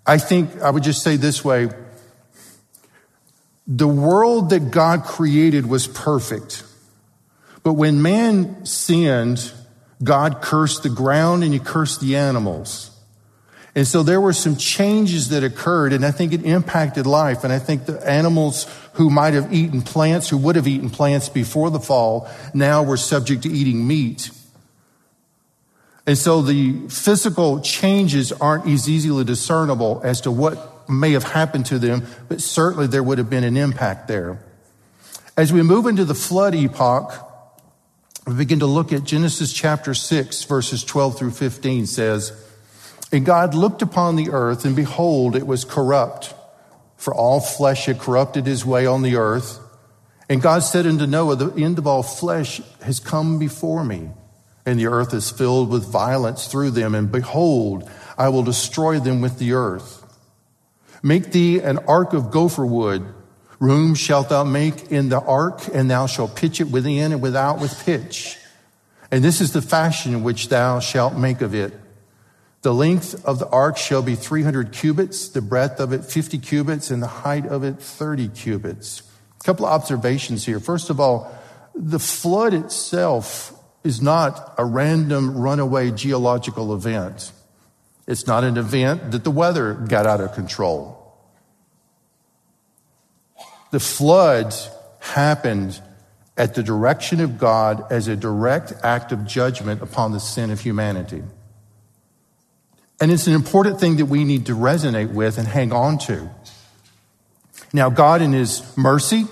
I 0.05 0.17
think 0.17 0.61
I 0.61 0.69
would 0.69 0.83
just 0.83 1.03
say 1.03 1.17
this 1.17 1.43
way. 1.43 1.67
The 3.67 3.87
world 3.89 4.51
that 4.51 4.71
God 4.71 5.03
created 5.03 5.65
was 5.65 5.85
perfect. 5.85 6.63
But 7.63 7.73
when 7.73 8.01
man 8.01 8.65
sinned, 8.65 9.51
God 10.01 10.41
cursed 10.41 10.83
the 10.83 10.89
ground 10.89 11.43
and 11.43 11.51
he 11.51 11.59
cursed 11.59 11.99
the 11.99 12.15
animals. 12.15 12.96
And 13.77 13.85
so 13.85 14.01
there 14.01 14.19
were 14.19 14.33
some 14.33 14.55
changes 14.55 15.29
that 15.29 15.43
occurred, 15.43 15.93
and 15.93 16.03
I 16.03 16.09
think 16.09 16.33
it 16.33 16.43
impacted 16.43 17.05
life. 17.05 17.43
And 17.43 17.53
I 17.53 17.59
think 17.59 17.85
the 17.85 18.03
animals 18.09 18.65
who 18.93 19.11
might 19.11 19.35
have 19.35 19.53
eaten 19.53 19.83
plants, 19.83 20.29
who 20.29 20.37
would 20.39 20.55
have 20.55 20.67
eaten 20.67 20.89
plants 20.89 21.29
before 21.29 21.69
the 21.69 21.79
fall, 21.79 22.27
now 22.55 22.81
were 22.81 22.97
subject 22.97 23.43
to 23.43 23.49
eating 23.49 23.87
meat. 23.87 24.31
And 26.07 26.17
so 26.17 26.41
the 26.41 26.87
physical 26.89 27.61
changes 27.61 28.31
aren't 28.31 28.65
as 28.65 28.89
easily 28.89 29.23
discernible 29.23 30.01
as 30.03 30.21
to 30.21 30.31
what 30.31 30.89
may 30.89 31.11
have 31.11 31.25
happened 31.25 31.67
to 31.67 31.77
them, 31.77 32.07
but 32.29 32.41
certainly 32.41 32.87
there 32.87 33.03
would 33.03 33.19
have 33.19 33.29
been 33.29 33.43
an 33.43 33.57
impact 33.57 34.07
there. 34.07 34.39
As 35.37 35.53
we 35.53 35.61
move 35.61 35.85
into 35.85 36.03
the 36.03 36.15
flood 36.15 36.55
epoch, 36.55 37.13
we 38.25 38.33
begin 38.33 38.57
to 38.57 38.65
look 38.65 38.91
at 38.91 39.03
Genesis 39.03 39.53
chapter 39.53 39.93
6, 39.93 40.45
verses 40.45 40.83
12 40.83 41.19
through 41.19 41.31
15 41.31 41.85
says, 41.85 42.46
and 43.11 43.25
God 43.25 43.53
looked 43.53 43.81
upon 43.81 44.15
the 44.15 44.31
earth, 44.31 44.65
and 44.65 44.75
behold, 44.75 45.35
it 45.35 45.47
was 45.47 45.63
corrupt, 45.63 46.33
for 46.97 47.13
all 47.13 47.39
flesh 47.39 47.85
had 47.85 47.99
corrupted 47.99 48.45
his 48.45 48.65
way 48.65 48.85
on 48.85 49.01
the 49.01 49.15
earth. 49.15 49.59
And 50.29 50.41
God 50.41 50.59
said 50.59 50.85
unto 50.85 51.05
Noah, 51.05 51.37
The 51.37 51.63
end 51.63 51.77
of 51.77 51.87
all 51.87 52.03
flesh 52.03 52.61
has 52.81 52.99
come 52.99 53.39
before 53.39 53.83
me, 53.83 54.09
and 54.65 54.77
the 54.77 54.87
earth 54.87 55.13
is 55.13 55.31
filled 55.31 55.69
with 55.69 55.89
violence 55.89 56.47
through 56.47 56.71
them. 56.71 56.93
And 56.93 57.09
behold, 57.09 57.89
I 58.17 58.27
will 58.29 58.43
destroy 58.43 58.99
them 58.99 59.21
with 59.21 59.39
the 59.39 59.53
earth. 59.53 60.03
Make 61.01 61.31
thee 61.31 61.59
an 61.59 61.77
ark 61.87 62.11
of 62.11 62.31
gopher 62.31 62.65
wood. 62.65 63.05
Room 63.59 63.95
shalt 63.95 64.29
thou 64.29 64.43
make 64.43 64.91
in 64.91 65.07
the 65.07 65.21
ark, 65.21 65.61
and 65.73 65.89
thou 65.89 66.07
shalt 66.07 66.35
pitch 66.35 66.59
it 66.59 66.69
within 66.69 67.13
and 67.13 67.21
without 67.21 67.61
with 67.61 67.85
pitch. 67.85 68.37
And 69.09 69.23
this 69.23 69.39
is 69.39 69.53
the 69.53 69.61
fashion 69.61 70.23
which 70.23 70.49
thou 70.49 70.81
shalt 70.81 71.15
make 71.15 71.41
of 71.41 71.55
it. 71.55 71.73
The 72.67 72.73
length 72.73 73.23
of 73.23 73.39
the 73.39 73.47
ark 73.47 73.77
shall 73.77 74.01
be 74.01 74.15
300 74.15 74.73
cubits, 74.73 75.29
the 75.29 75.41
breadth 75.41 75.79
of 75.79 75.93
it 75.93 76.03
50 76.03 76.37
cubits, 76.39 76.91
and 76.91 77.01
the 77.01 77.07
height 77.07 77.45
of 77.45 77.63
it 77.63 77.79
30 77.79 78.27
cubits. 78.27 79.03
A 79.39 79.43
couple 79.45 79.65
of 79.65 79.71
observations 79.71 80.45
here. 80.45 80.59
First 80.59 80.89
of 80.89 80.99
all, 80.99 81.33
the 81.73 81.97
flood 81.97 82.53
itself 82.53 83.57
is 83.85 84.01
not 84.01 84.53
a 84.57 84.65
random 84.65 85.37
runaway 85.37 85.91
geological 85.91 86.73
event. 86.73 87.31
It's 88.05 88.27
not 88.27 88.43
an 88.43 88.57
event 88.57 89.11
that 89.11 89.23
the 89.23 89.31
weather 89.31 89.73
got 89.73 90.05
out 90.05 90.19
of 90.19 90.33
control. 90.33 91.17
The 93.71 93.79
flood 93.79 94.53
happened 94.99 95.81
at 96.35 96.55
the 96.55 96.63
direction 96.63 97.21
of 97.21 97.37
God 97.37 97.89
as 97.89 98.09
a 98.09 98.17
direct 98.17 98.73
act 98.83 99.13
of 99.13 99.25
judgment 99.25 99.81
upon 99.81 100.11
the 100.11 100.19
sin 100.19 100.51
of 100.51 100.59
humanity. 100.59 101.23
And 102.99 103.11
it's 103.11 103.27
an 103.27 103.33
important 103.33 103.79
thing 103.79 103.97
that 103.97 104.05
we 104.05 104.23
need 104.23 104.47
to 104.47 104.55
resonate 104.55 105.13
with 105.13 105.37
and 105.37 105.47
hang 105.47 105.71
on 105.71 105.97
to. 105.99 106.29
Now, 107.73 107.89
God, 107.89 108.21
in 108.21 108.33
His 108.33 108.75
mercy, 108.77 109.25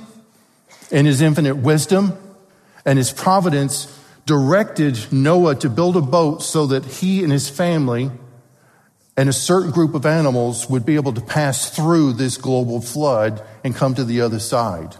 in 0.92 1.06
His 1.06 1.22
infinite 1.22 1.56
wisdom, 1.56 2.14
and 2.86 2.98
His 2.98 3.12
providence, 3.12 3.88
directed 4.26 5.12
Noah 5.12 5.56
to 5.56 5.70
build 5.70 5.96
a 5.96 6.02
boat 6.02 6.42
so 6.42 6.68
that 6.68 6.86
he 6.86 7.24
and 7.24 7.32
his 7.32 7.50
family 7.50 8.10
and 9.16 9.30
a 9.30 9.34
certain 9.34 9.72
group 9.72 9.94
of 9.94 10.06
animals 10.06 10.70
would 10.70 10.86
be 10.86 10.96
able 10.96 11.14
to 11.14 11.22
pass 11.22 11.70
through 11.70 12.14
this 12.14 12.38
global 12.38 12.82
flood 12.82 13.42
and 13.64 13.76
come 13.76 13.96
to 13.96 14.04
the 14.04 14.22
other 14.22 14.40
side. 14.40 14.96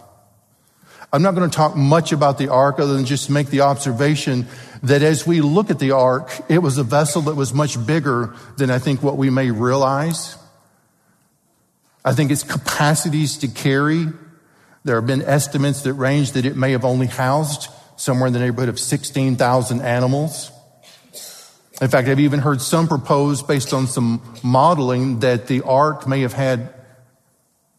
I'm 1.16 1.22
not 1.22 1.34
going 1.34 1.48
to 1.48 1.56
talk 1.56 1.74
much 1.74 2.12
about 2.12 2.36
the 2.36 2.48
ark 2.48 2.78
other 2.78 2.92
than 2.92 3.06
just 3.06 3.30
make 3.30 3.46
the 3.46 3.62
observation 3.62 4.46
that 4.82 5.00
as 5.00 5.26
we 5.26 5.40
look 5.40 5.70
at 5.70 5.78
the 5.78 5.92
ark, 5.92 6.30
it 6.50 6.58
was 6.58 6.76
a 6.76 6.84
vessel 6.84 7.22
that 7.22 7.34
was 7.34 7.54
much 7.54 7.86
bigger 7.86 8.36
than 8.58 8.70
I 8.70 8.78
think 8.78 9.02
what 9.02 9.16
we 9.16 9.30
may 9.30 9.50
realize. 9.50 10.36
I 12.04 12.12
think 12.12 12.30
its 12.30 12.42
capacities 12.42 13.38
to 13.38 13.48
carry, 13.48 14.08
there 14.84 14.96
have 14.96 15.06
been 15.06 15.22
estimates 15.22 15.80
that 15.84 15.94
range 15.94 16.32
that 16.32 16.44
it 16.44 16.54
may 16.54 16.72
have 16.72 16.84
only 16.84 17.06
housed 17.06 17.68
somewhere 17.96 18.26
in 18.26 18.34
the 18.34 18.38
neighborhood 18.38 18.68
of 18.68 18.78
16,000 18.78 19.80
animals. 19.80 20.52
In 21.80 21.88
fact, 21.88 22.08
I've 22.08 22.20
even 22.20 22.40
heard 22.40 22.60
some 22.60 22.88
propose, 22.88 23.42
based 23.42 23.72
on 23.72 23.86
some 23.86 24.20
modeling, 24.42 25.20
that 25.20 25.46
the 25.46 25.62
ark 25.62 26.06
may 26.06 26.20
have 26.20 26.34
had 26.34 26.74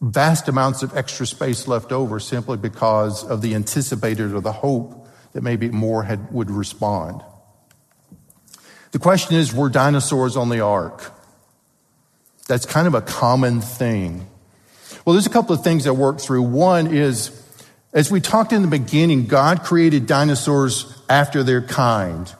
vast 0.00 0.48
amounts 0.48 0.82
of 0.82 0.96
extra 0.96 1.26
space 1.26 1.66
left 1.66 1.92
over 1.92 2.20
simply 2.20 2.56
because 2.56 3.24
of 3.24 3.42
the 3.42 3.54
anticipated 3.54 4.32
or 4.32 4.40
the 4.40 4.52
hope 4.52 5.08
that 5.32 5.42
maybe 5.42 5.68
more 5.68 6.04
had, 6.04 6.32
would 6.32 6.50
respond. 6.50 7.22
The 8.92 8.98
question 8.98 9.36
is 9.36 9.54
were 9.54 9.68
dinosaurs 9.68 10.36
on 10.36 10.48
the 10.48 10.60
ark? 10.60 11.12
That's 12.46 12.64
kind 12.64 12.86
of 12.86 12.94
a 12.94 13.02
common 13.02 13.60
thing. 13.60 14.26
Well, 15.04 15.14
there's 15.14 15.26
a 15.26 15.30
couple 15.30 15.54
of 15.54 15.62
things 15.62 15.86
I 15.86 15.90
worked 15.90 16.20
through. 16.20 16.42
One 16.42 16.86
is, 16.86 17.30
as 17.92 18.10
we 18.10 18.20
talked 18.20 18.52
in 18.52 18.62
the 18.62 18.68
beginning, 18.68 19.26
God 19.26 19.62
created 19.62 20.06
dinosaurs 20.06 21.02
after 21.08 21.42
their 21.42 21.60
kind. 21.60 22.32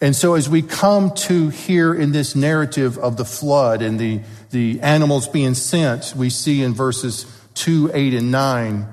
And 0.00 0.14
so 0.14 0.34
as 0.34 0.48
we 0.48 0.62
come 0.62 1.12
to 1.14 1.48
here 1.48 1.94
in 1.94 2.12
this 2.12 2.36
narrative 2.36 2.98
of 2.98 3.16
the 3.16 3.24
flood 3.24 3.82
and 3.82 3.98
the, 3.98 4.20
the 4.56 4.80
animals 4.80 5.28
being 5.28 5.52
sent, 5.52 6.14
we 6.16 6.30
see 6.30 6.62
in 6.62 6.72
verses 6.72 7.26
2, 7.56 7.90
8, 7.92 8.14
and 8.14 8.32
9, 8.32 8.88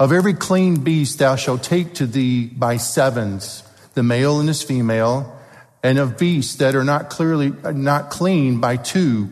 of 0.00 0.10
every 0.10 0.32
clean 0.32 0.82
beast 0.82 1.18
thou 1.18 1.36
shalt 1.36 1.62
take 1.62 1.92
to 1.96 2.06
thee 2.06 2.46
by 2.46 2.78
sevens, 2.78 3.62
the 3.92 4.02
male 4.02 4.40
and 4.40 4.48
his 4.48 4.62
female, 4.62 5.38
and 5.82 5.98
of 5.98 6.16
beasts 6.16 6.56
that 6.56 6.74
are 6.74 6.82
not 6.82 7.10
clearly, 7.10 7.52
not 7.74 8.08
clean 8.08 8.58
by 8.58 8.78
two, 8.78 9.28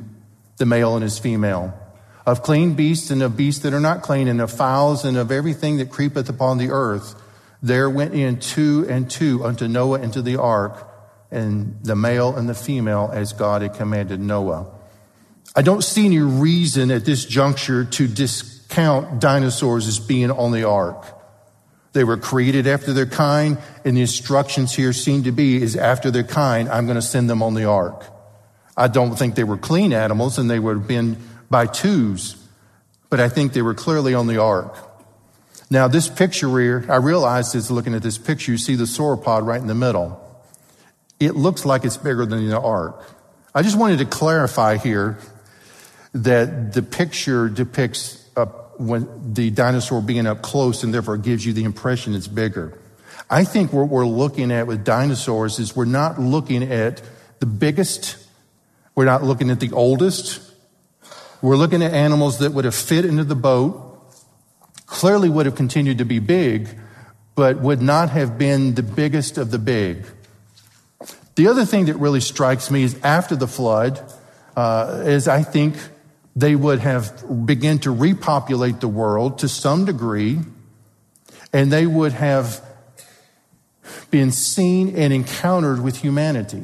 the 0.59 0.67
male 0.67 0.97
and 0.97 1.03
his 1.03 1.19
female. 1.19 1.73
Of 2.27 2.43
clean 2.43 2.75
beasts 2.75 3.11
and 3.11 3.23
of 3.23 3.35
beasts 3.35 3.63
that 3.63 3.73
are 3.73 3.81
not 3.81 4.03
clean, 4.03 4.29
and 4.29 4.43
of 4.43 4.53
fowls 4.53 5.07
and 5.07 5.17
of 5.17 5.33
everything 5.33 5.79
that 5.79 5.89
creepeth 5.89 6.29
upon 6.29 6.59
the 6.59 6.69
earth, 6.69 7.15
there 7.63 7.89
went 7.89 8.13
in 8.13 8.39
two 8.39 8.85
and 8.87 9.11
two 9.11 9.43
unto 9.47 9.67
Noah 9.67 10.01
into 10.01 10.21
the 10.21 10.37
ark 10.37 10.87
and 11.31 11.79
the 11.83 11.97
male 11.97 12.37
and 12.37 12.51
the 12.51 12.55
female 12.55 13.11
as 13.15 13.33
God 13.33 13.63
had 13.63 13.73
commanded 13.73 14.21
Noah. 14.21 14.67
I 15.55 15.63
don't 15.63 15.83
see 15.83 16.07
any 16.07 16.19
reason 16.19 16.91
at 16.91 17.05
this 17.05 17.25
juncture 17.25 17.85
to 17.85 18.07
discount 18.07 19.21
dinosaurs 19.21 19.87
as 19.89 19.99
being 19.99 20.31
on 20.31 20.53
the 20.53 20.65
ark. 20.65 21.05
They 21.93 22.05
were 22.05 22.17
created 22.17 22.69
after 22.69 22.93
their 22.93 23.07
kind, 23.07 23.59
and 23.85 23.97
the 23.97 24.03
instructions 24.03 24.75
here 24.75 24.93
seem 24.93 25.25
to 25.25 25.33
be 25.33 25.61
is 25.61 25.77
after 25.77 26.11
their 26.11 26.23
kind, 26.23 26.69
I'm 26.69 26.87
going 26.87 26.97
to 26.97 27.03
send 27.03 27.29
them 27.29 27.43
on 27.43 27.55
the 27.55 27.65
ark. 27.65 28.05
I 28.77 28.87
don't 28.87 29.17
think 29.17 29.35
they 29.35 29.45
were 29.45 29.59
clean 29.59 29.93
animals 29.93 30.39
and 30.39 30.49
they 30.49 30.59
would 30.59 30.79
have 30.79 30.89
been 30.89 31.17
by 31.51 31.67
twos, 31.67 32.37
but 33.09 33.19
I 33.19 33.29
think 33.29 33.53
they 33.53 33.63
were 33.63 33.75
clearly 33.75 34.15
on 34.15 34.29
the 34.29 34.41
ark. 34.41 34.77
Now, 35.69 35.89
this 35.89 36.09
picture 36.09 36.49
here, 36.59 36.87
I 36.89 36.97
realized 36.97 37.55
as 37.57 37.71
looking 37.71 37.95
at 37.95 38.03
this 38.03 38.19
picture, 38.19 38.53
you 38.53 38.59
see 38.59 38.77
the 38.77 38.85
sauropod 38.85 39.45
right 39.45 39.61
in 39.61 39.67
the 39.67 39.75
middle 39.75 40.27
it 41.21 41.37
looks 41.37 41.67
like 41.67 41.85
it's 41.85 41.99
bigger 41.99 42.25
than 42.25 42.49
the 42.49 42.59
ark. 42.59 43.05
I 43.55 43.63
just 43.63 43.79
wanted 43.79 43.99
to 43.99 44.07
clarify 44.07 44.79
here 44.79 45.19
that 46.13 46.73
the 46.73 46.83
picture 46.83 47.49
depicts 47.49 48.21
when 48.81 49.35
the 49.35 49.51
dinosaur 49.51 50.01
being 50.01 50.27
up 50.27 50.41
close 50.41 50.83
and 50.83 50.95
therefore 50.95 51.19
gives 51.19 51.45
you 51.45 51.53
the 51.53 51.65
impression 51.65 52.15
it's 52.15 52.27
bigger. 52.27 52.79
I 53.29 53.45
think 53.45 53.75
what 53.75 53.89
we're 53.89 54.07
looking 54.07 54.51
at 54.51 54.67
with 54.67 54.85
dinosaurs 54.85 55.59
is 55.59 55.77
we're 55.77 55.85
not 55.85 56.19
looking 56.19 56.63
at 56.63 57.03
the 57.41 57.47
biggest, 57.47 58.17
we're 58.95 59.05
not 59.05 59.23
looking 59.23 59.51
at 59.51 59.61
the 59.61 59.71
oldest. 59.73 60.41
We're 61.43 61.57
looking 61.57 61.83
at 61.83 61.93
animals 61.93 62.39
that 62.39 62.53
would 62.53 62.65
have 62.65 62.75
fit 62.75 63.05
into 63.05 63.25
the 63.25 63.35
boat, 63.35 64.13
clearly 64.87 65.29
would 65.29 65.47
have 65.47 65.55
continued 65.55 65.99
to 65.99 66.05
be 66.05 66.19
big, 66.19 66.69
but 67.35 67.61
would 67.61 67.81
not 67.81 68.11
have 68.11 68.37
been 68.39 68.75
the 68.75 68.83
biggest 68.83 69.39
of 69.39 69.51
the 69.51 69.59
big. 69.59 70.05
The 71.37 71.49
other 71.49 71.65
thing 71.65 71.87
that 71.87 71.97
really 71.97 72.21
strikes 72.21 72.71
me 72.71 72.83
is 72.83 72.99
after 73.03 73.37
the 73.37 73.47
flood, 73.47 74.03
uh, 74.57 75.03
is 75.07 75.29
I 75.29 75.43
think 75.43 75.77
they 76.41 76.57
would 76.57 76.79
have 76.81 77.47
begun 77.47 77.79
to 77.81 77.91
repopulate 77.91 78.81
the 78.81 78.89
world 78.89 79.39
to 79.41 79.49
some 79.49 79.85
degree, 79.85 80.39
and 81.53 81.71
they 81.71 81.87
would 81.87 82.13
have 82.13 82.65
been 84.11 84.31
seen 84.31 84.97
and 84.97 85.13
encountered 85.13 85.83
with 85.83 85.99
humanity. 85.99 86.63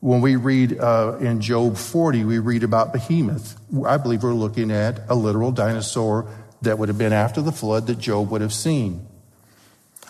When 0.00 0.20
we 0.20 0.36
read 0.36 0.78
uh, 0.78 1.16
in 1.20 1.40
Job 1.40 1.76
40, 1.76 2.24
we 2.24 2.38
read 2.38 2.62
about 2.62 2.92
Behemoth. 2.92 3.56
I 3.84 3.96
believe 3.96 4.22
we're 4.22 4.34
looking 4.34 4.70
at 4.70 5.00
a 5.08 5.14
literal 5.16 5.50
dinosaur 5.50 6.28
that 6.62 6.78
would 6.78 6.88
have 6.88 6.98
been 6.98 7.12
after 7.12 7.42
the 7.42 7.50
flood 7.50 7.88
that 7.88 7.98
Job 7.98 8.30
would 8.30 8.40
have 8.40 8.52
seen. 8.52 9.06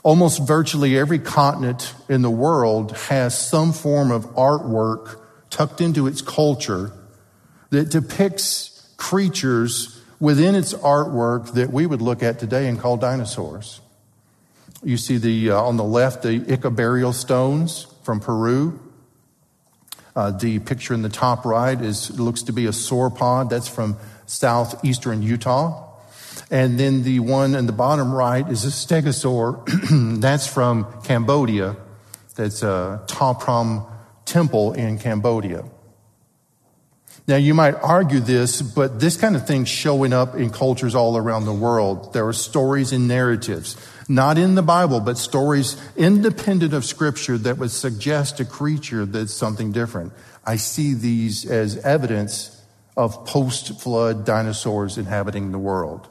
Almost 0.03 0.47
virtually 0.47 0.99
every 0.99 1.19
continent 1.19 1.95
in 2.09 2.23
the 2.23 2.31
world 2.31 2.97
has 2.97 3.38
some 3.38 3.73
form 3.73 4.11
of 4.11 4.27
artwork 4.35 5.19
tucked 5.51 5.81
into 5.81 6.07
its 6.07 6.21
culture 6.21 6.93
that 7.71 7.91
depicts 7.91 8.93
creatures 8.97 10.01
within 10.21 10.55
its 10.55 10.75
artwork 10.75 11.53
that 11.55 11.73
we 11.73 11.87
would 11.87 12.03
look 12.03 12.23
at 12.23 12.39
today 12.39 12.67
and 12.67 12.79
call 12.79 12.97
dinosaurs. 12.97 13.81
You 14.83 14.97
see 14.97 15.17
the 15.17 15.51
uh, 15.51 15.61
on 15.61 15.77
the 15.77 15.85
left 15.85 16.23
the 16.23 16.41
Ica 16.41 16.75
burial 16.75 17.13
stones 17.13 17.87
from 18.03 18.21
Peru. 18.21 18.79
Uh, 20.15 20.31
the 20.33 20.59
picture 20.61 20.95
in 20.95 21.03
the 21.03 21.09
top 21.09 21.45
right 21.45 21.81
is 21.81 22.19
looks 22.19 22.43
to 22.43 22.53
be 22.53 22.67
a 22.67 22.71
sauropod. 22.71 23.51
That's 23.51 23.69
from 23.69 23.97
southeastern 24.27 25.23
Utah. 25.23 25.85
And 26.51 26.79
then 26.79 27.03
the 27.03 27.21
one 27.21 27.55
in 27.55 27.67
the 27.67 27.73
bottom 27.73 28.13
right 28.13 28.49
is 28.49 28.65
a 28.65 28.69
stegosaur. 28.69 30.21
That's 30.21 30.47
from 30.47 30.87
Cambodia. 31.03 31.77
That's 32.37 32.63
a 32.63 33.03
Ta 33.07 33.35
Prohm 33.35 33.87
temple 34.25 34.73
in 34.73 34.99
Cambodia. 34.99 35.65
Now, 37.29 37.37
you 37.37 37.53
might 37.53 37.75
argue 37.75 38.21
this, 38.21 38.62
but 38.62 39.01
this 39.01 39.19
kind 39.19 39.37
of 39.37 39.47
thing 39.47 39.67
showing 39.67 40.14
up 40.14 40.35
in 40.35 40.49
cultures 40.49 40.95
all 40.95 41.14
around 41.14 41.45
the 41.45 41.53
world. 41.53 42.14
There 42.14 42.27
are 42.27 42.33
stories 42.33 42.91
and 42.91 43.07
narratives, 43.07 43.77
not 44.09 44.38
in 44.38 44.55
the 44.55 44.62
Bible, 44.62 45.01
but 45.01 45.19
stories 45.19 45.77
independent 45.95 46.73
of 46.73 46.87
Scripture 46.87 47.37
that 47.37 47.59
would 47.59 47.71
suggest 47.71 48.41
a 48.41 48.47
creature 48.47 49.05
that's 49.05 49.35
something 49.35 49.73
different. 49.73 50.14
I 50.47 50.57
see 50.57 50.95
these 50.95 51.45
as 51.45 51.77
evidence 51.85 52.59
of 52.97 53.27
post 53.27 53.79
flood 53.79 54.25
dinosaurs 54.25 54.97
inhabiting 54.97 55.53
the 55.53 55.59
world. 55.59 56.09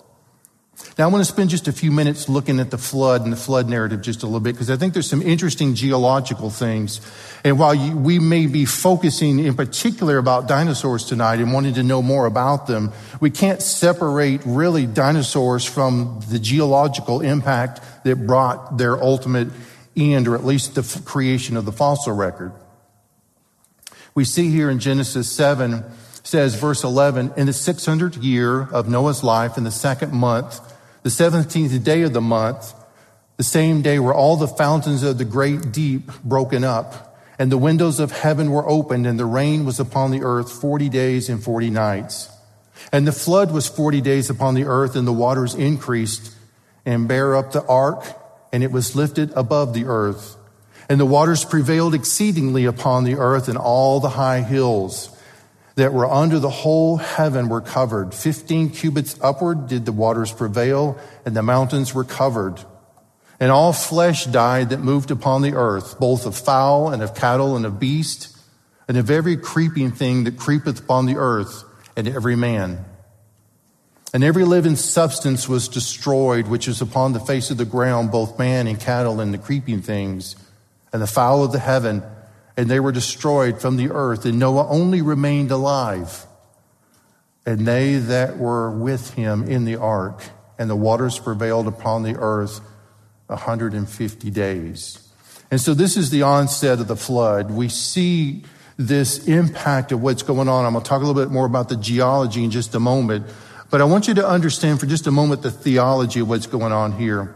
Now, 0.97 1.05
I 1.05 1.07
want 1.07 1.23
to 1.23 1.31
spend 1.31 1.49
just 1.49 1.67
a 1.67 1.71
few 1.71 1.91
minutes 1.91 2.27
looking 2.27 2.59
at 2.59 2.71
the 2.71 2.77
flood 2.77 3.23
and 3.23 3.31
the 3.31 3.37
flood 3.37 3.69
narrative 3.69 4.01
just 4.01 4.23
a 4.23 4.25
little 4.25 4.39
bit 4.39 4.53
because 4.53 4.69
I 4.69 4.77
think 4.77 4.93
there's 4.93 5.09
some 5.09 5.21
interesting 5.21 5.75
geological 5.75 6.49
things. 6.49 7.01
And 7.43 7.57
while 7.57 7.73
you, 7.73 7.95
we 7.95 8.19
may 8.19 8.47
be 8.47 8.65
focusing 8.65 9.39
in 9.39 9.55
particular 9.55 10.17
about 10.17 10.47
dinosaurs 10.47 11.05
tonight 11.05 11.39
and 11.39 11.51
wanting 11.51 11.75
to 11.75 11.83
know 11.83 12.01
more 12.01 12.25
about 12.25 12.67
them, 12.67 12.91
we 13.19 13.29
can't 13.29 13.61
separate 13.61 14.41
really 14.45 14.85
dinosaurs 14.85 15.65
from 15.65 16.19
the 16.29 16.39
geological 16.39 17.21
impact 17.21 17.81
that 18.03 18.27
brought 18.27 18.77
their 18.77 19.01
ultimate 19.01 19.49
end, 19.95 20.27
or 20.27 20.35
at 20.35 20.45
least 20.45 20.75
the 20.75 20.81
f- 20.81 21.03
creation 21.05 21.57
of 21.57 21.65
the 21.65 21.71
fossil 21.71 22.13
record. 22.13 22.53
We 24.13 24.25
see 24.25 24.49
here 24.49 24.69
in 24.69 24.79
Genesis 24.79 25.31
7 25.31 25.83
says, 26.23 26.55
verse 26.55 26.83
11, 26.83 27.33
in 27.37 27.45
the 27.45 27.51
600th 27.51 28.21
year 28.21 28.63
of 28.63 28.89
Noah's 28.89 29.23
life, 29.23 29.57
in 29.57 29.63
the 29.63 29.71
second 29.71 30.11
month, 30.11 30.59
the 31.03 31.09
17th 31.09 31.83
day 31.83 32.01
of 32.01 32.13
the 32.13 32.21
month, 32.21 32.73
the 33.37 33.43
same 33.43 33.81
day 33.81 33.99
were 33.99 34.13
all 34.13 34.35
the 34.35 34.47
fountains 34.47 35.03
of 35.03 35.17
the 35.17 35.25
great 35.25 35.71
deep 35.71 36.11
broken 36.23 36.63
up, 36.63 37.17
and 37.37 37.51
the 37.51 37.57
windows 37.57 37.99
of 37.99 38.11
heaven 38.11 38.51
were 38.51 38.67
opened, 38.67 39.05
and 39.05 39.19
the 39.19 39.25
rain 39.25 39.63
was 39.63 39.79
upon 39.79 40.11
the 40.11 40.23
earth 40.23 40.51
40 40.51 40.89
days 40.89 41.29
and 41.29 41.43
40 41.43 41.69
nights. 41.69 42.29
And 42.91 43.07
the 43.07 43.11
flood 43.11 43.51
was 43.51 43.67
40 43.67 44.01
days 44.01 44.29
upon 44.29 44.55
the 44.55 44.65
earth, 44.65 44.95
and 44.95 45.07
the 45.07 45.13
waters 45.13 45.53
increased 45.53 46.33
and 46.85 47.07
bare 47.07 47.35
up 47.35 47.51
the 47.51 47.65
ark, 47.65 48.03
and 48.51 48.63
it 48.63 48.71
was 48.71 48.95
lifted 48.95 49.31
above 49.33 49.73
the 49.73 49.85
earth. 49.85 50.35
And 50.89 50.99
the 50.99 51.05
waters 51.05 51.43
prevailed 51.43 51.93
exceedingly 51.93 52.65
upon 52.65 53.03
the 53.03 53.15
earth, 53.15 53.47
and 53.47 53.57
all 53.57 53.99
the 53.99 54.09
high 54.09 54.41
hills 54.41 55.15
that 55.77 55.93
were 55.93 56.11
under 56.11 56.39
the 56.39 56.49
whole 56.49 56.97
heaven 56.97 57.49
were 57.49 57.61
covered. 57.61 58.11
Fifteen 58.11 58.71
cubits 58.71 59.15
upward 59.21 59.67
did 59.67 59.85
the 59.85 59.91
waters 59.91 60.33
prevail, 60.33 60.97
and 61.23 61.35
the 61.35 61.43
mountains 61.43 61.93
were 61.93 62.03
covered. 62.03 62.59
And 63.39 63.51
all 63.51 63.73
flesh 63.73 64.25
died 64.25 64.71
that 64.71 64.79
moved 64.79 65.11
upon 65.11 65.43
the 65.43 65.53
earth, 65.53 65.99
both 65.99 66.25
of 66.25 66.35
fowl 66.35 66.89
and 66.89 67.03
of 67.03 67.13
cattle 67.13 67.55
and 67.55 67.63
of 67.63 67.79
beast, 67.79 68.35
and 68.87 68.97
of 68.97 69.11
every 69.11 69.37
creeping 69.37 69.91
thing 69.91 70.23
that 70.23 70.35
creepeth 70.35 70.79
upon 70.79 71.05
the 71.05 71.17
earth, 71.17 71.63
and 71.95 72.07
every 72.07 72.35
man. 72.35 72.83
And 74.15 74.23
every 74.23 74.45
living 74.45 74.77
substance 74.77 75.47
was 75.47 75.67
destroyed, 75.67 76.47
which 76.47 76.67
is 76.67 76.81
upon 76.81 77.13
the 77.13 77.19
face 77.19 77.51
of 77.51 77.57
the 77.57 77.65
ground, 77.65 78.09
both 78.09 78.39
man 78.39 78.65
and 78.65 78.79
cattle 78.79 79.19
and 79.19 79.31
the 79.31 79.37
creeping 79.37 79.83
things, 79.83 80.35
and 80.91 81.03
the 81.03 81.07
fowl 81.07 81.43
of 81.43 81.51
the 81.51 81.59
heaven 81.59 82.01
and 82.57 82.67
they 82.67 82.79
were 82.79 82.91
destroyed 82.91 83.61
from 83.61 83.77
the 83.77 83.91
earth, 83.91 84.25
and 84.25 84.39
Noah 84.39 84.67
only 84.67 85.01
remained 85.01 85.51
alive, 85.51 86.25
and 87.45 87.65
they 87.67 87.95
that 87.95 88.37
were 88.37 88.71
with 88.71 89.13
him 89.13 89.43
in 89.43 89.63
the 89.63 89.75
ark, 89.75 90.23
and 90.57 90.69
the 90.69 90.75
waters 90.75 91.19
prevailed 91.19 91.67
upon 91.67 92.01
the 92.01 92.15
earth 92.17 92.59
150 93.27 94.31
days. 94.31 95.07
And 95.51 95.61
so 95.61 95.73
this 95.73 95.95
is 95.95 96.09
the 96.09 96.23
onset 96.23 96.79
of 96.79 96.87
the 96.87 96.95
flood. 96.95 97.51
We 97.51 97.69
see 97.69 98.43
this 98.75 99.27
impact 99.27 99.91
of 99.91 100.01
what's 100.01 100.23
going 100.23 100.49
on. 100.49 100.65
I'm 100.65 100.73
going 100.73 100.83
to 100.83 100.89
talk 100.89 101.01
a 101.01 101.05
little 101.05 101.21
bit 101.21 101.31
more 101.31 101.45
about 101.45 101.69
the 101.69 101.77
geology 101.77 102.43
in 102.43 102.51
just 102.51 102.75
a 102.75 102.79
moment. 102.79 103.27
But 103.69 103.81
I 103.81 103.85
want 103.85 104.07
you 104.07 104.13
to 104.15 104.27
understand 104.27 104.79
for 104.79 104.85
just 104.85 105.07
a 105.07 105.11
moment 105.11 105.41
the 105.41 105.51
theology 105.51 106.21
of 106.21 106.29
what's 106.29 106.47
going 106.47 106.73
on 106.73 106.93
here. 106.93 107.35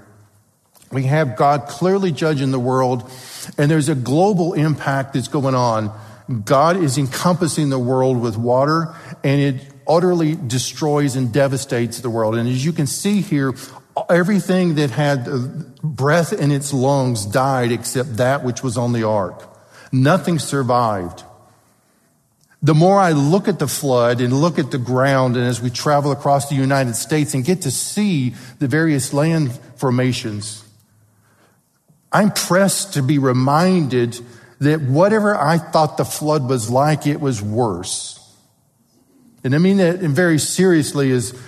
We 0.91 1.03
have 1.03 1.35
God 1.35 1.67
clearly 1.67 2.11
judging 2.11 2.51
the 2.51 2.59
world, 2.59 3.09
and 3.57 3.71
there's 3.71 3.89
a 3.89 3.95
global 3.95 4.53
impact 4.53 5.13
that's 5.13 5.27
going 5.27 5.55
on. 5.55 5.91
God 6.45 6.77
is 6.77 6.97
encompassing 6.97 7.69
the 7.69 7.79
world 7.79 8.21
with 8.21 8.37
water, 8.37 8.95
and 9.23 9.41
it 9.41 9.73
utterly 9.87 10.35
destroys 10.35 11.15
and 11.15 11.33
devastates 11.33 11.99
the 11.99 12.09
world. 12.09 12.35
And 12.35 12.47
as 12.47 12.63
you 12.63 12.73
can 12.73 12.87
see 12.87 13.21
here, 13.21 13.53
everything 14.09 14.75
that 14.75 14.91
had 14.91 15.75
breath 15.81 16.33
in 16.33 16.51
its 16.51 16.73
lungs 16.73 17.25
died 17.25 17.71
except 17.71 18.17
that 18.17 18.43
which 18.43 18.63
was 18.63 18.77
on 18.77 18.93
the 18.93 19.03
ark. 19.03 19.47
Nothing 19.91 20.39
survived. 20.39 21.23
The 22.63 22.75
more 22.75 22.99
I 22.99 23.11
look 23.11 23.47
at 23.47 23.57
the 23.57 23.67
flood 23.67 24.21
and 24.21 24.39
look 24.39 24.59
at 24.59 24.69
the 24.69 24.77
ground, 24.77 25.35
and 25.35 25.45
as 25.45 25.61
we 25.61 25.71
travel 25.71 26.11
across 26.11 26.47
the 26.47 26.55
United 26.55 26.95
States 26.95 27.33
and 27.33 27.43
get 27.43 27.63
to 27.63 27.71
see 27.71 28.35
the 28.59 28.67
various 28.67 29.13
land 29.13 29.51
formations, 29.77 30.60
I'm 32.11 32.31
pressed 32.31 32.95
to 32.95 33.03
be 33.03 33.17
reminded 33.17 34.19
that 34.59 34.81
whatever 34.81 35.35
I 35.35 35.57
thought 35.57 35.97
the 35.97 36.05
flood 36.05 36.47
was 36.47 36.69
like, 36.69 37.07
it 37.07 37.19
was 37.19 37.41
worse. 37.41 38.17
And 39.43 39.55
I 39.55 39.57
mean 39.57 39.77
that 39.77 39.99
very 39.99 40.37
seriously 40.37 41.09
is 41.09 41.39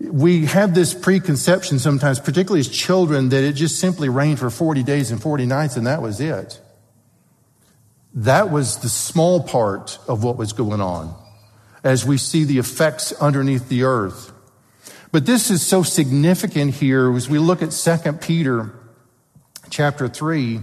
we 0.00 0.46
have 0.46 0.74
this 0.74 0.94
preconception 0.94 1.78
sometimes, 1.78 2.20
particularly 2.20 2.60
as 2.60 2.68
children, 2.68 3.28
that 3.30 3.44
it 3.44 3.52
just 3.52 3.78
simply 3.78 4.08
rained 4.08 4.38
for 4.38 4.50
40 4.50 4.82
days 4.82 5.10
and 5.10 5.20
40 5.20 5.46
nights 5.46 5.76
and 5.76 5.86
that 5.86 6.00
was 6.00 6.20
it. 6.20 6.60
That 8.14 8.50
was 8.50 8.78
the 8.78 8.88
small 8.88 9.42
part 9.42 9.98
of 10.08 10.22
what 10.22 10.36
was 10.36 10.52
going 10.52 10.80
on 10.80 11.14
as 11.82 12.06
we 12.06 12.16
see 12.16 12.44
the 12.44 12.58
effects 12.58 13.12
underneath 13.14 13.68
the 13.68 13.82
earth. 13.82 14.32
But 15.12 15.26
this 15.26 15.50
is 15.50 15.64
so 15.64 15.82
significant 15.82 16.74
here 16.74 17.14
as 17.14 17.28
we 17.28 17.38
look 17.38 17.60
at 17.62 17.72
2 17.72 18.12
Peter 18.14 18.72
chapter 19.74 20.06
3. 20.06 20.60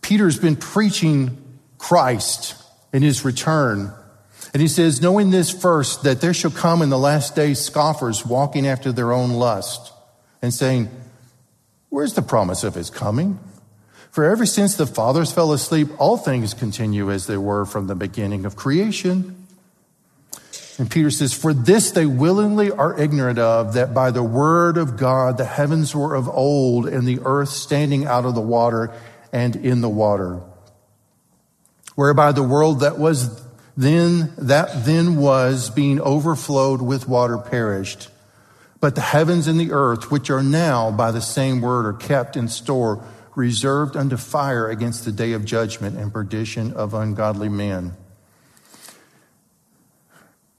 Peter's 0.00 0.36
been 0.36 0.56
preaching 0.56 1.38
Christ 1.78 2.60
and 2.92 3.04
his 3.04 3.24
return. 3.24 3.92
And 4.52 4.60
he 4.60 4.66
says, 4.66 5.00
knowing 5.00 5.30
this 5.30 5.50
first, 5.50 6.02
that 6.02 6.20
there 6.20 6.34
shall 6.34 6.50
come 6.50 6.82
in 6.82 6.90
the 6.90 6.98
last 6.98 7.36
days 7.36 7.60
scoffers 7.60 8.26
walking 8.26 8.66
after 8.66 8.90
their 8.90 9.12
own 9.12 9.30
lust 9.30 9.92
and 10.42 10.52
saying, 10.52 10.90
Where's 11.88 12.14
the 12.14 12.22
promise 12.22 12.64
of 12.64 12.74
his 12.74 12.90
coming? 12.90 13.38
For 14.10 14.24
ever 14.24 14.44
since 14.44 14.74
the 14.74 14.86
fathers 14.86 15.30
fell 15.30 15.52
asleep, 15.52 15.88
all 15.98 16.16
things 16.16 16.52
continue 16.52 17.12
as 17.12 17.28
they 17.28 17.36
were 17.36 17.64
from 17.64 17.86
the 17.86 17.94
beginning 17.94 18.44
of 18.44 18.56
creation. 18.56 19.41
And 20.82 20.90
Peter 20.90 21.12
says, 21.12 21.32
For 21.32 21.54
this 21.54 21.92
they 21.92 22.06
willingly 22.06 22.72
are 22.72 22.98
ignorant 22.98 23.38
of, 23.38 23.74
that 23.74 23.94
by 23.94 24.10
the 24.10 24.24
word 24.24 24.76
of 24.76 24.96
God 24.96 25.36
the 25.36 25.44
heavens 25.44 25.94
were 25.94 26.16
of 26.16 26.28
old, 26.28 26.88
and 26.88 27.06
the 27.06 27.20
earth 27.24 27.50
standing 27.50 28.04
out 28.04 28.24
of 28.24 28.34
the 28.34 28.40
water 28.40 28.92
and 29.32 29.54
in 29.54 29.80
the 29.80 29.88
water. 29.88 30.40
Whereby 31.94 32.32
the 32.32 32.42
world 32.42 32.80
that 32.80 32.98
was 32.98 33.46
then, 33.76 34.32
that 34.36 34.84
then 34.84 35.18
was 35.18 35.70
being 35.70 36.00
overflowed 36.00 36.82
with 36.82 37.06
water 37.06 37.38
perished. 37.38 38.08
But 38.80 38.96
the 38.96 39.02
heavens 39.02 39.46
and 39.46 39.60
the 39.60 39.70
earth, 39.70 40.10
which 40.10 40.30
are 40.30 40.42
now 40.42 40.90
by 40.90 41.12
the 41.12 41.22
same 41.22 41.60
word, 41.60 41.86
are 41.86 41.92
kept 41.92 42.36
in 42.36 42.48
store 42.48 43.04
reserved 43.36 43.96
unto 43.96 44.16
fire 44.16 44.68
against 44.68 45.04
the 45.04 45.12
day 45.12 45.30
of 45.30 45.44
judgment 45.44 45.96
and 45.96 46.12
perdition 46.12 46.72
of 46.72 46.92
ungodly 46.92 47.48
men. 47.48 47.92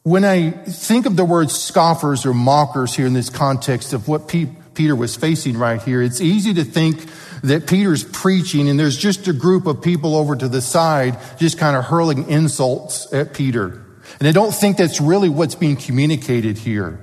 When 0.03 0.25
I 0.25 0.51
think 0.51 1.05
of 1.05 1.15
the 1.15 1.23
word 1.23 1.49
scoffers 1.49 2.25
or 2.25 2.33
mockers 2.33 2.93
here 2.93 3.05
in 3.05 3.13
this 3.13 3.29
context 3.29 3.93
of 3.93 4.09
what 4.09 4.27
Peter 4.27 4.95
was 4.97 5.15
facing 5.15 5.57
right 5.57 5.81
here, 5.81 6.01
it's 6.01 6.19
easy 6.19 6.53
to 6.55 6.65
think 6.65 7.05
that 7.41 7.67
Peter's 7.67 8.03
preaching 8.03 8.67
and 8.67 8.77
there's 8.77 8.97
just 8.97 9.29
a 9.29 9.33
group 9.33 9.65
of 9.65 9.81
people 9.81 10.17
over 10.17 10.35
to 10.35 10.49
the 10.49 10.61
side 10.61 11.17
just 11.37 11.57
kind 11.57 11.77
of 11.77 11.85
hurling 11.85 12.29
insults 12.29 13.13
at 13.13 13.33
Peter. 13.33 13.85
And 14.19 14.27
I 14.27 14.33
don't 14.33 14.53
think 14.53 14.75
that's 14.75 14.99
really 14.99 15.29
what's 15.29 15.55
being 15.55 15.77
communicated 15.77 16.57
here. 16.57 16.99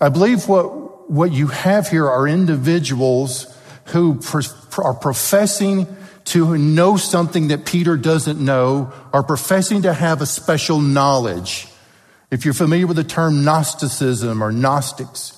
I 0.00 0.08
believe 0.08 0.48
what, 0.48 1.08
what 1.08 1.30
you 1.30 1.46
have 1.46 1.88
here 1.88 2.10
are 2.10 2.26
individuals 2.26 3.56
who 3.86 4.20
are 4.78 4.94
professing 4.94 5.86
to 6.26 6.58
know 6.58 6.96
something 6.96 7.48
that 7.48 7.64
Peter 7.64 7.96
doesn't 7.96 8.44
know, 8.44 8.92
are 9.12 9.22
professing 9.22 9.82
to 9.82 9.92
have 9.92 10.20
a 10.20 10.26
special 10.26 10.80
knowledge. 10.80 11.68
If 12.30 12.44
you're 12.44 12.54
familiar 12.54 12.86
with 12.86 12.96
the 12.96 13.04
term 13.04 13.44
Gnosticism 13.44 14.42
or 14.42 14.50
Gnostics, 14.50 15.32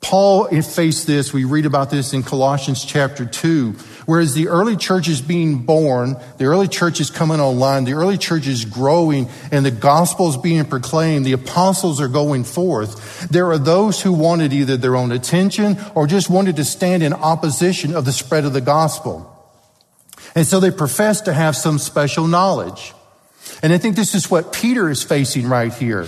Paul 0.00 0.48
faced 0.62 1.06
this. 1.06 1.32
We 1.32 1.44
read 1.44 1.66
about 1.66 1.90
this 1.90 2.14
in 2.14 2.22
Colossians 2.22 2.84
chapter 2.84 3.26
2. 3.26 3.72
Whereas 4.06 4.32
the 4.32 4.48
early 4.48 4.76
church 4.76 5.08
is 5.08 5.20
being 5.20 5.58
born, 5.58 6.16
the 6.38 6.46
early 6.46 6.68
church 6.68 7.00
is 7.00 7.10
coming 7.10 7.38
online, 7.38 7.84
the 7.84 7.92
early 7.92 8.16
church 8.16 8.46
is 8.46 8.64
growing, 8.64 9.28
and 9.52 9.64
the 9.64 9.70
gospel 9.70 10.30
is 10.30 10.38
being 10.38 10.64
proclaimed, 10.64 11.26
the 11.26 11.32
apostles 11.32 12.00
are 12.00 12.08
going 12.08 12.44
forth. 12.44 13.28
There 13.28 13.50
are 13.50 13.58
those 13.58 14.00
who 14.00 14.12
wanted 14.12 14.54
either 14.54 14.78
their 14.78 14.96
own 14.96 15.12
attention 15.12 15.76
or 15.94 16.06
just 16.06 16.30
wanted 16.30 16.56
to 16.56 16.64
stand 16.64 17.02
in 17.02 17.12
opposition 17.12 17.94
of 17.94 18.06
the 18.06 18.12
spread 18.12 18.46
of 18.46 18.54
the 18.54 18.62
gospel. 18.62 19.26
And 20.34 20.46
so 20.46 20.60
they 20.60 20.70
profess 20.70 21.20
to 21.22 21.34
have 21.34 21.56
some 21.56 21.78
special 21.78 22.26
knowledge. 22.26 22.94
And 23.62 23.72
I 23.72 23.78
think 23.78 23.96
this 23.96 24.14
is 24.14 24.30
what 24.30 24.52
Peter 24.52 24.88
is 24.88 25.02
facing 25.02 25.48
right 25.48 25.72
here. 25.72 26.06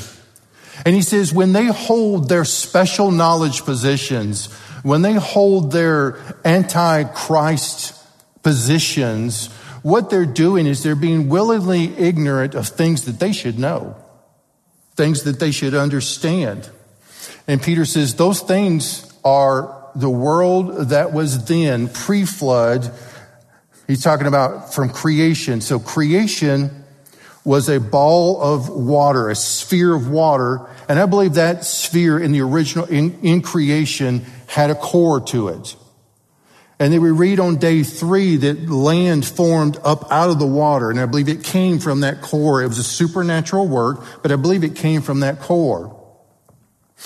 And 0.86 0.94
he 0.94 1.02
says, 1.02 1.32
when 1.32 1.52
they 1.52 1.66
hold 1.66 2.28
their 2.28 2.44
special 2.44 3.10
knowledge 3.10 3.64
positions, 3.64 4.52
when 4.82 5.02
they 5.02 5.14
hold 5.14 5.70
their 5.70 6.18
anti-Christ 6.44 7.94
positions, 8.42 9.48
what 9.82 10.10
they're 10.10 10.26
doing 10.26 10.66
is 10.66 10.82
they're 10.82 10.96
being 10.96 11.28
willingly 11.28 11.96
ignorant 11.96 12.54
of 12.54 12.68
things 12.68 13.04
that 13.04 13.20
they 13.20 13.32
should 13.32 13.58
know, 13.58 13.96
things 14.96 15.24
that 15.24 15.38
they 15.38 15.50
should 15.50 15.74
understand. 15.74 16.70
And 17.46 17.62
Peter 17.62 17.84
says 17.84 18.14
those 18.14 18.40
things 18.40 19.12
are 19.24 19.90
the 19.94 20.10
world 20.10 20.88
that 20.88 21.12
was 21.12 21.44
then 21.44 21.88
pre-flood. 21.88 22.90
He's 23.86 24.02
talking 24.02 24.26
about 24.26 24.72
from 24.72 24.88
creation. 24.88 25.60
So 25.60 25.78
creation 25.78 26.82
was 27.44 27.68
a 27.68 27.81
ball 27.81 28.40
of 28.40 28.68
water, 28.68 29.28
a 29.28 29.35
sphere 29.35 29.94
of 29.94 30.09
water. 30.09 30.68
And 30.88 30.98
I 30.98 31.07
believe 31.07 31.35
that 31.35 31.64
sphere 31.64 32.18
in 32.18 32.33
the 32.33 32.40
original, 32.40 32.87
in, 32.87 33.18
in 33.20 33.42
creation, 33.42 34.24
had 34.46 34.70
a 34.70 34.74
core 34.74 35.20
to 35.20 35.48
it. 35.48 35.76
And 36.78 36.92
then 36.92 37.00
we 37.00 37.11
read 37.11 37.38
on 37.38 37.57
day 37.57 37.85
three 37.85 38.37
that 38.38 38.68
land 38.68 39.24
formed 39.24 39.78
up 39.85 40.11
out 40.11 40.31
of 40.31 40.38
the 40.38 40.46
water. 40.46 40.90
And 40.90 40.98
I 40.98 41.07
believe 41.07 41.28
it 41.28 41.44
came 41.44 41.78
from 41.78 42.00
that 42.00 42.22
core. 42.22 42.62
It 42.62 42.68
was 42.68 42.78
a 42.78 42.85
supernatural 42.85 43.68
work, 43.68 44.05
but 44.22 44.33
I 44.33 44.37
believe 44.37 44.64
it 44.64 44.74
came 44.74 45.00
from 45.00 45.20
that 45.20 45.40
core. 45.40 45.98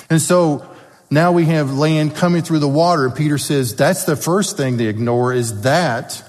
And 0.09 0.21
so 0.21 0.67
now 1.11 1.33
we 1.33 1.45
have 1.47 1.75
land 1.75 2.15
coming 2.15 2.43
through 2.43 2.61
the 2.61 2.69
water. 2.69 3.11
Peter 3.11 3.39
says 3.39 3.77
that's 3.77 4.05
the 4.05 4.17
first 4.17 4.57
thing 4.57 4.77
they 4.77 4.87
ignore 4.87 5.33
is 5.33 5.63
that. 5.63 6.23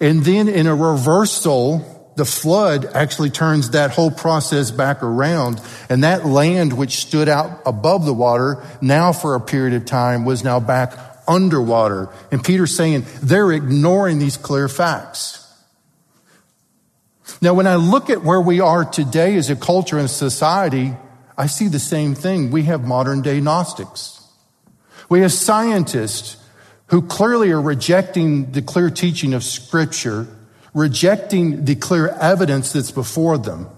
And 0.00 0.24
then 0.24 0.48
in 0.48 0.66
a 0.66 0.74
reversal, 0.74 1.93
the 2.16 2.24
flood 2.24 2.86
actually 2.86 3.30
turns 3.30 3.70
that 3.70 3.90
whole 3.90 4.10
process 4.10 4.70
back 4.70 5.02
around. 5.02 5.60
And 5.88 6.04
that 6.04 6.24
land 6.24 6.72
which 6.72 6.96
stood 6.96 7.28
out 7.28 7.60
above 7.66 8.06
the 8.06 8.14
water 8.14 8.64
now 8.80 9.12
for 9.12 9.34
a 9.34 9.40
period 9.40 9.74
of 9.74 9.84
time 9.84 10.24
was 10.24 10.44
now 10.44 10.60
back 10.60 10.96
underwater. 11.26 12.08
And 12.30 12.44
Peter's 12.44 12.76
saying 12.76 13.06
they're 13.22 13.52
ignoring 13.52 14.18
these 14.18 14.36
clear 14.36 14.68
facts. 14.68 15.40
Now, 17.40 17.54
when 17.54 17.66
I 17.66 17.76
look 17.76 18.10
at 18.10 18.22
where 18.22 18.40
we 18.40 18.60
are 18.60 18.84
today 18.84 19.36
as 19.36 19.50
a 19.50 19.56
culture 19.56 19.98
and 19.98 20.08
society, 20.08 20.94
I 21.36 21.46
see 21.46 21.68
the 21.68 21.78
same 21.78 22.14
thing. 22.14 22.50
We 22.50 22.64
have 22.64 22.86
modern 22.86 23.22
day 23.22 23.40
Gnostics. 23.40 24.22
We 25.08 25.20
have 25.20 25.32
scientists 25.32 26.36
who 26.88 27.02
clearly 27.02 27.50
are 27.50 27.60
rejecting 27.60 28.52
the 28.52 28.62
clear 28.62 28.88
teaching 28.88 29.34
of 29.34 29.42
scripture 29.42 30.28
rejecting 30.74 31.64
the 31.64 31.76
clear 31.76 32.08
evidence 32.08 32.72
that's 32.72 32.90
before 32.90 33.38
them. 33.38 33.68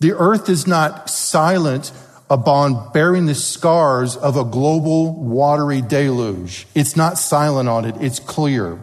The 0.00 0.12
earth 0.12 0.48
is 0.48 0.66
not 0.66 1.08
silent 1.08 1.92
upon 2.30 2.92
bearing 2.92 3.26
the 3.26 3.34
scars 3.34 4.16
of 4.16 4.36
a 4.36 4.44
global 4.44 5.14
watery 5.14 5.80
deluge. 5.80 6.66
It's 6.74 6.96
not 6.96 7.16
silent 7.16 7.68
on 7.68 7.84
it. 7.84 7.96
It's 8.00 8.18
clear. 8.18 8.82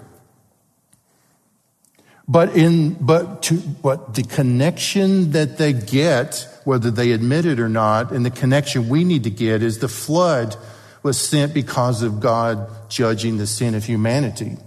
But 2.28 2.56
in, 2.56 2.96
but 3.00 3.44
to, 3.44 3.58
but 3.84 4.16
the 4.16 4.24
connection 4.24 5.32
that 5.32 5.58
they 5.58 5.74
get, 5.74 6.48
whether 6.64 6.90
they 6.90 7.12
admit 7.12 7.46
it 7.46 7.60
or 7.60 7.70
not, 7.70 8.12
and 8.12 8.26
the 8.26 8.32
connection 8.32 8.90
we 8.90 9.04
need 9.04 9.26
to 9.26 9.30
get 9.30 9.62
is 9.62 9.78
the 9.78 9.88
flood 9.88 10.56
was 11.04 11.20
sent 11.20 11.54
because 11.54 12.02
of 12.02 12.20
God 12.20 12.68
judging 12.90 13.38
the 13.38 13.46
sin 13.46 13.76
of 13.76 13.84
humanity. 13.84 14.58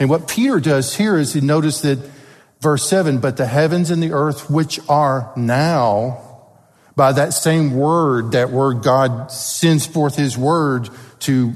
And 0.00 0.08
what 0.08 0.26
Peter 0.26 0.58
does 0.58 0.96
here 0.96 1.18
is 1.18 1.34
he 1.34 1.42
notice 1.42 1.82
that 1.82 1.98
verse 2.60 2.88
7 2.88 3.18
but 3.18 3.36
the 3.36 3.46
heavens 3.46 3.90
and 3.90 4.02
the 4.02 4.12
earth 4.12 4.50
which 4.50 4.80
are 4.88 5.30
now 5.36 6.26
by 6.96 7.12
that 7.12 7.32
same 7.32 7.76
word, 7.76 8.32
that 8.32 8.50
word 8.50 8.82
God 8.82 9.30
sends 9.30 9.86
forth 9.86 10.16
his 10.16 10.36
word 10.36 10.88
to, 11.20 11.54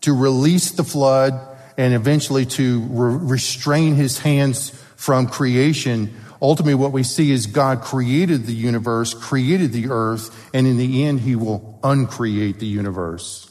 to 0.00 0.16
release 0.16 0.72
the 0.72 0.84
flood 0.84 1.38
and 1.76 1.94
eventually 1.94 2.46
to 2.46 2.80
re- 2.80 3.16
restrain 3.30 3.94
his 3.94 4.18
hands 4.18 4.70
from 4.96 5.26
creation. 5.26 6.12
Ultimately, 6.40 6.74
what 6.74 6.92
we 6.92 7.02
see 7.02 7.30
is 7.30 7.46
God 7.46 7.82
created 7.82 8.46
the 8.46 8.54
universe, 8.54 9.14
created 9.14 9.72
the 9.72 9.90
earth, 9.90 10.50
and 10.52 10.66
in 10.66 10.78
the 10.78 11.04
end, 11.04 11.20
he 11.20 11.36
will 11.36 11.78
uncreate 11.84 12.58
the 12.58 12.66
universe 12.66 13.50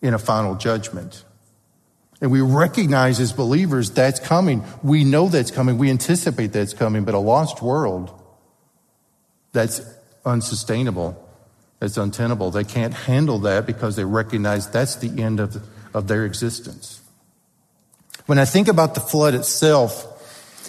in 0.00 0.14
a 0.14 0.18
final 0.18 0.54
judgment. 0.54 1.24
And 2.20 2.30
we 2.30 2.40
recognize 2.40 3.18
as 3.18 3.32
believers 3.32 3.90
that's 3.90 4.20
coming. 4.20 4.62
We 4.82 5.04
know 5.04 5.28
that's 5.28 5.50
coming. 5.50 5.78
We 5.78 5.90
anticipate 5.90 6.48
that's 6.52 6.74
coming, 6.74 7.04
but 7.04 7.14
a 7.14 7.18
lost 7.18 7.62
world, 7.62 8.12
that's 9.52 9.80
unsustainable. 10.24 11.26
That's 11.78 11.96
untenable. 11.96 12.50
They 12.50 12.64
can't 12.64 12.92
handle 12.92 13.38
that 13.40 13.66
because 13.66 13.96
they 13.96 14.04
recognize 14.04 14.68
that's 14.68 14.96
the 14.96 15.22
end 15.22 15.40
of, 15.40 15.66
of 15.94 16.08
their 16.08 16.26
existence. 16.26 17.00
When 18.26 18.38
I 18.38 18.44
think 18.44 18.68
about 18.68 18.94
the 18.94 19.00
flood 19.00 19.34
itself 19.34 20.06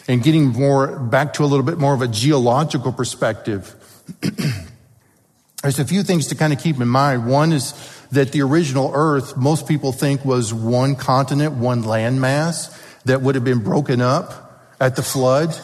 and 0.07 0.23
getting 0.23 0.47
more 0.47 0.97
back 0.99 1.33
to 1.33 1.43
a 1.43 1.45
little 1.47 1.65
bit 1.65 1.77
more 1.77 1.93
of 1.93 2.01
a 2.01 2.07
geological 2.07 2.93
perspective, 2.93 3.75
there's 5.61 5.79
a 5.79 5.85
few 5.85 6.01
things 6.01 6.27
to 6.27 6.35
kind 6.35 6.53
of 6.53 6.59
keep 6.59 6.79
in 6.79 6.87
mind. 6.87 7.27
One 7.27 7.51
is 7.51 7.73
that 8.11 8.31
the 8.31 8.41
original 8.41 8.91
earth, 8.93 9.37
most 9.37 9.67
people 9.67 9.91
think 9.91 10.25
was 10.25 10.53
one 10.53 10.95
continent, 10.95 11.53
one 11.53 11.83
landmass 11.83 12.77
that 13.05 13.21
would 13.21 13.35
have 13.35 13.43
been 13.43 13.63
broken 13.63 14.01
up 14.01 14.73
at 14.79 14.95
the 14.95 15.03
flood. 15.03 15.57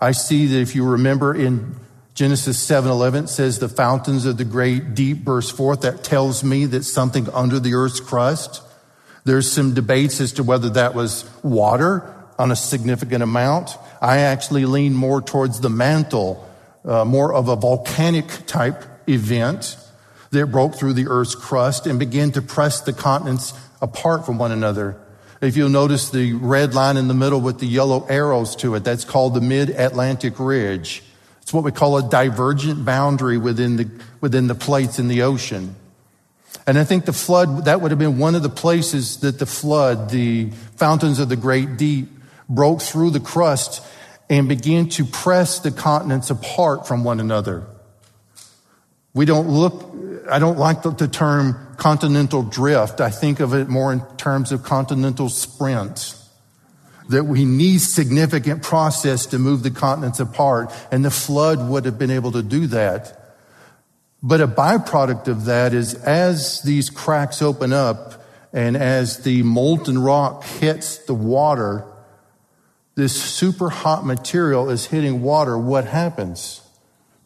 I 0.00 0.12
see 0.12 0.46
that 0.46 0.60
if 0.60 0.74
you 0.74 0.84
remember 0.84 1.34
in 1.34 1.76
Genesis 2.14 2.58
7:11 2.58 3.28
says 3.28 3.58
the 3.58 3.68
fountains 3.68 4.24
of 4.26 4.36
the 4.36 4.44
great 4.44 4.94
deep 4.94 5.24
burst 5.24 5.52
forth. 5.52 5.82
That 5.82 6.04
tells 6.04 6.44
me 6.44 6.66
that 6.66 6.84
something 6.84 7.28
under 7.32 7.58
the 7.58 7.74
earth's 7.74 8.00
crust. 8.00 8.62
There's 9.24 9.50
some 9.50 9.74
debates 9.74 10.20
as 10.20 10.32
to 10.32 10.42
whether 10.42 10.70
that 10.70 10.94
was 10.94 11.24
water 11.42 12.14
on 12.38 12.50
a 12.50 12.56
significant 12.56 13.22
amount. 13.22 13.76
I 14.00 14.18
actually 14.18 14.64
lean 14.64 14.94
more 14.94 15.20
towards 15.20 15.60
the 15.60 15.68
mantle, 15.68 16.46
uh, 16.84 17.04
more 17.04 17.32
of 17.34 17.48
a 17.48 17.56
volcanic 17.56 18.26
type 18.46 18.84
event 19.08 19.76
that 20.30 20.46
broke 20.46 20.74
through 20.74 20.92
the 20.92 21.08
earth's 21.08 21.34
crust 21.34 21.86
and 21.86 21.98
began 21.98 22.32
to 22.32 22.42
press 22.42 22.80
the 22.80 22.92
continents 22.92 23.52
apart 23.82 24.24
from 24.24 24.38
one 24.38 24.52
another. 24.52 24.96
If 25.40 25.56
you'll 25.56 25.70
notice 25.70 26.10
the 26.10 26.34
red 26.34 26.74
line 26.74 26.96
in 26.96 27.08
the 27.08 27.14
middle 27.14 27.40
with 27.40 27.58
the 27.58 27.66
yellow 27.66 28.04
arrows 28.06 28.54
to 28.56 28.74
it, 28.74 28.84
that's 28.84 29.04
called 29.04 29.34
the 29.34 29.40
mid-Atlantic 29.40 30.38
ridge. 30.38 31.02
It's 31.40 31.52
what 31.52 31.64
we 31.64 31.72
call 31.72 31.96
a 31.96 32.08
divergent 32.08 32.84
boundary 32.84 33.38
within 33.38 33.76
the, 33.76 33.90
within 34.20 34.46
the 34.46 34.54
plates 34.54 34.98
in 34.98 35.08
the 35.08 35.22
ocean. 35.22 35.74
And 36.66 36.78
I 36.78 36.84
think 36.84 37.06
the 37.06 37.12
flood, 37.12 37.64
that 37.64 37.80
would 37.80 37.90
have 37.90 37.98
been 37.98 38.18
one 38.18 38.34
of 38.34 38.42
the 38.42 38.50
places 38.50 39.20
that 39.20 39.38
the 39.38 39.46
flood, 39.46 40.10
the 40.10 40.50
fountains 40.76 41.18
of 41.18 41.28
the 41.28 41.36
great 41.36 41.76
deep, 41.76 42.08
broke 42.48 42.82
through 42.82 43.10
the 43.10 43.20
crust 43.20 43.82
and 44.28 44.48
began 44.48 44.88
to 44.90 45.04
press 45.04 45.58
the 45.60 45.70
continents 45.70 46.30
apart 46.30 46.86
from 46.86 47.02
one 47.02 47.18
another. 47.18 47.66
We 49.12 49.24
don't 49.24 49.48
look, 49.48 49.94
I 50.30 50.38
don't 50.38 50.58
like 50.58 50.82
the, 50.82 50.90
the 50.90 51.08
term 51.08 51.74
continental 51.76 52.42
drift. 52.42 53.00
I 53.00 53.10
think 53.10 53.40
of 53.40 53.54
it 53.54 53.68
more 53.68 53.92
in 53.92 54.00
terms 54.16 54.52
of 54.52 54.62
continental 54.62 55.28
sprint. 55.28 56.16
That 57.08 57.24
we 57.24 57.44
need 57.44 57.80
significant 57.80 58.62
process 58.62 59.26
to 59.26 59.38
move 59.38 59.64
the 59.64 59.72
continents 59.72 60.20
apart, 60.20 60.72
and 60.92 61.04
the 61.04 61.10
flood 61.10 61.68
would 61.68 61.84
have 61.84 61.98
been 61.98 62.10
able 62.10 62.30
to 62.32 62.42
do 62.42 62.68
that. 62.68 63.36
But 64.22 64.40
a 64.40 64.46
byproduct 64.46 65.28
of 65.28 65.46
that 65.46 65.72
is 65.72 65.94
as 65.94 66.62
these 66.62 66.90
cracks 66.90 67.42
open 67.42 67.72
up 67.72 68.22
and 68.52 68.76
as 68.76 69.18
the 69.18 69.42
molten 69.42 69.98
rock 69.98 70.44
hits 70.44 70.98
the 70.98 71.14
water, 71.14 71.86
this 72.96 73.20
super 73.20 73.70
hot 73.70 74.04
material 74.04 74.68
is 74.70 74.86
hitting 74.86 75.22
water. 75.22 75.56
What 75.56 75.86
happens? 75.86 76.59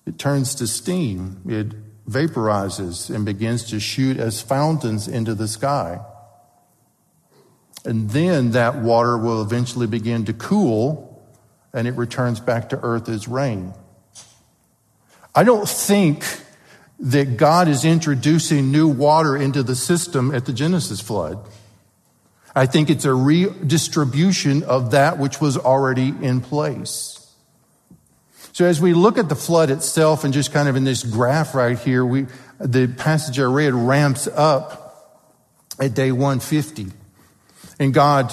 It 0.07 0.19
turns 0.19 0.55
to 0.57 0.67
steam. 0.67 1.41
It 1.47 2.07
vaporizes 2.09 3.15
and 3.15 3.25
begins 3.25 3.65
to 3.71 3.81
shoot 3.81 4.19
as 4.19 4.43
fountains 4.43 5.09
into 5.09 5.35
the 5.35 5.49
sky. 5.49 6.01
And 7.85 8.11
then 8.11 8.53
that 8.53 8.77
water 8.77 9.17
will 9.17 9.43
eventually 9.43 9.87
begin 9.87 10.25
to 10.27 10.33
cool 10.33 11.11
and 11.73 11.89
it 11.89 11.97
returns 11.97 12.41
back 12.41 12.69
to 12.71 12.81
earth 12.83 13.09
as 13.09 13.27
rain. 13.27 13.75
I 15.35 15.43
don't 15.43 15.69
think 15.69 16.25
that 17.01 17.37
God 17.37 17.67
is 17.69 17.85
introducing 17.85 18.71
new 18.71 18.87
water 18.87 19.37
into 19.37 19.63
the 19.63 19.75
system 19.75 20.33
at 20.33 20.47
the 20.47 20.53
Genesis 20.53 21.01
flood. 21.01 21.45
I 22.55 22.67
think 22.67 22.89
it's 22.89 23.05
a 23.05 23.13
redistribution 23.13 24.63
of 24.63 24.93
that 24.93 25.19
which 25.19 25.41
was 25.41 25.59
already 25.59 26.09
in 26.09 26.41
place. 26.41 27.24
So 28.55 28.65
as 28.67 28.81
we 28.81 28.95
look 28.95 29.19
at 29.19 29.29
the 29.29 29.35
flood 29.35 29.69
itself 29.69 30.23
and 30.23 30.33
just 30.33 30.53
kind 30.53 30.69
of 30.69 30.77
in 30.77 30.85
this 30.85 31.03
graph 31.03 31.57
right 31.57 31.77
here, 31.77 32.07
we, 32.07 32.29
the 32.61 32.87
passage 32.87 33.41
I 33.41 33.43
read 33.43 33.75
ramps 33.75 34.29
up 34.29 35.27
at 35.81 35.95
day 35.95 36.13
150. 36.13 36.87
And 37.81 37.93
God 37.93 38.33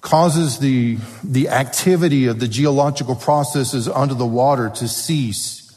causes 0.00 0.60
the, 0.60 0.96
the 1.24 1.48
activity 1.48 2.26
of 2.26 2.38
the 2.38 2.46
geological 2.46 3.16
processes 3.16 3.88
under 3.88 4.14
the 4.14 4.24
water 4.24 4.70
to 4.76 4.86
cease. 4.86 5.76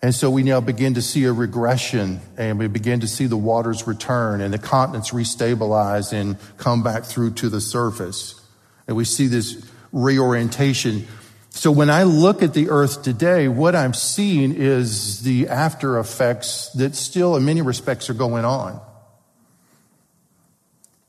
And 0.00 0.14
so 0.14 0.30
we 0.30 0.44
now 0.44 0.60
begin 0.60 0.94
to 0.94 1.02
see 1.02 1.24
a 1.24 1.32
regression 1.32 2.20
and 2.36 2.56
we 2.60 2.68
begin 2.68 3.00
to 3.00 3.08
see 3.08 3.26
the 3.26 3.36
waters 3.36 3.88
return 3.88 4.40
and 4.40 4.54
the 4.54 4.58
continents 4.58 5.10
restabilize 5.10 6.12
and 6.12 6.36
come 6.56 6.84
back 6.84 7.02
through 7.02 7.32
to 7.32 7.48
the 7.48 7.60
surface. 7.60 8.40
And 8.86 8.96
we 8.96 9.04
see 9.04 9.26
this 9.26 9.68
reorientation. 9.90 11.08
So 11.56 11.72
when 11.72 11.90
I 11.90 12.04
look 12.04 12.42
at 12.42 12.54
the 12.54 12.68
earth 12.68 13.02
today, 13.02 13.48
what 13.48 13.74
I'm 13.74 13.94
seeing 13.94 14.54
is 14.54 15.22
the 15.22 15.48
after 15.48 15.98
effects 15.98 16.70
that 16.74 16.94
still 16.94 17.34
in 17.34 17.44
many 17.44 17.62
respects 17.62 18.08
are 18.08 18.14
going 18.14 18.44
on 18.44 18.80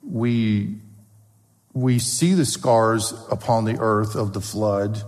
we, 0.10 0.78
we 1.74 2.00
see 2.00 2.34
the 2.34 2.46
scars 2.46 3.14
upon 3.30 3.66
the 3.66 3.78
earth 3.80 4.16
of 4.16 4.34
the 4.34 4.42
flood, 4.42 5.04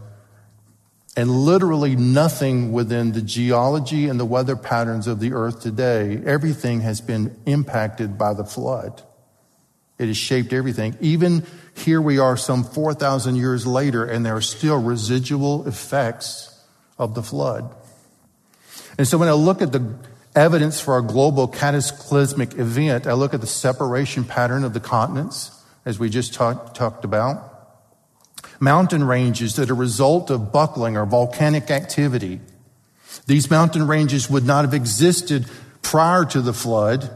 and 1.16 1.30
literally 1.30 1.96
nothing 1.96 2.72
within 2.72 3.14
the 3.14 3.22
geology 3.22 4.08
and 4.08 4.20
the 4.20 4.26
weather 4.26 4.56
patterns 4.56 5.08
of 5.08 5.20
the 5.20 5.34
earth 5.34 5.62
today, 5.62 6.22
everything 6.26 6.82
has 6.82 7.02
been 7.02 7.40
impacted 7.46 8.18
by 8.18 8.34
the 8.34 8.46
flood. 8.46 9.02
It 10.00 10.08
has 10.08 10.18
shaped 10.18 10.54
everything. 10.54 10.98
Even 11.02 11.46
here 11.76 12.02
we 12.02 12.18
are 12.18 12.38
some 12.38 12.64
4,000 12.64 13.36
years 13.36 13.68
later, 13.68 14.06
and 14.06 14.26
there 14.26 14.36
are 14.36 14.42
still 14.42 14.82
residual 14.82 15.68
effects 15.68 16.64
of 16.98 17.14
the 17.14 17.22
flood. 17.22 17.76
And 18.98 19.08
so 19.08 19.18
when 19.18 19.30
I 19.30 19.34
look 19.34 19.62
at 19.62 19.72
the 19.72 19.94
evidence 20.36 20.80
for 20.82 20.98
a 20.98 21.04
global 21.04 21.48
cataclysmic 21.48 22.58
event, 22.58 23.08
I 23.08 23.14
look 23.14 23.34
at 23.34 23.42
the 23.42 23.48
separation 23.48 24.24
pattern 24.24 24.64
of 24.64 24.74
the 24.74 24.80
continents, 24.80 25.52
as 25.86 26.00
we 26.00 26.10
just 26.10 26.34
talk, 26.34 26.74
talked 26.74 27.06
about. 27.06 27.46
Mountain 28.60 29.04
ranges 29.06 29.56
that 29.56 29.70
are 29.70 29.74
a 29.74 29.76
result 29.76 30.30
of 30.30 30.52
buckling 30.52 30.98
or 30.98 31.06
volcanic 31.06 31.72
activity. 31.72 32.42
These 33.26 33.50
mountain 33.50 33.88
ranges 33.88 34.30
would 34.30 34.46
not 34.46 34.66
have 34.66 34.74
existed 34.74 35.46
prior 35.82 36.26
to 36.26 36.42
the 36.42 36.54
flood. 36.54 37.10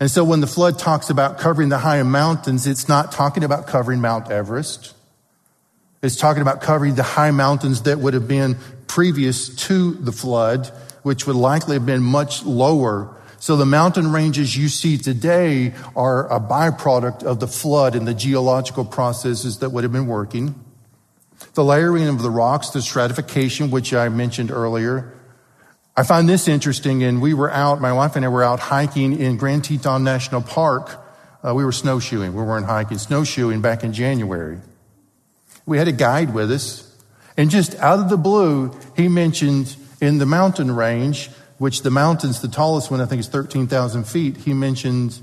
And 0.00 0.10
so 0.10 0.24
when 0.24 0.40
the 0.40 0.46
flood 0.46 0.78
talks 0.78 1.10
about 1.10 1.38
covering 1.38 1.68
the 1.68 1.78
high 1.78 2.02
mountains, 2.02 2.66
it's 2.66 2.88
not 2.88 3.12
talking 3.12 3.44
about 3.44 3.66
covering 3.66 4.00
Mount 4.00 4.30
Everest. 4.30 4.94
It's 6.02 6.16
talking 6.16 6.40
about 6.40 6.62
covering 6.62 6.94
the 6.94 7.02
high 7.02 7.30
mountains 7.30 7.82
that 7.82 7.98
would 7.98 8.14
have 8.14 8.26
been 8.26 8.56
previous 8.86 9.54
to 9.66 9.92
the 9.92 10.12
flood 10.12 10.72
which 11.02 11.26
would 11.26 11.36
likely 11.36 11.74
have 11.74 11.86
been 11.86 12.02
much 12.02 12.44
lower. 12.44 13.16
So 13.38 13.56
the 13.56 13.66
mountain 13.66 14.12
ranges 14.12 14.56
you 14.56 14.68
see 14.68 14.98
today 14.98 15.72
are 15.96 16.30
a 16.30 16.40
byproduct 16.40 17.22
of 17.22 17.40
the 17.40 17.46
flood 17.46 17.94
and 17.94 18.06
the 18.06 18.14
geological 18.14 18.84
processes 18.84 19.58
that 19.58 19.70
would 19.70 19.84
have 19.84 19.92
been 19.92 20.06
working. 20.06 20.54
The 21.54 21.64
layering 21.64 22.08
of 22.08 22.22
the 22.22 22.30
rocks, 22.30 22.70
the 22.70 22.82
stratification, 22.82 23.70
which 23.70 23.94
I 23.94 24.08
mentioned 24.10 24.50
earlier. 24.50 25.14
I 25.96 26.02
find 26.02 26.28
this 26.28 26.48
interesting, 26.48 27.02
and 27.02 27.20
we 27.20 27.34
were 27.34 27.50
out, 27.50 27.80
my 27.80 27.92
wife 27.92 28.16
and 28.16 28.24
I 28.24 28.28
were 28.28 28.44
out 28.44 28.60
hiking 28.60 29.18
in 29.18 29.36
Grand 29.36 29.64
Teton 29.64 30.04
National 30.04 30.40
Park. 30.40 30.98
Uh, 31.42 31.54
we 31.54 31.64
were 31.64 31.72
snowshoeing. 31.72 32.34
We 32.34 32.42
weren't 32.42 32.66
hiking, 32.66 32.98
snowshoeing 32.98 33.60
back 33.60 33.82
in 33.82 33.92
January. 33.92 34.58
We 35.66 35.78
had 35.78 35.88
a 35.88 35.92
guide 35.92 36.32
with 36.32 36.50
us, 36.50 36.86
and 37.36 37.50
just 37.50 37.74
out 37.76 37.98
of 37.98 38.08
the 38.08 38.16
blue, 38.16 38.78
he 38.96 39.08
mentioned 39.08 39.76
in 40.00 40.18
the 40.18 40.26
mountain 40.26 40.74
range, 40.74 41.30
which 41.58 41.82
the 41.82 41.90
mountain's 41.90 42.40
the 42.40 42.48
tallest 42.48 42.90
one, 42.90 43.00
I 43.00 43.06
think 43.06 43.20
is 43.20 43.28
13,000 43.28 44.04
feet, 44.04 44.38
he 44.38 44.54
mentioned 44.54 45.18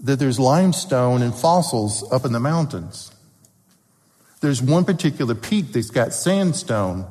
that 0.00 0.18
there's 0.18 0.38
limestone 0.38 1.22
and 1.22 1.34
fossils 1.34 2.10
up 2.12 2.24
in 2.24 2.32
the 2.32 2.40
mountains. 2.40 3.12
There's 4.40 4.60
one 4.60 4.84
particular 4.84 5.34
peak 5.34 5.72
that's 5.72 5.90
got 5.90 6.12
sandstone. 6.12 7.06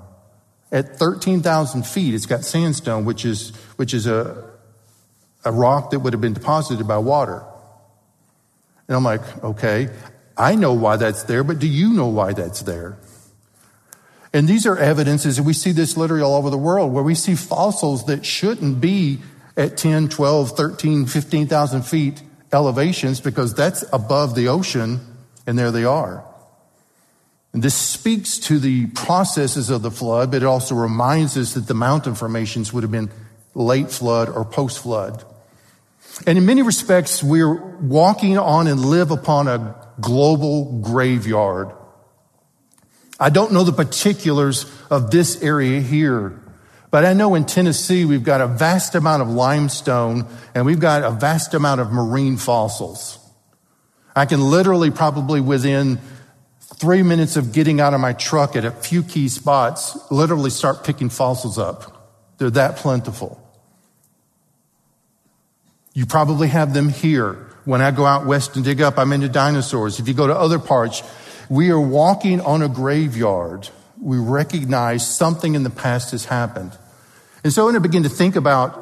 At 0.72 0.98
13,000 0.98 1.86
feet, 1.86 2.14
it's 2.14 2.26
got 2.26 2.44
sandstone, 2.44 3.06
which 3.06 3.24
is, 3.24 3.56
which 3.76 3.94
is 3.94 4.08
a, 4.08 4.44
a 5.44 5.52
rock 5.52 5.92
that 5.92 6.00
would 6.00 6.14
have 6.14 6.22
been 6.22 6.34
deposited 6.34 6.88
by 6.88 6.98
water. 6.98 7.46
And 8.88 8.98
I'm 8.98 9.04
like, 9.04 9.44
okay, 9.44 9.90
I 10.38 10.56
know 10.56 10.74
why 10.74 10.98
that's 10.98 11.24
there, 11.24 11.44
but 11.44 11.60
do 11.60 11.68
you 11.68 11.94
know 11.94 12.08
why 12.08 12.34
that's 12.34 12.62
there? 12.64 12.98
And 14.34 14.50
these 14.50 14.66
are 14.66 14.78
evidences, 14.78 15.38
and 15.38 15.48
we 15.48 15.54
see 15.54 15.72
this 15.72 15.96
literally 15.96 16.22
all 16.22 16.36
over 16.36 16.50
the 16.50 16.58
world, 16.58 16.92
where 16.92 17.04
we 17.04 17.16
see 17.16 17.36
fossils 17.36 18.06
that 18.08 18.26
shouldn't 18.26 18.82
be 18.82 19.20
at 19.56 19.78
10, 19.78 20.10
12, 20.10 20.58
13, 20.58 21.06
15,000 21.06 21.84
feet 21.84 22.22
elevations 22.52 23.22
because 23.22 23.54
that's 23.54 23.86
above 23.94 24.36
the 24.36 24.50
ocean, 24.50 25.00
and 25.48 25.58
there 25.58 25.72
they 25.72 25.86
are. 25.86 26.26
And 27.56 27.64
this 27.64 27.74
speaks 27.74 28.38
to 28.40 28.60
the 28.60 28.88
processes 28.88 29.70
of 29.70 29.82
the 29.82 29.90
flood, 29.90 30.30
but 30.30 30.44
it 30.44 30.46
also 30.46 30.76
reminds 30.76 31.38
us 31.38 31.54
that 31.54 31.68
the 31.68 31.74
mountain 31.74 32.14
formations 32.14 32.74
would 32.74 32.84
have 32.84 32.92
been 32.92 33.10
late 33.54 33.90
flood 33.90 34.28
or 34.28 34.44
post 34.44 34.80
flood. 34.80 35.24
And 36.28 36.38
in 36.38 36.46
many 36.46 36.64
respects, 36.64 37.24
we're 37.24 37.54
walking 37.78 38.38
on 38.38 38.68
and 38.68 38.82
live 38.82 39.10
upon 39.10 39.48
a 39.48 39.74
global 40.02 40.82
graveyard. 40.82 41.72
I 43.22 43.30
don't 43.30 43.54
know 43.54 43.64
the 43.64 43.72
particulars 43.72 44.70
of 44.90 45.10
this 45.10 45.42
area 45.42 45.80
here, 45.80 46.38
but 46.92 47.06
I 47.06 47.14
know 47.14 47.36
in 47.36 47.46
Tennessee 47.46 48.04
we've 48.04 48.26
got 48.26 48.42
a 48.42 48.48
vast 48.48 48.96
amount 48.96 49.22
of 49.22 49.30
limestone 49.30 50.28
and 50.54 50.66
we've 50.66 50.82
got 50.82 51.04
a 51.04 51.12
vast 51.12 51.54
amount 51.54 51.80
of 51.80 51.90
marine 51.90 52.36
fossils. 52.36 53.18
I 54.14 54.26
can 54.26 54.42
literally 54.42 54.92
probably 54.92 55.40
within 55.40 56.02
three 56.74 57.04
minutes 57.04 57.36
of 57.36 57.54
getting 57.54 57.80
out 57.80 57.94
of 57.94 58.00
my 58.00 58.14
truck 58.14 58.56
at 58.56 58.66
a 58.66 58.72
few 58.72 59.04
key 59.04 59.30
spots, 59.30 59.98
literally 60.12 60.50
start 60.50 60.84
picking 60.84 61.10
fossils 61.10 61.58
up. 61.58 62.36
They're 62.38 62.50
that 62.52 62.78
plentiful. 62.78 63.42
You 65.94 66.06
probably 66.06 66.50
have 66.50 66.74
them 66.74 66.90
here. 66.90 67.34
When 67.64 67.82
I 67.82 67.92
go 67.92 68.06
out 68.06 68.26
west 68.26 68.56
and 68.56 68.66
dig 68.66 68.82
up, 68.82 68.98
I'm 69.00 69.14
into 69.14 69.30
dinosaurs. 69.30 70.00
If 70.00 70.08
you 70.08 70.14
go 70.14 70.28
to 70.28 70.36
other 70.36 70.60
parts, 70.60 71.02
we 71.50 71.70
are 71.70 71.80
walking 71.80 72.42
on 72.42 72.62
a 72.62 72.68
graveyard. 72.68 73.70
We 74.02 74.18
recognize 74.18 75.08
something 75.08 75.56
in 75.56 75.64
the 75.64 75.70
past 75.70 76.12
has 76.12 76.26
happened. 76.26 76.78
And 77.44 77.54
so 77.54 77.66
when 77.66 77.76
I 77.76 77.80
begin 77.80 78.04
to 78.04 78.10
think 78.10 78.36
about, 78.36 78.82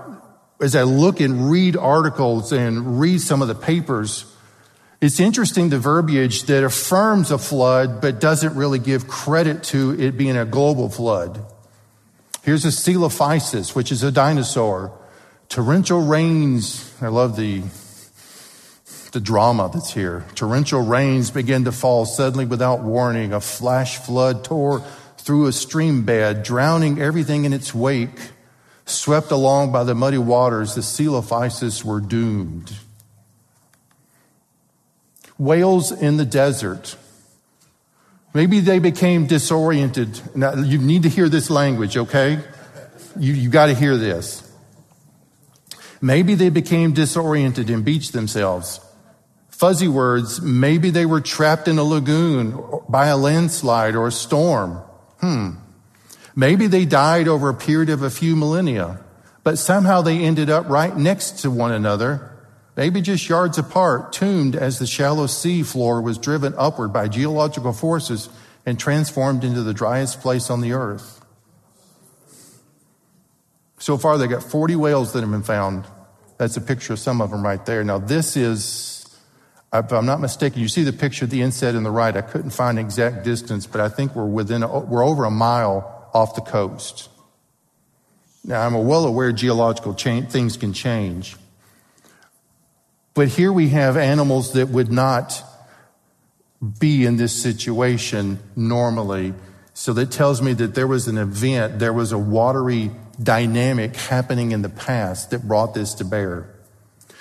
as 0.62 0.76
I 0.76 0.84
look 0.84 1.20
and 1.20 1.52
read 1.52 1.78
articles 1.78 2.52
and 2.52 3.00
read 3.00 3.22
some 3.22 3.42
of 3.42 3.48
the 3.48 3.56
papers, 3.56 4.26
it's 5.04 5.20
interesting 5.20 5.68
the 5.68 5.80
verbiage 5.80 6.44
that 6.44 6.64
affirms 6.64 7.30
a 7.30 7.38
flood 7.38 8.00
but 8.00 8.22
doesn't 8.22 8.56
really 8.56 8.80
give 8.80 9.06
credit 9.06 9.62
to 9.62 10.00
it 10.00 10.16
being 10.16 10.38
a 10.38 10.46
global 10.46 10.88
flood. 10.88 11.46
Here's 12.44 12.64
a 12.64 12.70
coelophysis, 12.70 13.76
which 13.76 13.92
is 13.92 14.02
a 14.02 14.14
dinosaur. 14.14 14.98
Torrential 15.50 16.00
rains, 16.00 16.90
I 17.02 17.10
love 17.10 17.36
the, 17.36 17.64
the 19.12 19.20
drama 19.20 19.70
that's 19.74 19.94
here. 19.94 20.26
Torrential 20.36 20.80
rains 20.80 21.32
began 21.32 21.66
to 21.66 21.74
fall 21.74 22.06
suddenly 22.06 22.46
without 22.46 22.82
warning. 22.82 23.34
A 23.34 23.42
flash 23.42 23.98
flood 23.98 24.46
tore 24.46 24.86
through 25.18 25.48
a 25.48 25.52
stream 25.52 26.06
bed, 26.06 26.44
drowning 26.44 27.02
everything 27.02 27.44
in 27.44 27.52
its 27.52 27.76
wake. 27.76 28.32
Swept 28.86 29.32
along 29.32 29.74
by 29.74 29.84
the 29.84 29.96
muddy 29.96 30.18
waters, 30.18 30.76
the 30.76 30.82
coelophysis 30.82 31.84
were 31.84 32.00
doomed. 32.00 32.74
Whales 35.38 35.92
in 35.92 36.18
the 36.18 36.26
desert. 36.26 36.96
Maybe 38.34 38.60
they 38.60 38.80
became 38.80 39.28
disoriented. 39.28 40.20
Now, 40.36 40.56
you 40.56 40.80
need 40.80 41.04
to 41.04 41.10
hear 41.10 41.30
this 41.30 41.50
language, 41.50 41.98
okay? 41.98 42.40
You, 43.20 43.34
you 43.34 43.50
got 43.50 43.68
to 43.68 43.76
hear 43.76 43.96
this. 43.96 44.50
Maybe 46.02 46.36
they 46.36 46.50
became 46.50 46.94
disoriented 46.94 47.70
and 47.70 47.86
beached 47.86 48.12
themselves. 48.12 48.80
Fuzzy 49.50 49.88
words, 49.88 50.42
maybe 50.42 50.90
they 50.90 51.06
were 51.06 51.22
trapped 51.22 51.68
in 51.68 51.78
a 51.78 51.84
lagoon 51.84 52.62
by 52.90 53.08
a 53.08 53.16
landslide 53.16 53.96
or 53.96 54.08
a 54.08 54.12
storm. 54.12 54.82
Hmm. 55.22 55.52
Maybe 56.36 56.68
they 56.68 56.86
died 56.86 57.28
over 57.28 57.50
a 57.50 57.54
period 57.54 57.90
of 57.90 58.02
a 58.02 58.10
few 58.10 58.36
millennia, 58.36 59.00
but 59.44 59.58
somehow 59.58 60.02
they 60.02 60.18
ended 60.18 60.50
up 60.50 60.68
right 60.68 60.98
next 60.98 61.40
to 61.44 61.52
one 61.52 61.72
another, 61.72 62.33
maybe 62.76 63.02
just 63.02 63.28
yards 63.30 63.58
apart, 63.58 64.14
tuned 64.14 64.56
as 64.56 64.80
the 64.80 64.88
shallow 64.88 65.28
sea 65.28 65.64
floor 65.64 66.02
was 66.02 66.18
driven 66.18 66.54
upward 66.58 66.94
by 66.94 67.08
geological 67.08 67.74
forces 67.74 68.30
and 68.66 68.80
transformed 68.80 69.44
into 69.44 69.62
the 69.62 69.74
driest 69.74 70.22
place 70.22 70.50
on 70.50 70.62
the 70.62 70.74
earth. 70.74 71.24
So 73.78 73.98
far, 73.98 74.18
they 74.18 74.28
got 74.28 74.44
40 74.44 74.78
whales 74.78 75.12
that 75.12 75.20
have 75.20 75.32
been 75.32 75.44
found. 75.44 75.86
That's 76.38 76.56
a 76.56 76.62
picture 76.62 76.94
of 76.94 77.00
some 77.00 77.22
of 77.22 77.32
them 77.32 77.44
right 77.44 77.64
there. 77.66 77.84
Now, 77.84 77.98
this 77.98 78.38
is, 78.38 79.06
if 79.74 79.92
I'm 79.92 80.06
not 80.06 80.22
mistaken, 80.22 80.62
you 80.62 80.70
see 80.70 80.84
the 80.84 80.94
picture 80.94 81.26
of 81.26 81.32
the 81.32 81.42
inset 81.42 81.76
in 81.76 81.84
the 81.84 81.92
right. 81.92 82.16
I 82.16 82.22
couldn't 82.22 82.52
find 82.52 82.80
exact 82.80 83.26
distance, 83.26 83.68
but 83.68 83.82
I 83.82 83.90
think 83.90 84.16
we're 84.16 84.26
within, 84.26 84.62
we're 84.62 85.06
over 85.06 85.26
a 85.26 85.32
mile 85.32 86.10
off 86.14 86.36
the 86.36 86.42
coast. 86.42 87.10
Now, 88.46 88.66
I'm 88.66 88.74
well 88.88 89.06
aware 89.06 89.32
geological 89.34 89.94
change, 89.94 90.30
things 90.30 90.56
can 90.56 90.72
change. 90.72 91.36
But 93.14 93.28
here 93.28 93.54
we 93.54 93.70
have 93.70 93.96
animals 93.96 94.54
that 94.54 94.70
would 94.70 94.92
not 94.92 95.44
be 96.80 97.06
in 97.06 97.18
this 97.18 97.34
situation 97.34 98.40
normally. 98.56 99.34
So 99.74 99.94
that 99.94 100.12
tells 100.12 100.42
me 100.42 100.54
that 100.54 100.76
there 100.76 100.88
was 100.88 101.08
an 101.08 101.18
event, 101.18 101.80
there 101.80 101.94
was 101.94 102.12
a 102.12 102.18
watery 102.18 102.92
dynamic 103.22 103.96
happening 103.96 104.52
in 104.52 104.62
the 104.62 104.70
past 104.70 105.32
that 105.32 105.48
brought 105.48 105.74
this 105.74 105.94
to 105.96 106.06
bear. 106.06 106.50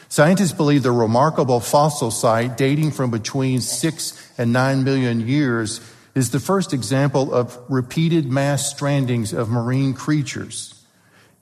Scientists 0.09 0.53
believe 0.53 0.83
the 0.83 0.93
remarkable 0.93 1.61
fossil 1.61 2.11
site 2.11 2.57
dating 2.57 2.91
from 2.91 3.11
between 3.11 3.61
six 3.61 4.31
and 4.37 4.53
nine 4.53 4.85
million 4.85 5.27
years 5.27 5.81
is 6.15 6.31
the 6.31 6.41
first 6.41 6.75
example 6.75 7.33
of 7.33 7.59
repeated 7.71 8.27
mass 8.27 8.73
strandings 8.75 9.37
of 9.37 9.49
marine 9.49 9.95
creatures. 9.95 10.82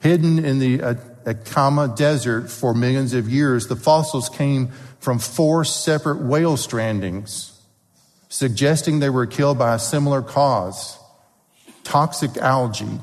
Hidden 0.01 0.45
in 0.45 0.59
the 0.59 0.83
uh, 0.83 0.95
Atacama 1.27 1.95
Desert 1.97 2.51
for 2.51 2.75
millions 2.75 3.15
of 3.15 3.29
years, 3.29 3.69
the 3.69 3.77
fossils 3.77 4.29
came 4.29 4.69
from 4.99 5.19
four 5.19 5.65
separate 5.65 6.21
whale 6.21 6.57
strandings, 6.57 7.53
suggesting 8.29 9.01
they 9.01 9.11
were 9.11 9.27
killed 9.27 9.59
by 9.59 9.75
a 9.75 9.79
similar 9.79 10.23
cause 10.23 10.99
toxic 11.91 12.37
algae. 12.37 13.01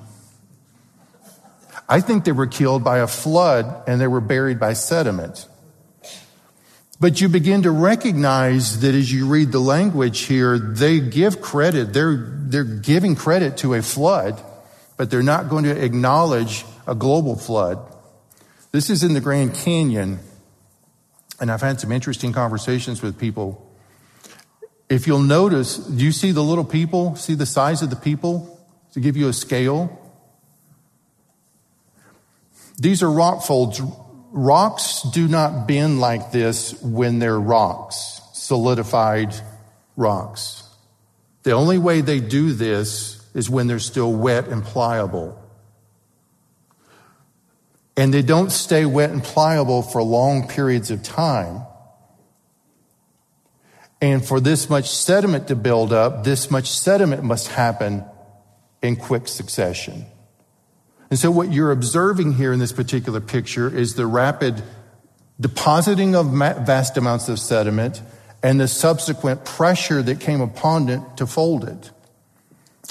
I 1.90 2.00
think 2.00 2.24
they 2.24 2.32
were 2.32 2.48
killed 2.48 2.84
by 2.84 3.00
a 3.00 3.08
flood 3.08 3.84
and 3.88 4.00
they 4.00 4.08
were 4.08 4.22
buried 4.22 4.60
by 4.60 4.74
sediment. 4.74 5.48
But 7.00 7.22
you 7.22 7.30
begin 7.30 7.64
to 7.64 7.72
recognize 7.72 8.80
that 8.80 8.96
as 8.96 9.12
you 9.12 9.28
read 9.28 9.52
the 9.52 9.60
language 9.60 10.22
here, 10.22 10.58
they 10.58 11.00
give 11.00 11.42
credit. 11.42 11.94
They're, 11.94 12.16
they're 12.18 12.64
giving 12.64 13.16
credit 13.16 13.58
to 13.58 13.76
a 13.76 13.82
flood, 13.82 14.42
but 14.96 15.12
they're 15.12 15.22
not 15.22 15.50
going 15.50 15.66
to 15.66 15.84
acknowledge 15.84 16.66
a 16.88 16.96
global 16.96 17.36
flood. 17.36 17.80
This 18.72 18.90
is 18.90 19.04
in 19.04 19.14
the 19.14 19.22
Grand 19.22 19.54
Canyon, 19.54 20.20
and 21.40 21.52
I've 21.52 21.62
had 21.62 21.80
some 21.80 21.92
interesting 21.92 22.34
conversations 22.34 23.02
with 23.02 23.20
people. 23.20 23.64
If 24.90 25.06
you'll 25.06 25.20
notice, 25.20 25.78
do 25.78 26.04
you 26.04 26.14
see 26.14 26.32
the 26.32 26.44
little 26.44 26.64
people? 26.64 27.16
See 27.18 27.36
the 27.36 27.46
size 27.46 27.82
of 27.82 27.90
the 27.90 27.96
people? 27.98 28.54
To 28.94 29.02
give 29.02 29.18
you 29.18 29.28
a 29.28 29.34
scale, 29.34 30.02
these 32.80 33.04
are 33.04 33.12
rock 33.12 33.44
folds. 33.44 33.82
Rocks 34.32 35.04
do 35.14 35.28
not 35.28 35.68
bend 35.68 36.00
like 36.00 36.32
this 36.32 36.82
when 36.82 37.20
they're 37.20 37.40
rocks, 37.40 38.22
solidified 38.34 39.36
rocks. 39.96 40.64
The 41.44 41.52
only 41.52 41.78
way 41.78 42.02
they 42.02 42.20
do 42.20 42.54
this 42.54 43.24
is 43.36 43.50
when 43.50 43.68
they're 43.68 43.80
still 43.80 44.14
wet 44.14 44.48
and 44.48 44.64
pliable. 44.64 45.40
And 47.98 48.14
they 48.14 48.22
don't 48.22 48.52
stay 48.52 48.86
wet 48.86 49.10
and 49.10 49.24
pliable 49.24 49.82
for 49.82 50.02
long 50.04 50.48
periods 50.48 50.92
of 50.92 51.02
time. 51.02 51.64
And 54.00 54.24
for 54.24 54.40
this 54.40 54.70
much 54.70 54.88
sediment 54.90 55.48
to 55.48 55.56
build 55.56 55.92
up, 55.92 56.24
this 56.24 56.52
much 56.52 56.70
sediment 56.70 57.24
must 57.24 57.48
happen 57.48 58.06
in 58.84 58.96
quick 58.96 59.28
succession. 59.28 60.06
And 61.10 61.18
so 61.18 61.32
what 61.32 61.52
you're 61.52 61.72
observing 61.72 62.34
here 62.34 62.54
in 62.54 62.60
this 62.60 62.72
particular 62.72 63.20
picture 63.20 63.76
is 63.76 63.96
the 63.96 64.06
rapid 64.06 64.62
depositing 65.40 66.16
of 66.16 66.28
vast 66.28 66.98
amounts 66.98 67.30
of 67.30 67.40
sediment 67.40 68.02
and 68.44 68.60
the 68.60 68.68
subsequent 68.68 69.46
pressure 69.46 70.04
that 70.04 70.20
came 70.20 70.42
upon 70.42 70.90
it 70.90 71.02
to 71.18 71.26
fold 71.26 71.68
it. 71.68 71.92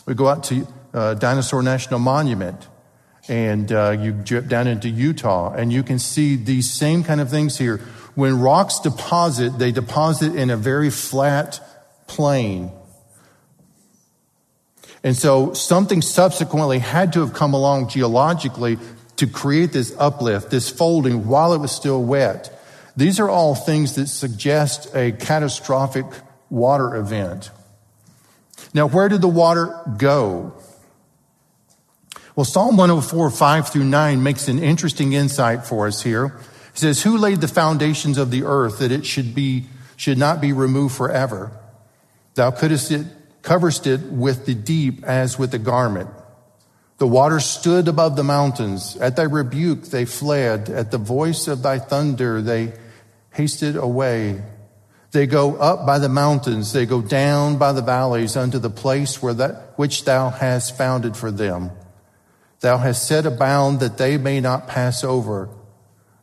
We 0.07 0.15
go 0.15 0.29
out 0.29 0.45
to 0.45 0.67
uh, 0.93 1.15
Dinosaur 1.15 1.63
National 1.63 2.01
Monument 2.01 2.67
and 3.29 3.71
uh, 3.73 3.97
you 3.99 4.13
drip 4.13 4.49
down 4.49 4.67
into 4.67 4.89
Utah 4.89 5.53
and 5.53 5.73
you 5.73 5.83
can 5.83 5.99
see 5.99 6.37
these 6.37 6.71
same 6.71 7.05
kind 7.05 7.21
of 7.21 7.31
things 7.31 7.59
here 7.59 7.81
when 8.17 8.41
rocks 8.41 8.81
deposit, 8.81 9.59
they 9.59 9.73
deposit 9.73 10.35
in 10.35 10.49
a 10.51 10.57
very 10.57 10.91
flat 10.91 11.61
plane. 12.07 12.71
And 15.05 15.15
so 15.15 15.53
something 15.53 16.03
subsequently 16.03 16.79
had 16.79 17.13
to 17.13 17.21
have 17.21 17.35
come 17.35 17.53
along 17.53 17.91
geologically 17.91 18.79
to 19.17 19.27
create 19.27 19.73
this 19.73 19.95
uplift, 19.99 20.51
this 20.51 20.71
folding 20.71 21.27
while 21.27 21.53
it 21.53 21.59
was 21.59 21.73
still 21.73 22.03
wet. 22.03 22.51
These 22.97 23.21
are 23.21 23.29
all 23.29 23.55
things 23.55 23.97
that 23.97 24.07
suggest 24.07 24.95
a 24.95 25.13
catastrophic 25.13 26.07
water 26.49 26.97
event. 26.97 27.51
Now, 28.73 28.89
where 28.89 29.09
did 29.11 29.21
the 29.21 29.29
water 29.29 29.79
go? 29.99 30.55
Well, 32.37 32.45
Psalm 32.45 32.77
104, 32.77 33.31
5 33.31 33.69
through 33.71 33.85
9 33.85 34.23
makes 34.23 34.47
an 34.49 34.59
interesting 34.59 35.15
insight 35.15 35.65
for 35.65 35.87
us 35.87 36.03
here. 36.03 36.27
It 36.75 36.79
says, 36.79 37.03
Who 37.03 37.17
laid 37.17 37.41
the 37.41 37.49
foundations 37.49 38.19
of 38.19 38.31
the 38.31 38.43
earth 38.43 38.81
that 38.81 38.93
it 38.93 39.07
should 39.07 39.35
be, 39.35 39.65
should 39.97 40.19
not 40.19 40.43
be 40.43 40.53
removed 40.53 40.95
forever? 40.95 41.51
Thou 42.35 42.51
it, 42.51 43.07
coverest 43.41 43.87
it 43.87 44.03
with 44.03 44.45
the 44.45 44.55
deep 44.55 45.03
as 45.05 45.39
with 45.39 45.55
a 45.55 45.59
garment. 45.59 46.11
The 46.99 47.07
waters 47.07 47.47
stood 47.47 47.89
above 47.89 48.17
the 48.17 48.25
mountains. 48.25 48.99
At 48.99 49.17
thy 49.17 49.23
rebuke 49.23 49.85
they 49.85 50.05
fled. 50.05 50.69
At 50.69 50.91
the 50.91 50.99
voice 50.99 51.49
of 51.49 51.63
thy 51.63 51.79
thunder 51.79 52.43
they 52.43 52.75
hasted 53.33 53.77
away. 53.77 54.43
They 55.11 55.27
go 55.27 55.57
up 55.57 55.87
by 55.87 55.99
the 55.99 56.11
mountains. 56.11 56.75
They 56.75 56.85
go 56.85 57.01
down 57.01 57.57
by 57.57 57.73
the 57.73 57.81
valleys 57.81 58.37
unto 58.37 58.59
the 58.59 58.69
place 58.69 59.23
where 59.23 59.33
that, 59.33 59.73
which 59.77 60.05
thou 60.05 60.29
hast 60.29 60.77
founded 60.77 61.17
for 61.17 61.31
them. 61.31 61.71
Thou 62.61 62.79
hast 62.79 63.07
set 63.07 63.27
a 63.27 63.31
bound 63.31 63.81
that 63.81 63.99
they 63.99 64.17
may 64.17 64.41
not 64.41 64.67
pass 64.69 65.05
over, 65.05 65.49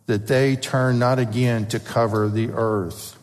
that 0.07 0.27
they 0.27 0.55
turn 0.55 0.99
not 0.99 1.19
again 1.19 1.67
to 1.67 1.79
cover 1.79 2.27
the 2.27 2.49
earth. 2.49 3.17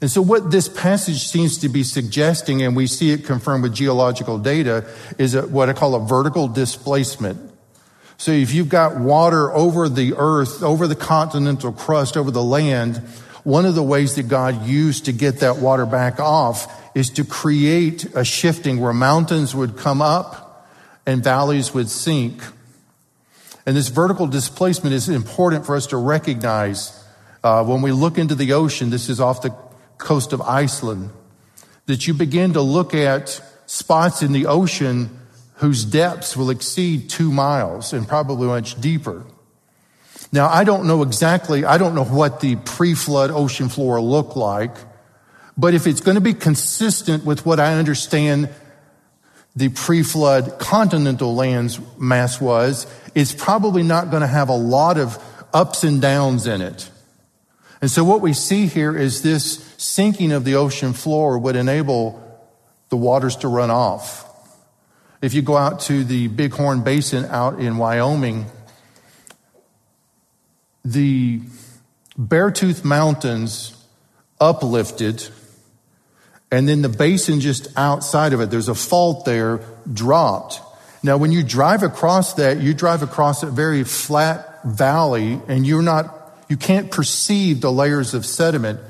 And 0.00 0.10
so 0.10 0.22
what 0.22 0.50
this 0.50 0.66
passage 0.66 1.26
seems 1.26 1.58
to 1.58 1.68
be 1.68 1.82
suggesting, 1.82 2.62
and 2.62 2.74
we 2.74 2.86
see 2.86 3.10
it 3.10 3.24
confirmed 3.24 3.62
with 3.62 3.74
geological 3.74 4.38
data, 4.38 4.86
is 5.18 5.34
a, 5.34 5.42
what 5.46 5.68
I 5.68 5.74
call 5.74 5.94
a 5.94 6.00
vertical 6.00 6.48
displacement. 6.48 7.38
So 8.16 8.32
if 8.32 8.52
you've 8.52 8.68
got 8.68 8.98
water 8.98 9.52
over 9.52 9.88
the 9.88 10.14
earth, 10.16 10.62
over 10.62 10.86
the 10.86 10.94
continental 10.94 11.72
crust, 11.72 12.16
over 12.16 12.30
the 12.30 12.42
land, 12.42 12.96
one 13.44 13.64
of 13.64 13.74
the 13.74 13.82
ways 13.82 14.16
that 14.16 14.24
God 14.24 14.66
used 14.66 15.06
to 15.06 15.12
get 15.12 15.40
that 15.40 15.56
water 15.58 15.86
back 15.86 16.18
off 16.18 16.66
is 16.94 17.10
to 17.10 17.24
create 17.24 18.04
a 18.14 18.24
shifting 18.24 18.80
where 18.80 18.92
mountains 18.92 19.54
would 19.54 19.76
come 19.76 20.02
up 20.02 20.49
and 21.10 21.24
valleys 21.24 21.74
would 21.74 21.90
sink. 21.90 22.40
And 23.66 23.76
this 23.76 23.88
vertical 23.88 24.28
displacement 24.28 24.94
is 24.94 25.08
important 25.08 25.66
for 25.66 25.74
us 25.74 25.88
to 25.88 25.96
recognize 25.96 26.96
uh, 27.42 27.64
when 27.64 27.82
we 27.82 27.90
look 27.90 28.16
into 28.16 28.36
the 28.36 28.52
ocean. 28.52 28.90
This 28.90 29.08
is 29.08 29.20
off 29.20 29.42
the 29.42 29.50
coast 29.98 30.32
of 30.32 30.40
Iceland, 30.40 31.10
that 31.86 32.06
you 32.06 32.14
begin 32.14 32.52
to 32.52 32.60
look 32.62 32.94
at 32.94 33.40
spots 33.66 34.22
in 34.22 34.32
the 34.32 34.46
ocean 34.46 35.10
whose 35.54 35.84
depths 35.84 36.36
will 36.36 36.48
exceed 36.48 37.10
two 37.10 37.30
miles 37.30 37.92
and 37.92 38.06
probably 38.06 38.46
much 38.46 38.80
deeper. 38.80 39.24
Now, 40.32 40.48
I 40.48 40.62
don't 40.62 40.86
know 40.86 41.02
exactly, 41.02 41.64
I 41.64 41.76
don't 41.76 41.96
know 41.96 42.04
what 42.04 42.40
the 42.40 42.54
pre-flood 42.54 43.32
ocean 43.32 43.68
floor 43.68 44.00
looked 44.00 44.36
like, 44.36 44.74
but 45.58 45.74
if 45.74 45.88
it's 45.88 46.00
going 46.00 46.14
to 46.14 46.20
be 46.20 46.34
consistent 46.34 47.24
with 47.24 47.44
what 47.44 47.58
I 47.58 47.74
understand 47.74 48.48
the 49.56 49.68
pre-flood 49.68 50.58
continental 50.58 51.34
lands 51.34 51.80
mass 51.98 52.40
was, 52.40 52.86
it's 53.14 53.32
probably 53.32 53.82
not 53.82 54.10
going 54.10 54.20
to 54.22 54.26
have 54.26 54.48
a 54.48 54.56
lot 54.56 54.98
of 54.98 55.18
ups 55.52 55.84
and 55.84 56.00
downs 56.00 56.46
in 56.46 56.60
it. 56.60 56.88
And 57.80 57.90
so 57.90 58.04
what 58.04 58.20
we 58.20 58.32
see 58.32 58.66
here 58.66 58.96
is 58.96 59.22
this 59.22 59.64
sinking 59.78 60.32
of 60.32 60.44
the 60.44 60.54
ocean 60.56 60.92
floor 60.92 61.38
would 61.38 61.56
enable 61.56 62.22
the 62.90 62.96
waters 62.96 63.36
to 63.36 63.48
run 63.48 63.70
off. 63.70 64.26
If 65.22 65.34
you 65.34 65.42
go 65.42 65.56
out 65.56 65.80
to 65.80 66.04
the 66.04 66.28
Bighorn 66.28 66.82
Basin 66.82 67.24
out 67.26 67.58
in 67.58 67.76
Wyoming, 67.76 68.46
the 70.84 71.40
Beartooth 72.18 72.84
Mountains 72.84 73.76
uplifted, 74.40 75.28
and 76.50 76.68
then 76.68 76.82
the 76.82 76.88
basin 76.88 77.40
just 77.40 77.68
outside 77.76 78.32
of 78.32 78.40
it, 78.40 78.50
there's 78.50 78.68
a 78.68 78.74
fault 78.74 79.24
there, 79.24 79.60
dropped. 79.92 80.60
Now, 81.02 81.16
when 81.16 81.32
you 81.32 81.42
drive 81.42 81.82
across 81.82 82.34
that, 82.34 82.60
you 82.60 82.74
drive 82.74 83.02
across 83.02 83.42
a 83.42 83.46
very 83.46 83.84
flat 83.84 84.64
valley, 84.64 85.40
and 85.48 85.66
you're 85.66 85.82
not 85.82 86.20
you 86.50 86.56
can't 86.56 86.90
perceive 86.90 87.60
the 87.60 87.70
layers 87.70 88.12
of 88.12 88.26
sediment. 88.26 88.80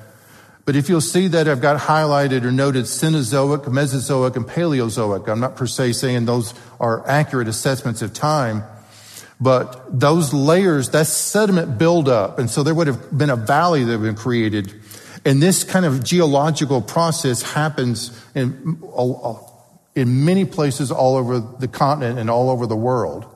But 0.65 0.77
if 0.77 0.89
you'll 0.89 1.03
see 1.03 1.29
that 1.29 1.47
I've 1.47 1.61
got 1.61 1.79
highlighted 1.79 2.43
or 2.45 2.51
noted 2.51 2.87
Cenozoic, 2.87 3.71
Mesozoic, 3.71 4.35
and 4.35 4.47
Paleozoic, 4.47 5.29
I'm 5.29 5.41
not 5.41 5.57
per 5.57 5.67
se 5.67 5.93
saying 5.93 6.25
those 6.25 6.55
are 6.81 7.07
accurate 7.07 7.49
assessments 7.49 8.01
of 8.01 8.15
time, 8.15 8.63
but 9.41 10.01
those 10.01 10.33
layers, 10.33 10.89
that's 10.89 11.11
sediment 11.11 11.77
buildup. 11.77 12.39
And 12.39 12.49
so 12.49 12.63
there 12.63 12.75
would 12.75 12.87
have 12.87 13.17
been 13.17 13.31
a 13.31 13.37
valley 13.37 13.85
that 13.85 13.93
had 13.93 14.03
been 14.03 14.15
created. 14.15 14.80
And 15.25 15.43
this 15.43 15.65
kind 15.65 15.85
of 15.85 16.03
geological 16.03 16.81
process 16.81 17.43
happens 17.43 18.19
in, 18.35 18.83
in 19.95 20.25
many 20.25 20.45
places 20.45 20.91
all 20.91 21.17
over 21.17 21.41
the 21.41 21.69
continent 21.69 22.19
and 22.19 22.31
all 22.31 22.51
over 22.51 22.67
the 22.67 22.77
world. 22.77 23.27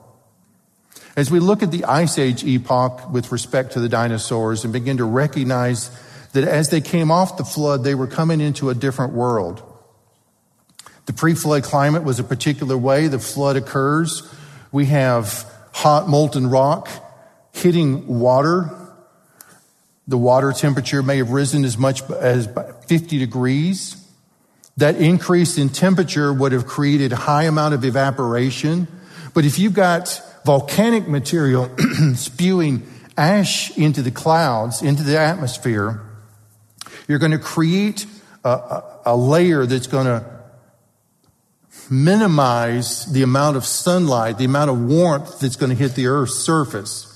As 1.16 1.30
we 1.30 1.38
look 1.38 1.62
at 1.62 1.70
the 1.70 1.84
Ice 1.84 2.18
Age 2.18 2.42
epoch 2.42 3.12
with 3.12 3.30
respect 3.30 3.72
to 3.74 3.80
the 3.80 3.88
dinosaurs 3.88 4.64
and 4.64 4.72
begin 4.72 4.96
to 4.96 5.04
recognize 5.04 5.90
that 6.32 6.44
as 6.44 6.70
they 6.70 6.80
came 6.80 7.10
off 7.10 7.36
the 7.36 7.44
flood, 7.44 7.84
they 7.84 7.94
were 7.94 8.08
coming 8.08 8.40
into 8.40 8.70
a 8.70 8.74
different 8.74 9.12
world. 9.12 9.62
The 11.06 11.12
pre-flood 11.12 11.62
climate 11.62 12.02
was 12.02 12.18
a 12.18 12.24
particular 12.24 12.76
way. 12.76 13.08
The 13.08 13.18
flood 13.18 13.56
occurs. 13.56 14.28
We 14.72 14.86
have 14.86 15.44
hot 15.72 16.08
molten 16.08 16.48
rock 16.48 16.88
hitting 17.52 18.06
water. 18.06 18.70
The 20.06 20.18
water 20.18 20.52
temperature 20.52 21.02
may 21.02 21.18
have 21.18 21.30
risen 21.30 21.64
as 21.64 21.78
much 21.78 22.02
as 22.10 22.48
50 22.86 23.18
degrees. 23.18 23.96
That 24.76 24.96
increase 24.96 25.56
in 25.56 25.70
temperature 25.70 26.32
would 26.32 26.52
have 26.52 26.66
created 26.66 27.12
a 27.12 27.16
high 27.16 27.44
amount 27.44 27.74
of 27.74 27.84
evaporation. 27.84 28.88
But 29.32 29.44
if 29.44 29.58
you've 29.58 29.74
got 29.74 30.20
volcanic 30.44 31.08
material 31.08 31.70
spewing 32.14 32.86
ash 33.16 33.76
into 33.78 34.02
the 34.02 34.10
clouds, 34.10 34.82
into 34.82 35.02
the 35.02 35.18
atmosphere, 35.18 36.02
you're 37.08 37.18
going 37.18 37.32
to 37.32 37.38
create 37.38 38.06
a, 38.44 38.48
a, 38.48 39.00
a 39.06 39.16
layer 39.16 39.64
that's 39.64 39.86
going 39.86 40.06
to 40.06 40.34
minimize 41.90 43.06
the 43.12 43.22
amount 43.22 43.56
of 43.56 43.64
sunlight, 43.64 44.38
the 44.38 44.44
amount 44.44 44.70
of 44.70 44.80
warmth 44.80 45.40
that's 45.40 45.56
going 45.56 45.70
to 45.70 45.76
hit 45.76 45.94
the 45.94 46.06
Earth's 46.06 46.34
surface. 46.34 47.10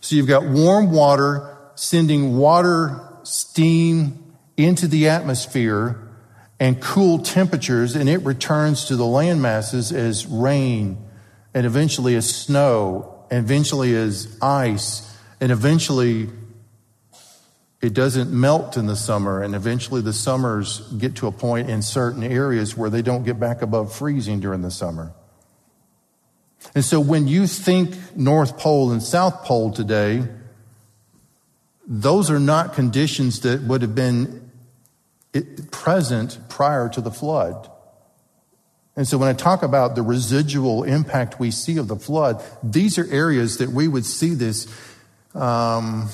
So 0.00 0.16
you've 0.16 0.26
got 0.26 0.44
warm 0.44 0.90
water 0.90 1.51
sending 1.74 2.36
water, 2.36 3.00
steam 3.22 4.34
into 4.56 4.86
the 4.86 5.08
atmosphere 5.08 5.98
and 6.60 6.80
cool 6.80 7.18
temperatures, 7.18 7.96
and 7.96 8.08
it 8.08 8.18
returns 8.18 8.84
to 8.86 8.96
the 8.96 9.06
land 9.06 9.42
masses 9.42 9.92
as 9.92 10.26
rain 10.26 10.96
and 11.54 11.66
eventually 11.66 12.14
as 12.14 12.28
snow, 12.32 13.26
and 13.30 13.44
eventually 13.44 13.94
as 13.94 14.38
ice, 14.40 15.18
and 15.40 15.52
eventually 15.52 16.30
it 17.82 17.92
doesn't 17.94 18.30
melt 18.30 18.76
in 18.76 18.86
the 18.86 18.96
summer, 18.96 19.42
and 19.42 19.54
eventually 19.54 20.00
the 20.00 20.12
summers 20.12 20.80
get 20.92 21.16
to 21.16 21.26
a 21.26 21.32
point 21.32 21.68
in 21.68 21.82
certain 21.82 22.22
areas 22.22 22.76
where 22.76 22.88
they 22.88 23.02
don't 23.02 23.24
get 23.24 23.40
back 23.40 23.60
above 23.60 23.92
freezing 23.92 24.40
during 24.40 24.62
the 24.62 24.70
summer. 24.70 25.12
And 26.74 26.84
so 26.84 27.00
when 27.00 27.26
you 27.26 27.46
think 27.46 28.16
North 28.16 28.56
Pole 28.56 28.92
and 28.92 29.02
South 29.02 29.44
Pole 29.44 29.72
today, 29.72 30.22
those 31.86 32.30
are 32.30 32.40
not 32.40 32.74
conditions 32.74 33.40
that 33.40 33.62
would 33.62 33.82
have 33.82 33.94
been 33.94 34.50
present 35.70 36.38
prior 36.48 36.88
to 36.90 37.00
the 37.00 37.10
flood. 37.10 37.68
And 38.94 39.08
so 39.08 39.16
when 39.16 39.28
I 39.28 39.32
talk 39.32 39.62
about 39.62 39.94
the 39.94 40.02
residual 40.02 40.84
impact 40.84 41.40
we 41.40 41.50
see 41.50 41.78
of 41.78 41.88
the 41.88 41.96
flood, 41.96 42.42
these 42.62 42.98
are 42.98 43.10
areas 43.10 43.58
that 43.58 43.70
we 43.70 43.88
would 43.88 44.04
see 44.04 44.34
this. 44.34 44.66
Um, 45.34 46.10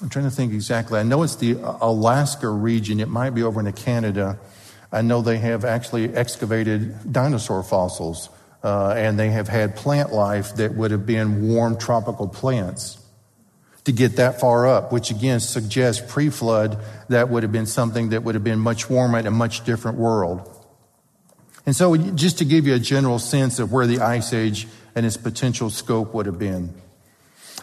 I'm 0.00 0.08
trying 0.08 0.26
to 0.26 0.30
think 0.30 0.52
exactly. 0.52 0.98
I 1.00 1.02
know 1.02 1.24
it's 1.24 1.36
the 1.36 1.54
Alaska 1.62 2.48
region. 2.48 3.00
It 3.00 3.08
might 3.08 3.30
be 3.30 3.42
over 3.42 3.58
into 3.58 3.72
Canada. 3.72 4.38
I 4.92 5.02
know 5.02 5.20
they 5.22 5.38
have 5.38 5.64
actually 5.64 6.14
excavated 6.14 7.12
dinosaur 7.12 7.64
fossils, 7.64 8.28
uh, 8.62 8.94
and 8.96 9.18
they 9.18 9.30
have 9.30 9.48
had 9.48 9.74
plant 9.74 10.12
life 10.12 10.54
that 10.56 10.74
would 10.74 10.92
have 10.92 11.04
been 11.04 11.48
warm 11.48 11.76
tropical 11.76 12.28
plants 12.28 12.99
to 13.90 13.96
get 13.96 14.16
that 14.16 14.40
far 14.40 14.68
up, 14.68 14.92
which 14.92 15.10
again 15.10 15.40
suggests 15.40 16.02
pre 16.12 16.30
flood 16.30 16.78
that 17.08 17.28
would 17.28 17.42
have 17.42 17.52
been 17.52 17.66
something 17.66 18.10
that 18.10 18.22
would 18.22 18.36
have 18.36 18.44
been 18.44 18.60
much 18.60 18.88
warmer 18.88 19.18
and 19.18 19.26
a 19.26 19.32
much 19.32 19.64
different 19.64 19.98
world. 19.98 20.48
And 21.66 21.74
so, 21.74 21.96
just 21.96 22.38
to 22.38 22.44
give 22.44 22.66
you 22.66 22.74
a 22.74 22.78
general 22.78 23.18
sense 23.18 23.58
of 23.58 23.72
where 23.72 23.86
the 23.86 24.00
ice 24.00 24.32
age 24.32 24.68
and 24.94 25.04
its 25.04 25.16
potential 25.16 25.70
scope 25.70 26.14
would 26.14 26.26
have 26.26 26.38
been. 26.38 26.72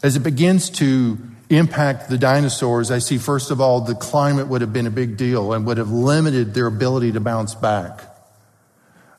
As 0.03 0.15
it 0.15 0.19
begins 0.19 0.69
to 0.71 1.17
impact 1.49 2.09
the 2.09 2.17
dinosaurs, 2.17 2.91
I 2.91 2.99
see 2.99 3.17
first 3.17 3.49
of 3.49 3.61
all, 3.61 3.81
the 3.81 3.95
climate 3.95 4.47
would 4.47 4.61
have 4.61 4.73
been 4.73 4.85
a 4.85 4.91
big 4.91 5.17
deal 5.17 5.53
and 5.53 5.65
would 5.65 5.77
have 5.77 5.91
limited 5.91 6.53
their 6.53 6.67
ability 6.67 7.13
to 7.13 7.19
bounce 7.19 7.55
back. 7.55 8.01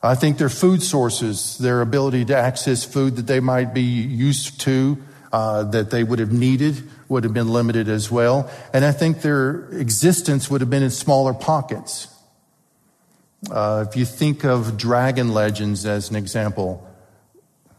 I 0.02 0.14
think 0.14 0.38
their 0.38 0.50
food 0.50 0.82
sources, 0.82 1.58
their 1.58 1.80
ability 1.80 2.26
to 2.26 2.36
access 2.36 2.84
food 2.84 3.16
that 3.16 3.26
they 3.26 3.40
might 3.40 3.74
be 3.74 3.82
used 3.82 4.60
to, 4.60 4.98
uh, 5.32 5.64
that 5.64 5.90
they 5.90 6.02
would 6.02 6.18
have 6.18 6.32
needed, 6.32 6.82
would 7.08 7.24
have 7.24 7.34
been 7.34 7.48
limited 7.48 7.88
as 7.88 8.10
well. 8.10 8.50
And 8.72 8.84
I 8.84 8.92
think 8.92 9.22
their 9.22 9.68
existence 9.70 10.50
would 10.50 10.60
have 10.60 10.70
been 10.70 10.82
in 10.82 10.90
smaller 10.90 11.34
pockets. 11.34 12.08
Uh, 13.50 13.84
if 13.88 13.96
you 13.96 14.04
think 14.04 14.44
of 14.44 14.76
dragon 14.76 15.32
legends 15.32 15.86
as 15.86 16.10
an 16.10 16.16
example, 16.16 16.84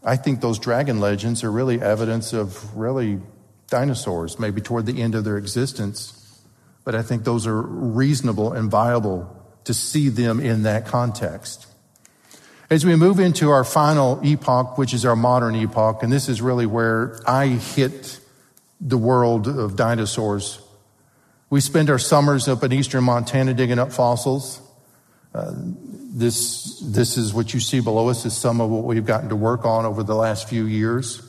I 0.02 0.16
think 0.16 0.40
those 0.40 0.58
dragon 0.58 1.00
legends 1.00 1.44
are 1.44 1.50
really 1.50 1.80
evidence 1.80 2.32
of 2.32 2.76
really 2.76 3.20
dinosaurs, 3.68 4.38
maybe 4.38 4.60
toward 4.60 4.86
the 4.86 5.02
end 5.02 5.14
of 5.14 5.24
their 5.24 5.36
existence. 5.36 6.42
But 6.84 6.94
I 6.94 7.02
think 7.02 7.24
those 7.24 7.46
are 7.46 7.60
reasonable 7.60 8.52
and 8.52 8.70
viable 8.70 9.36
to 9.64 9.74
see 9.74 10.08
them 10.08 10.40
in 10.40 10.62
that 10.62 10.86
context. 10.86 11.66
As 12.70 12.86
we 12.86 12.94
move 12.94 13.18
into 13.18 13.50
our 13.50 13.64
final 13.64 14.20
epoch, 14.24 14.78
which 14.78 14.94
is 14.94 15.04
our 15.04 15.16
modern 15.16 15.56
epoch, 15.56 16.04
and 16.04 16.12
this 16.12 16.28
is 16.28 16.40
really 16.40 16.66
where 16.66 17.20
I 17.26 17.48
hit 17.48 18.20
the 18.80 18.96
world 18.96 19.48
of 19.48 19.74
dinosaurs. 19.74 20.60
We 21.50 21.60
spend 21.60 21.90
our 21.90 21.98
summers 21.98 22.46
up 22.46 22.62
in 22.62 22.72
eastern 22.72 23.02
Montana 23.02 23.54
digging 23.54 23.80
up 23.80 23.92
fossils. 23.92 24.62
Uh, 25.34 25.52
this, 25.52 26.78
this 26.78 27.16
is 27.16 27.34
what 27.34 27.52
you 27.52 27.58
see 27.58 27.80
below 27.80 28.08
us 28.08 28.24
is 28.24 28.36
some 28.36 28.60
of 28.60 28.70
what 28.70 28.84
we've 28.84 29.04
gotten 29.04 29.30
to 29.30 29.36
work 29.36 29.64
on 29.64 29.84
over 29.84 30.04
the 30.04 30.14
last 30.14 30.48
few 30.48 30.66
years. 30.66 31.28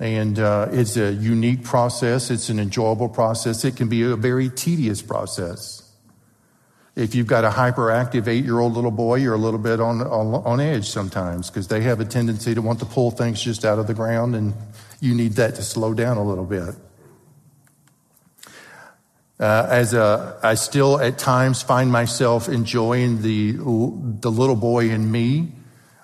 And 0.00 0.36
uh, 0.40 0.68
it's 0.72 0.96
a 0.96 1.12
unique 1.12 1.62
process. 1.62 2.32
It's 2.32 2.48
an 2.48 2.58
enjoyable 2.58 3.08
process. 3.08 3.64
It 3.64 3.76
can 3.76 3.88
be 3.88 4.02
a 4.02 4.16
very 4.16 4.50
tedious 4.50 5.00
process. 5.00 5.87
If 6.98 7.14
you've 7.14 7.28
got 7.28 7.44
a 7.44 7.50
hyperactive 7.50 8.26
eight 8.26 8.44
year 8.44 8.58
old 8.58 8.72
little 8.72 8.90
boy, 8.90 9.16
you're 9.18 9.34
a 9.34 9.38
little 9.38 9.60
bit 9.60 9.78
on, 9.78 10.00
on, 10.00 10.34
on 10.34 10.58
edge 10.58 10.88
sometimes 10.88 11.48
because 11.48 11.68
they 11.68 11.82
have 11.82 12.00
a 12.00 12.04
tendency 12.04 12.56
to 12.56 12.60
want 12.60 12.80
to 12.80 12.86
pull 12.86 13.12
things 13.12 13.40
just 13.40 13.64
out 13.64 13.78
of 13.78 13.86
the 13.86 13.94
ground, 13.94 14.34
and 14.34 14.52
you 14.98 15.14
need 15.14 15.34
that 15.34 15.54
to 15.54 15.62
slow 15.62 15.94
down 15.94 16.16
a 16.16 16.24
little 16.24 16.44
bit. 16.44 16.74
Uh, 19.38 19.68
as 19.70 19.94
a, 19.94 20.40
I 20.42 20.54
still 20.54 21.00
at 21.00 21.18
times 21.18 21.62
find 21.62 21.92
myself 21.92 22.48
enjoying 22.48 23.22
the, 23.22 23.52
the 23.52 24.30
little 24.32 24.56
boy 24.56 24.90
in 24.90 25.08
me, 25.08 25.52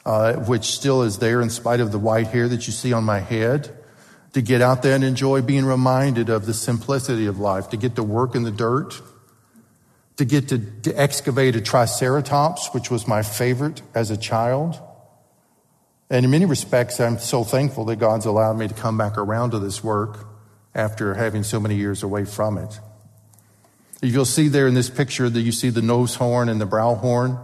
uh, 0.07 0.35
which 0.35 0.67
still 0.67 1.03
is 1.03 1.19
there 1.19 1.41
in 1.41 1.51
spite 1.51 1.81
of 1.81 1.91
the 1.91 1.99
white 1.99 2.29
hair 2.29 2.47
that 2.47 2.69
you 2.69 2.73
see 2.73 2.93
on 2.93 3.03
my 3.03 3.19
head, 3.19 3.77
to 4.35 4.41
get 4.41 4.63
out 4.63 4.85
there 4.85 4.95
and 4.95 5.03
enjoy 5.03 5.43
being 5.43 5.65
reminded 5.65 6.29
of 6.29 6.47
the 6.47 6.55
simplicity 6.55 7.27
of 7.27 7.41
life, 7.41 7.71
to 7.71 7.77
get 7.77 7.97
to 7.97 8.05
work 8.05 8.37
in 8.37 8.45
the 8.45 8.53
dirt, 8.53 9.03
to 10.17 10.25
get 10.25 10.49
to, 10.49 10.59
to 10.59 10.93
excavate 10.93 11.57
a 11.57 11.61
triceratops, 11.61 12.69
which 12.73 12.91
was 12.91 13.09
my 13.09 13.23
favorite 13.23 13.83
as 13.95 14.11
a 14.11 14.17
child. 14.17 14.81
And 16.09 16.25
in 16.25 16.31
many 16.31 16.45
respects, 16.45 17.01
I'm 17.01 17.19
so 17.19 17.43
thankful 17.43 17.85
that 17.87 17.97
God's 17.97 18.27
allowed 18.27 18.59
me 18.59 18.69
to 18.69 18.75
come 18.75 18.97
back 18.97 19.19
around 19.19 19.51
to 19.51 19.59
this 19.59 19.83
work 19.83 20.27
after 20.75 21.15
having 21.15 21.43
so 21.43 21.59
many 21.59 21.77
years 21.77 22.03
away 22.03 22.25
from 22.25 22.59
it. 22.59 22.79
You'll 24.03 24.25
see 24.25 24.49
there 24.49 24.67
in 24.67 24.75
this 24.75 24.91
picture 24.91 25.31
that 25.31 25.41
you 25.41 25.53
see 25.53 25.71
the 25.71 25.83
nose 25.83 26.15
horn 26.15 26.49
and 26.49 26.61
the 26.61 26.67
brow 26.67 26.95
horn. 26.95 27.39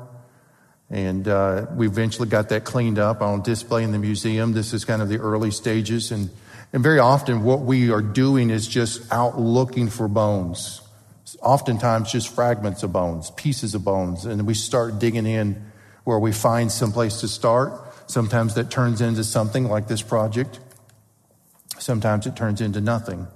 And 0.91 1.27
uh, 1.27 1.67
we 1.75 1.87
eventually 1.87 2.29
got 2.29 2.49
that 2.51 2.65
cleaned 2.65 2.99
up 2.99 3.23
on 3.23 3.43
display 3.43 3.83
in 3.83 3.93
the 3.93 3.99
museum. 3.99 4.53
This 4.53 4.73
is 4.73 4.85
kind 4.85 5.01
of 5.01 5.09
the 5.09 5.19
early 5.19 5.53
stages. 5.53 6.11
And, 6.11 6.31
and 6.73 6.83
very 6.83 6.99
often, 6.99 7.45
what 7.45 7.61
we 7.61 7.91
are 7.91 8.03
doing 8.03 8.51
is 8.51 8.69
just 8.69 9.11
out 9.13 9.39
looking 9.39 9.89
for 9.89 10.07
bones 10.09 10.80
oftentimes 11.43 12.13
just 12.13 12.35
fragments 12.35 12.83
of 12.83 12.93
bones, 12.93 13.31
pieces 13.33 13.75
of 13.75 13.85
bones, 13.85 14.25
and 14.25 14.47
we 14.47 14.55
start 14.55 14.99
digging 14.99 15.27
in 15.27 15.71
where 16.05 16.19
we 16.19 16.33
find 16.33 16.71
some 16.73 16.93
place 16.93 17.21
to 17.21 17.29
start. 17.29 17.73
Sometimes 18.07 18.55
that 18.55 18.71
turns 18.71 19.01
into 19.01 19.23
something 19.23 19.65
like 19.65 19.89
this 19.89 20.03
project. 20.03 20.61
Sometimes 21.79 22.27
it 22.27 22.37
turns 22.37 22.61
into 22.61 22.81
nothing. 22.81 23.29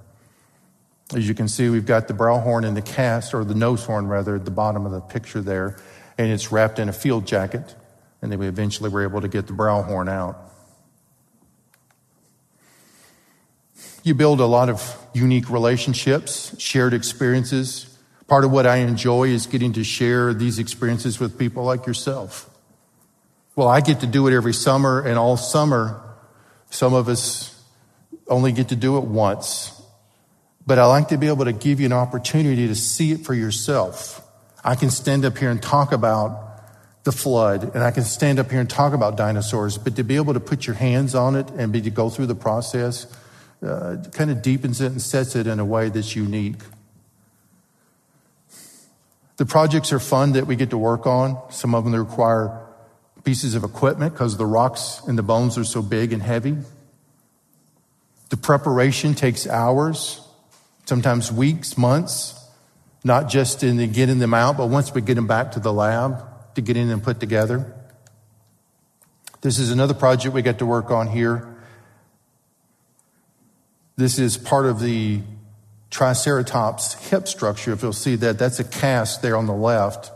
As 1.13 1.27
you 1.27 1.35
can 1.35 1.47
see, 1.47 1.69
we've 1.69 1.85
got 1.85 2.07
the 2.07 2.13
brow 2.13 2.39
horn 2.39 2.63
in 2.63 2.73
the 2.73 2.81
cast, 2.81 3.33
or 3.33 3.43
the 3.43 3.55
nose 3.55 3.85
horn 3.85 4.07
rather, 4.07 4.35
at 4.35 4.45
the 4.45 4.51
bottom 4.51 4.85
of 4.85 4.91
the 4.91 5.01
picture 5.01 5.41
there, 5.41 5.77
and 6.17 6.31
it's 6.31 6.51
wrapped 6.51 6.79
in 6.79 6.89
a 6.89 6.93
field 6.93 7.27
jacket. 7.27 7.75
And 8.21 8.31
then 8.31 8.39
we 8.39 8.47
eventually 8.47 8.89
were 8.89 9.03
able 9.03 9.21
to 9.21 9.27
get 9.27 9.45
the 9.47 9.53
brow 9.53 9.83
horn 9.83 10.09
out. 10.09 10.54
You 14.05 14.13
build 14.13 14.39
a 14.39 14.45
lot 14.45 14.69
of 14.69 15.03
unique 15.15 15.49
relationships, 15.49 16.53
shared 16.61 16.93
experiences. 16.93 17.97
Part 18.27 18.45
of 18.45 18.51
what 18.51 18.67
I 18.67 18.75
enjoy 18.77 19.29
is 19.29 19.47
getting 19.47 19.73
to 19.73 19.83
share 19.83 20.31
these 20.31 20.59
experiences 20.59 21.19
with 21.19 21.39
people 21.39 21.63
like 21.63 21.87
yourself. 21.87 22.47
Well, 23.55 23.67
I 23.67 23.81
get 23.81 24.01
to 24.01 24.05
do 24.05 24.27
it 24.27 24.35
every 24.35 24.53
summer, 24.53 25.01
and 25.01 25.17
all 25.17 25.37
summer, 25.37 25.99
some 26.69 26.93
of 26.93 27.09
us 27.09 27.59
only 28.27 28.51
get 28.51 28.69
to 28.69 28.75
do 28.75 28.99
it 28.99 29.05
once. 29.05 29.71
But 30.67 30.77
I 30.77 30.85
like 30.85 31.07
to 31.07 31.17
be 31.17 31.25
able 31.25 31.45
to 31.45 31.53
give 31.53 31.79
you 31.79 31.87
an 31.87 31.93
opportunity 31.93 32.67
to 32.67 32.75
see 32.75 33.11
it 33.11 33.25
for 33.25 33.33
yourself. 33.33 34.21
I 34.63 34.75
can 34.75 34.91
stand 34.91 35.25
up 35.25 35.35
here 35.35 35.49
and 35.49 35.59
talk 35.59 35.91
about 35.91 36.61
the 37.05 37.11
flood, 37.11 37.73
and 37.73 37.83
I 37.83 37.89
can 37.89 38.03
stand 38.03 38.37
up 38.37 38.51
here 38.51 38.59
and 38.59 38.69
talk 38.69 38.93
about 38.93 39.17
dinosaurs, 39.17 39.79
but 39.79 39.95
to 39.95 40.03
be 40.03 40.15
able 40.15 40.35
to 40.35 40.39
put 40.39 40.67
your 40.67 40.75
hands 40.75 41.15
on 41.15 41.35
it 41.35 41.49
and 41.57 41.73
be 41.73 41.81
to 41.81 41.89
go 41.89 42.11
through 42.11 42.27
the 42.27 42.35
process, 42.35 43.07
uh, 43.63 43.97
kind 44.11 44.31
of 44.31 44.41
deepens 44.41 44.81
it 44.81 44.91
and 44.91 45.01
sets 45.01 45.35
it 45.35 45.47
in 45.47 45.59
a 45.59 45.65
way 45.65 45.89
that's 45.89 46.15
unique. 46.15 46.61
The 49.37 49.45
projects 49.45 49.91
are 49.91 49.99
fun 49.99 50.33
that 50.33 50.47
we 50.47 50.55
get 50.55 50.69
to 50.69 50.77
work 50.77 51.05
on. 51.05 51.41
Some 51.51 51.75
of 51.75 51.83
them 51.83 51.95
require 51.95 52.61
pieces 53.23 53.55
of 53.55 53.63
equipment 53.63 54.13
because 54.13 54.37
the 54.37 54.45
rocks 54.45 55.01
and 55.07 55.17
the 55.17 55.23
bones 55.23 55.57
are 55.57 55.63
so 55.63 55.81
big 55.81 56.13
and 56.13 56.21
heavy. 56.21 56.55
The 58.29 58.37
preparation 58.37 59.13
takes 59.13 59.47
hours, 59.47 60.21
sometimes 60.85 61.31
weeks, 61.31 61.77
months, 61.77 62.33
not 63.03 63.29
just 63.29 63.63
in 63.63 63.77
the 63.77 63.87
getting 63.87 64.19
them 64.19 64.33
out, 64.33 64.57
but 64.57 64.67
once 64.67 64.93
we 64.93 65.01
get 65.01 65.15
them 65.15 65.27
back 65.27 65.51
to 65.53 65.59
the 65.59 65.73
lab 65.73 66.23
to 66.55 66.61
get 66.61 66.77
in 66.77 66.89
and 66.89 67.03
put 67.03 67.19
together. 67.19 67.73
This 69.41 69.59
is 69.59 69.69
another 69.69 69.93
project 69.93 70.33
we 70.33 70.41
get 70.41 70.59
to 70.59 70.65
work 70.65 70.89
on 70.89 71.07
here. 71.07 71.54
This 73.97 74.19
is 74.19 74.37
part 74.37 74.65
of 74.65 74.81
the 74.81 75.21
Triceratops 75.89 77.09
hip 77.09 77.27
structure. 77.27 77.71
If 77.71 77.81
you'll 77.81 77.93
see 77.93 78.17
that, 78.17 78.37
that's 78.37 78.59
a 78.59 78.65
cast 78.65 79.21
there 79.21 79.37
on 79.37 79.45
the 79.45 79.53
left, 79.53 80.11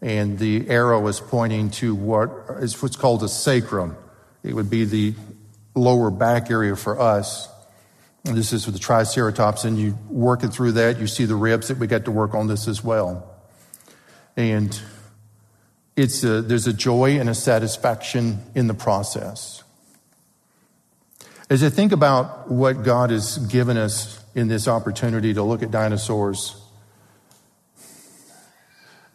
and 0.00 0.38
the 0.38 0.68
arrow 0.68 1.06
is 1.06 1.20
pointing 1.20 1.70
to 1.72 1.94
what 1.94 2.30
is 2.58 2.82
what's 2.82 2.96
called 2.96 3.22
a 3.22 3.28
sacrum. 3.28 3.96
It 4.42 4.54
would 4.54 4.68
be 4.68 4.84
the 4.84 5.14
lower 5.76 6.10
back 6.10 6.50
area 6.50 6.74
for 6.74 7.00
us. 7.00 7.48
And 8.24 8.36
this 8.36 8.52
is 8.52 8.64
for 8.64 8.72
the 8.72 8.78
Triceratops, 8.80 9.64
and 9.64 9.78
you 9.78 9.96
working 10.08 10.50
through 10.50 10.72
that, 10.72 10.98
you 10.98 11.06
see 11.06 11.24
the 11.24 11.36
ribs 11.36 11.68
that 11.68 11.78
we 11.78 11.86
got 11.86 12.04
to 12.06 12.10
work 12.10 12.34
on 12.34 12.48
this 12.48 12.66
as 12.66 12.82
well. 12.82 13.28
And 14.36 14.76
it's 15.96 16.24
a, 16.24 16.40
there's 16.42 16.66
a 16.66 16.72
joy 16.72 17.18
and 17.18 17.28
a 17.28 17.34
satisfaction 17.34 18.40
in 18.54 18.66
the 18.66 18.74
process. 18.74 19.61
As 21.52 21.62
I 21.62 21.68
think 21.68 21.92
about 21.92 22.50
what 22.50 22.82
God 22.82 23.10
has 23.10 23.36
given 23.36 23.76
us 23.76 24.18
in 24.34 24.48
this 24.48 24.66
opportunity 24.66 25.34
to 25.34 25.42
look 25.42 25.62
at 25.62 25.70
dinosaurs, 25.70 26.56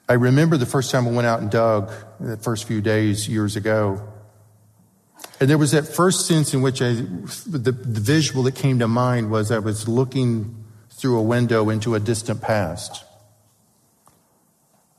I 0.07 0.13
remember 0.13 0.55
the 0.55 0.67
first 0.67 0.91
time 0.91 1.07
I 1.07 1.11
went 1.13 1.25
out 1.25 1.41
and 1.41 1.49
dug, 1.49 1.91
the 2.19 2.37
first 2.37 2.65
few 2.65 2.79
days 2.79 3.27
years 3.27 3.55
ago. 3.55 4.07
And 5.39 5.49
there 5.49 5.57
was 5.57 5.71
that 5.71 5.87
first 5.87 6.27
sense 6.27 6.53
in 6.53 6.61
which 6.61 6.79
I, 6.79 6.91
the, 7.47 7.71
the 7.71 8.01
visual 8.01 8.43
that 8.43 8.53
came 8.53 8.77
to 8.77 8.87
mind 8.87 9.31
was 9.31 9.49
I 9.49 9.57
was 9.57 9.87
looking 9.87 10.63
through 10.91 11.17
a 11.17 11.23
window 11.23 11.71
into 11.71 11.95
a 11.95 11.99
distant 11.99 12.43
past. 12.43 13.03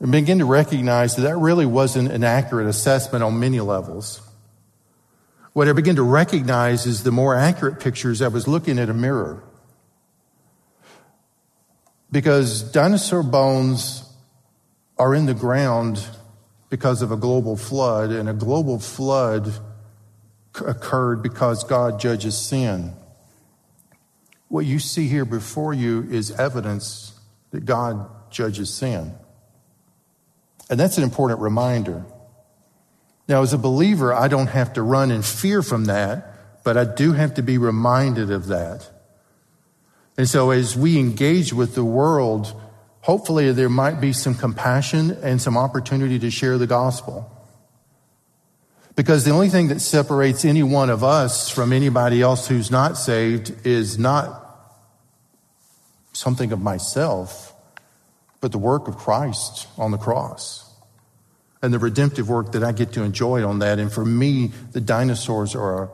And 0.01 0.11
begin 0.11 0.39
to 0.39 0.45
recognize 0.45 1.15
that 1.15 1.21
that 1.21 1.37
really 1.37 1.65
wasn't 1.65 2.11
an 2.11 2.25
accurate 2.25 2.67
assessment 2.67 3.23
on 3.23 3.39
many 3.39 3.61
levels. 3.61 4.28
What 5.53 5.67
I 5.67 5.73
began 5.73 5.95
to 5.95 6.03
recognize 6.03 6.85
is 6.85 7.03
the 7.03 7.11
more 7.11 7.35
accurate 7.35 7.79
pictures, 7.79 8.21
I 8.21 8.27
was 8.27 8.47
looking 8.47 8.79
at 8.79 8.89
a 8.89 8.93
mirror. 8.93 9.43
Because 12.11 12.61
dinosaur 12.61 13.23
bones 13.23 14.03
are 14.97 15.13
in 15.15 15.25
the 15.25 15.33
ground 15.33 16.05
because 16.69 17.01
of 17.01 17.11
a 17.11 17.17
global 17.17 17.55
flood, 17.55 18.11
and 18.11 18.29
a 18.29 18.33
global 18.33 18.79
flood 18.79 19.51
occurred 20.65 21.23
because 21.23 21.63
God 21.63 21.99
judges 21.99 22.37
sin. 22.37 22.93
What 24.49 24.65
you 24.65 24.79
see 24.79 25.07
here 25.07 25.25
before 25.25 25.73
you 25.73 26.07
is 26.09 26.31
evidence 26.31 27.19
that 27.51 27.65
God 27.65 28.09
judges 28.31 28.71
sin. 28.71 29.13
And 30.69 30.79
that's 30.79 30.97
an 30.97 31.03
important 31.03 31.39
reminder. 31.39 32.05
Now, 33.29 33.43
as 33.43 33.53
a 33.53 33.59
believer, 33.59 34.11
I 34.11 34.27
don't 34.27 34.47
have 34.47 34.73
to 34.73 34.81
run 34.81 35.11
in 35.11 35.21
fear 35.21 35.61
from 35.61 35.85
that, 35.85 36.63
but 36.63 36.77
I 36.77 36.83
do 36.83 37.13
have 37.13 37.35
to 37.35 37.43
be 37.43 37.59
reminded 37.59 38.31
of 38.31 38.47
that. 38.47 38.89
And 40.17 40.27
so 40.27 40.49
as 40.49 40.75
we 40.75 40.97
engage 40.97 41.53
with 41.53 41.75
the 41.75 41.85
world, 41.85 42.59
hopefully 43.01 43.51
there 43.51 43.69
might 43.69 44.01
be 44.01 44.13
some 44.13 44.33
compassion 44.33 45.11
and 45.21 45.39
some 45.39 45.57
opportunity 45.57 46.17
to 46.17 46.31
share 46.31 46.57
the 46.57 46.65
gospel. 46.65 47.31
Because 48.95 49.25
the 49.25 49.31
only 49.31 49.49
thing 49.49 49.67
that 49.67 49.79
separates 49.79 50.43
any 50.43 50.63
one 50.63 50.89
of 50.89 51.03
us 51.03 51.49
from 51.51 51.71
anybody 51.71 52.23
else 52.23 52.47
who's 52.47 52.71
not 52.71 52.97
saved 52.97 53.65
is 53.65 53.99
not 53.99 54.43
something 56.13 56.51
of 56.51 56.59
myself, 56.59 57.53
but 58.41 58.51
the 58.51 58.57
work 58.57 58.87
of 58.87 58.97
Christ 58.97 59.67
on 59.77 59.91
the 59.91 59.97
cross 59.99 60.68
and 61.61 61.73
the 61.73 61.79
redemptive 61.79 62.29
work 62.29 62.53
that 62.53 62.63
I 62.63 62.71
get 62.71 62.93
to 62.93 63.03
enjoy 63.03 63.45
on 63.45 63.59
that. 63.59 63.79
And 63.79 63.91
for 63.91 64.05
me, 64.05 64.51
the 64.71 64.81
dinosaurs 64.81 65.55
are 65.55 65.83
a 65.83 65.89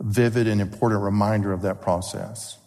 vivid 0.00 0.46
and 0.46 0.60
important 0.60 1.02
reminder 1.02 1.52
of 1.52 1.62
that 1.62 1.80
process. 1.80 2.58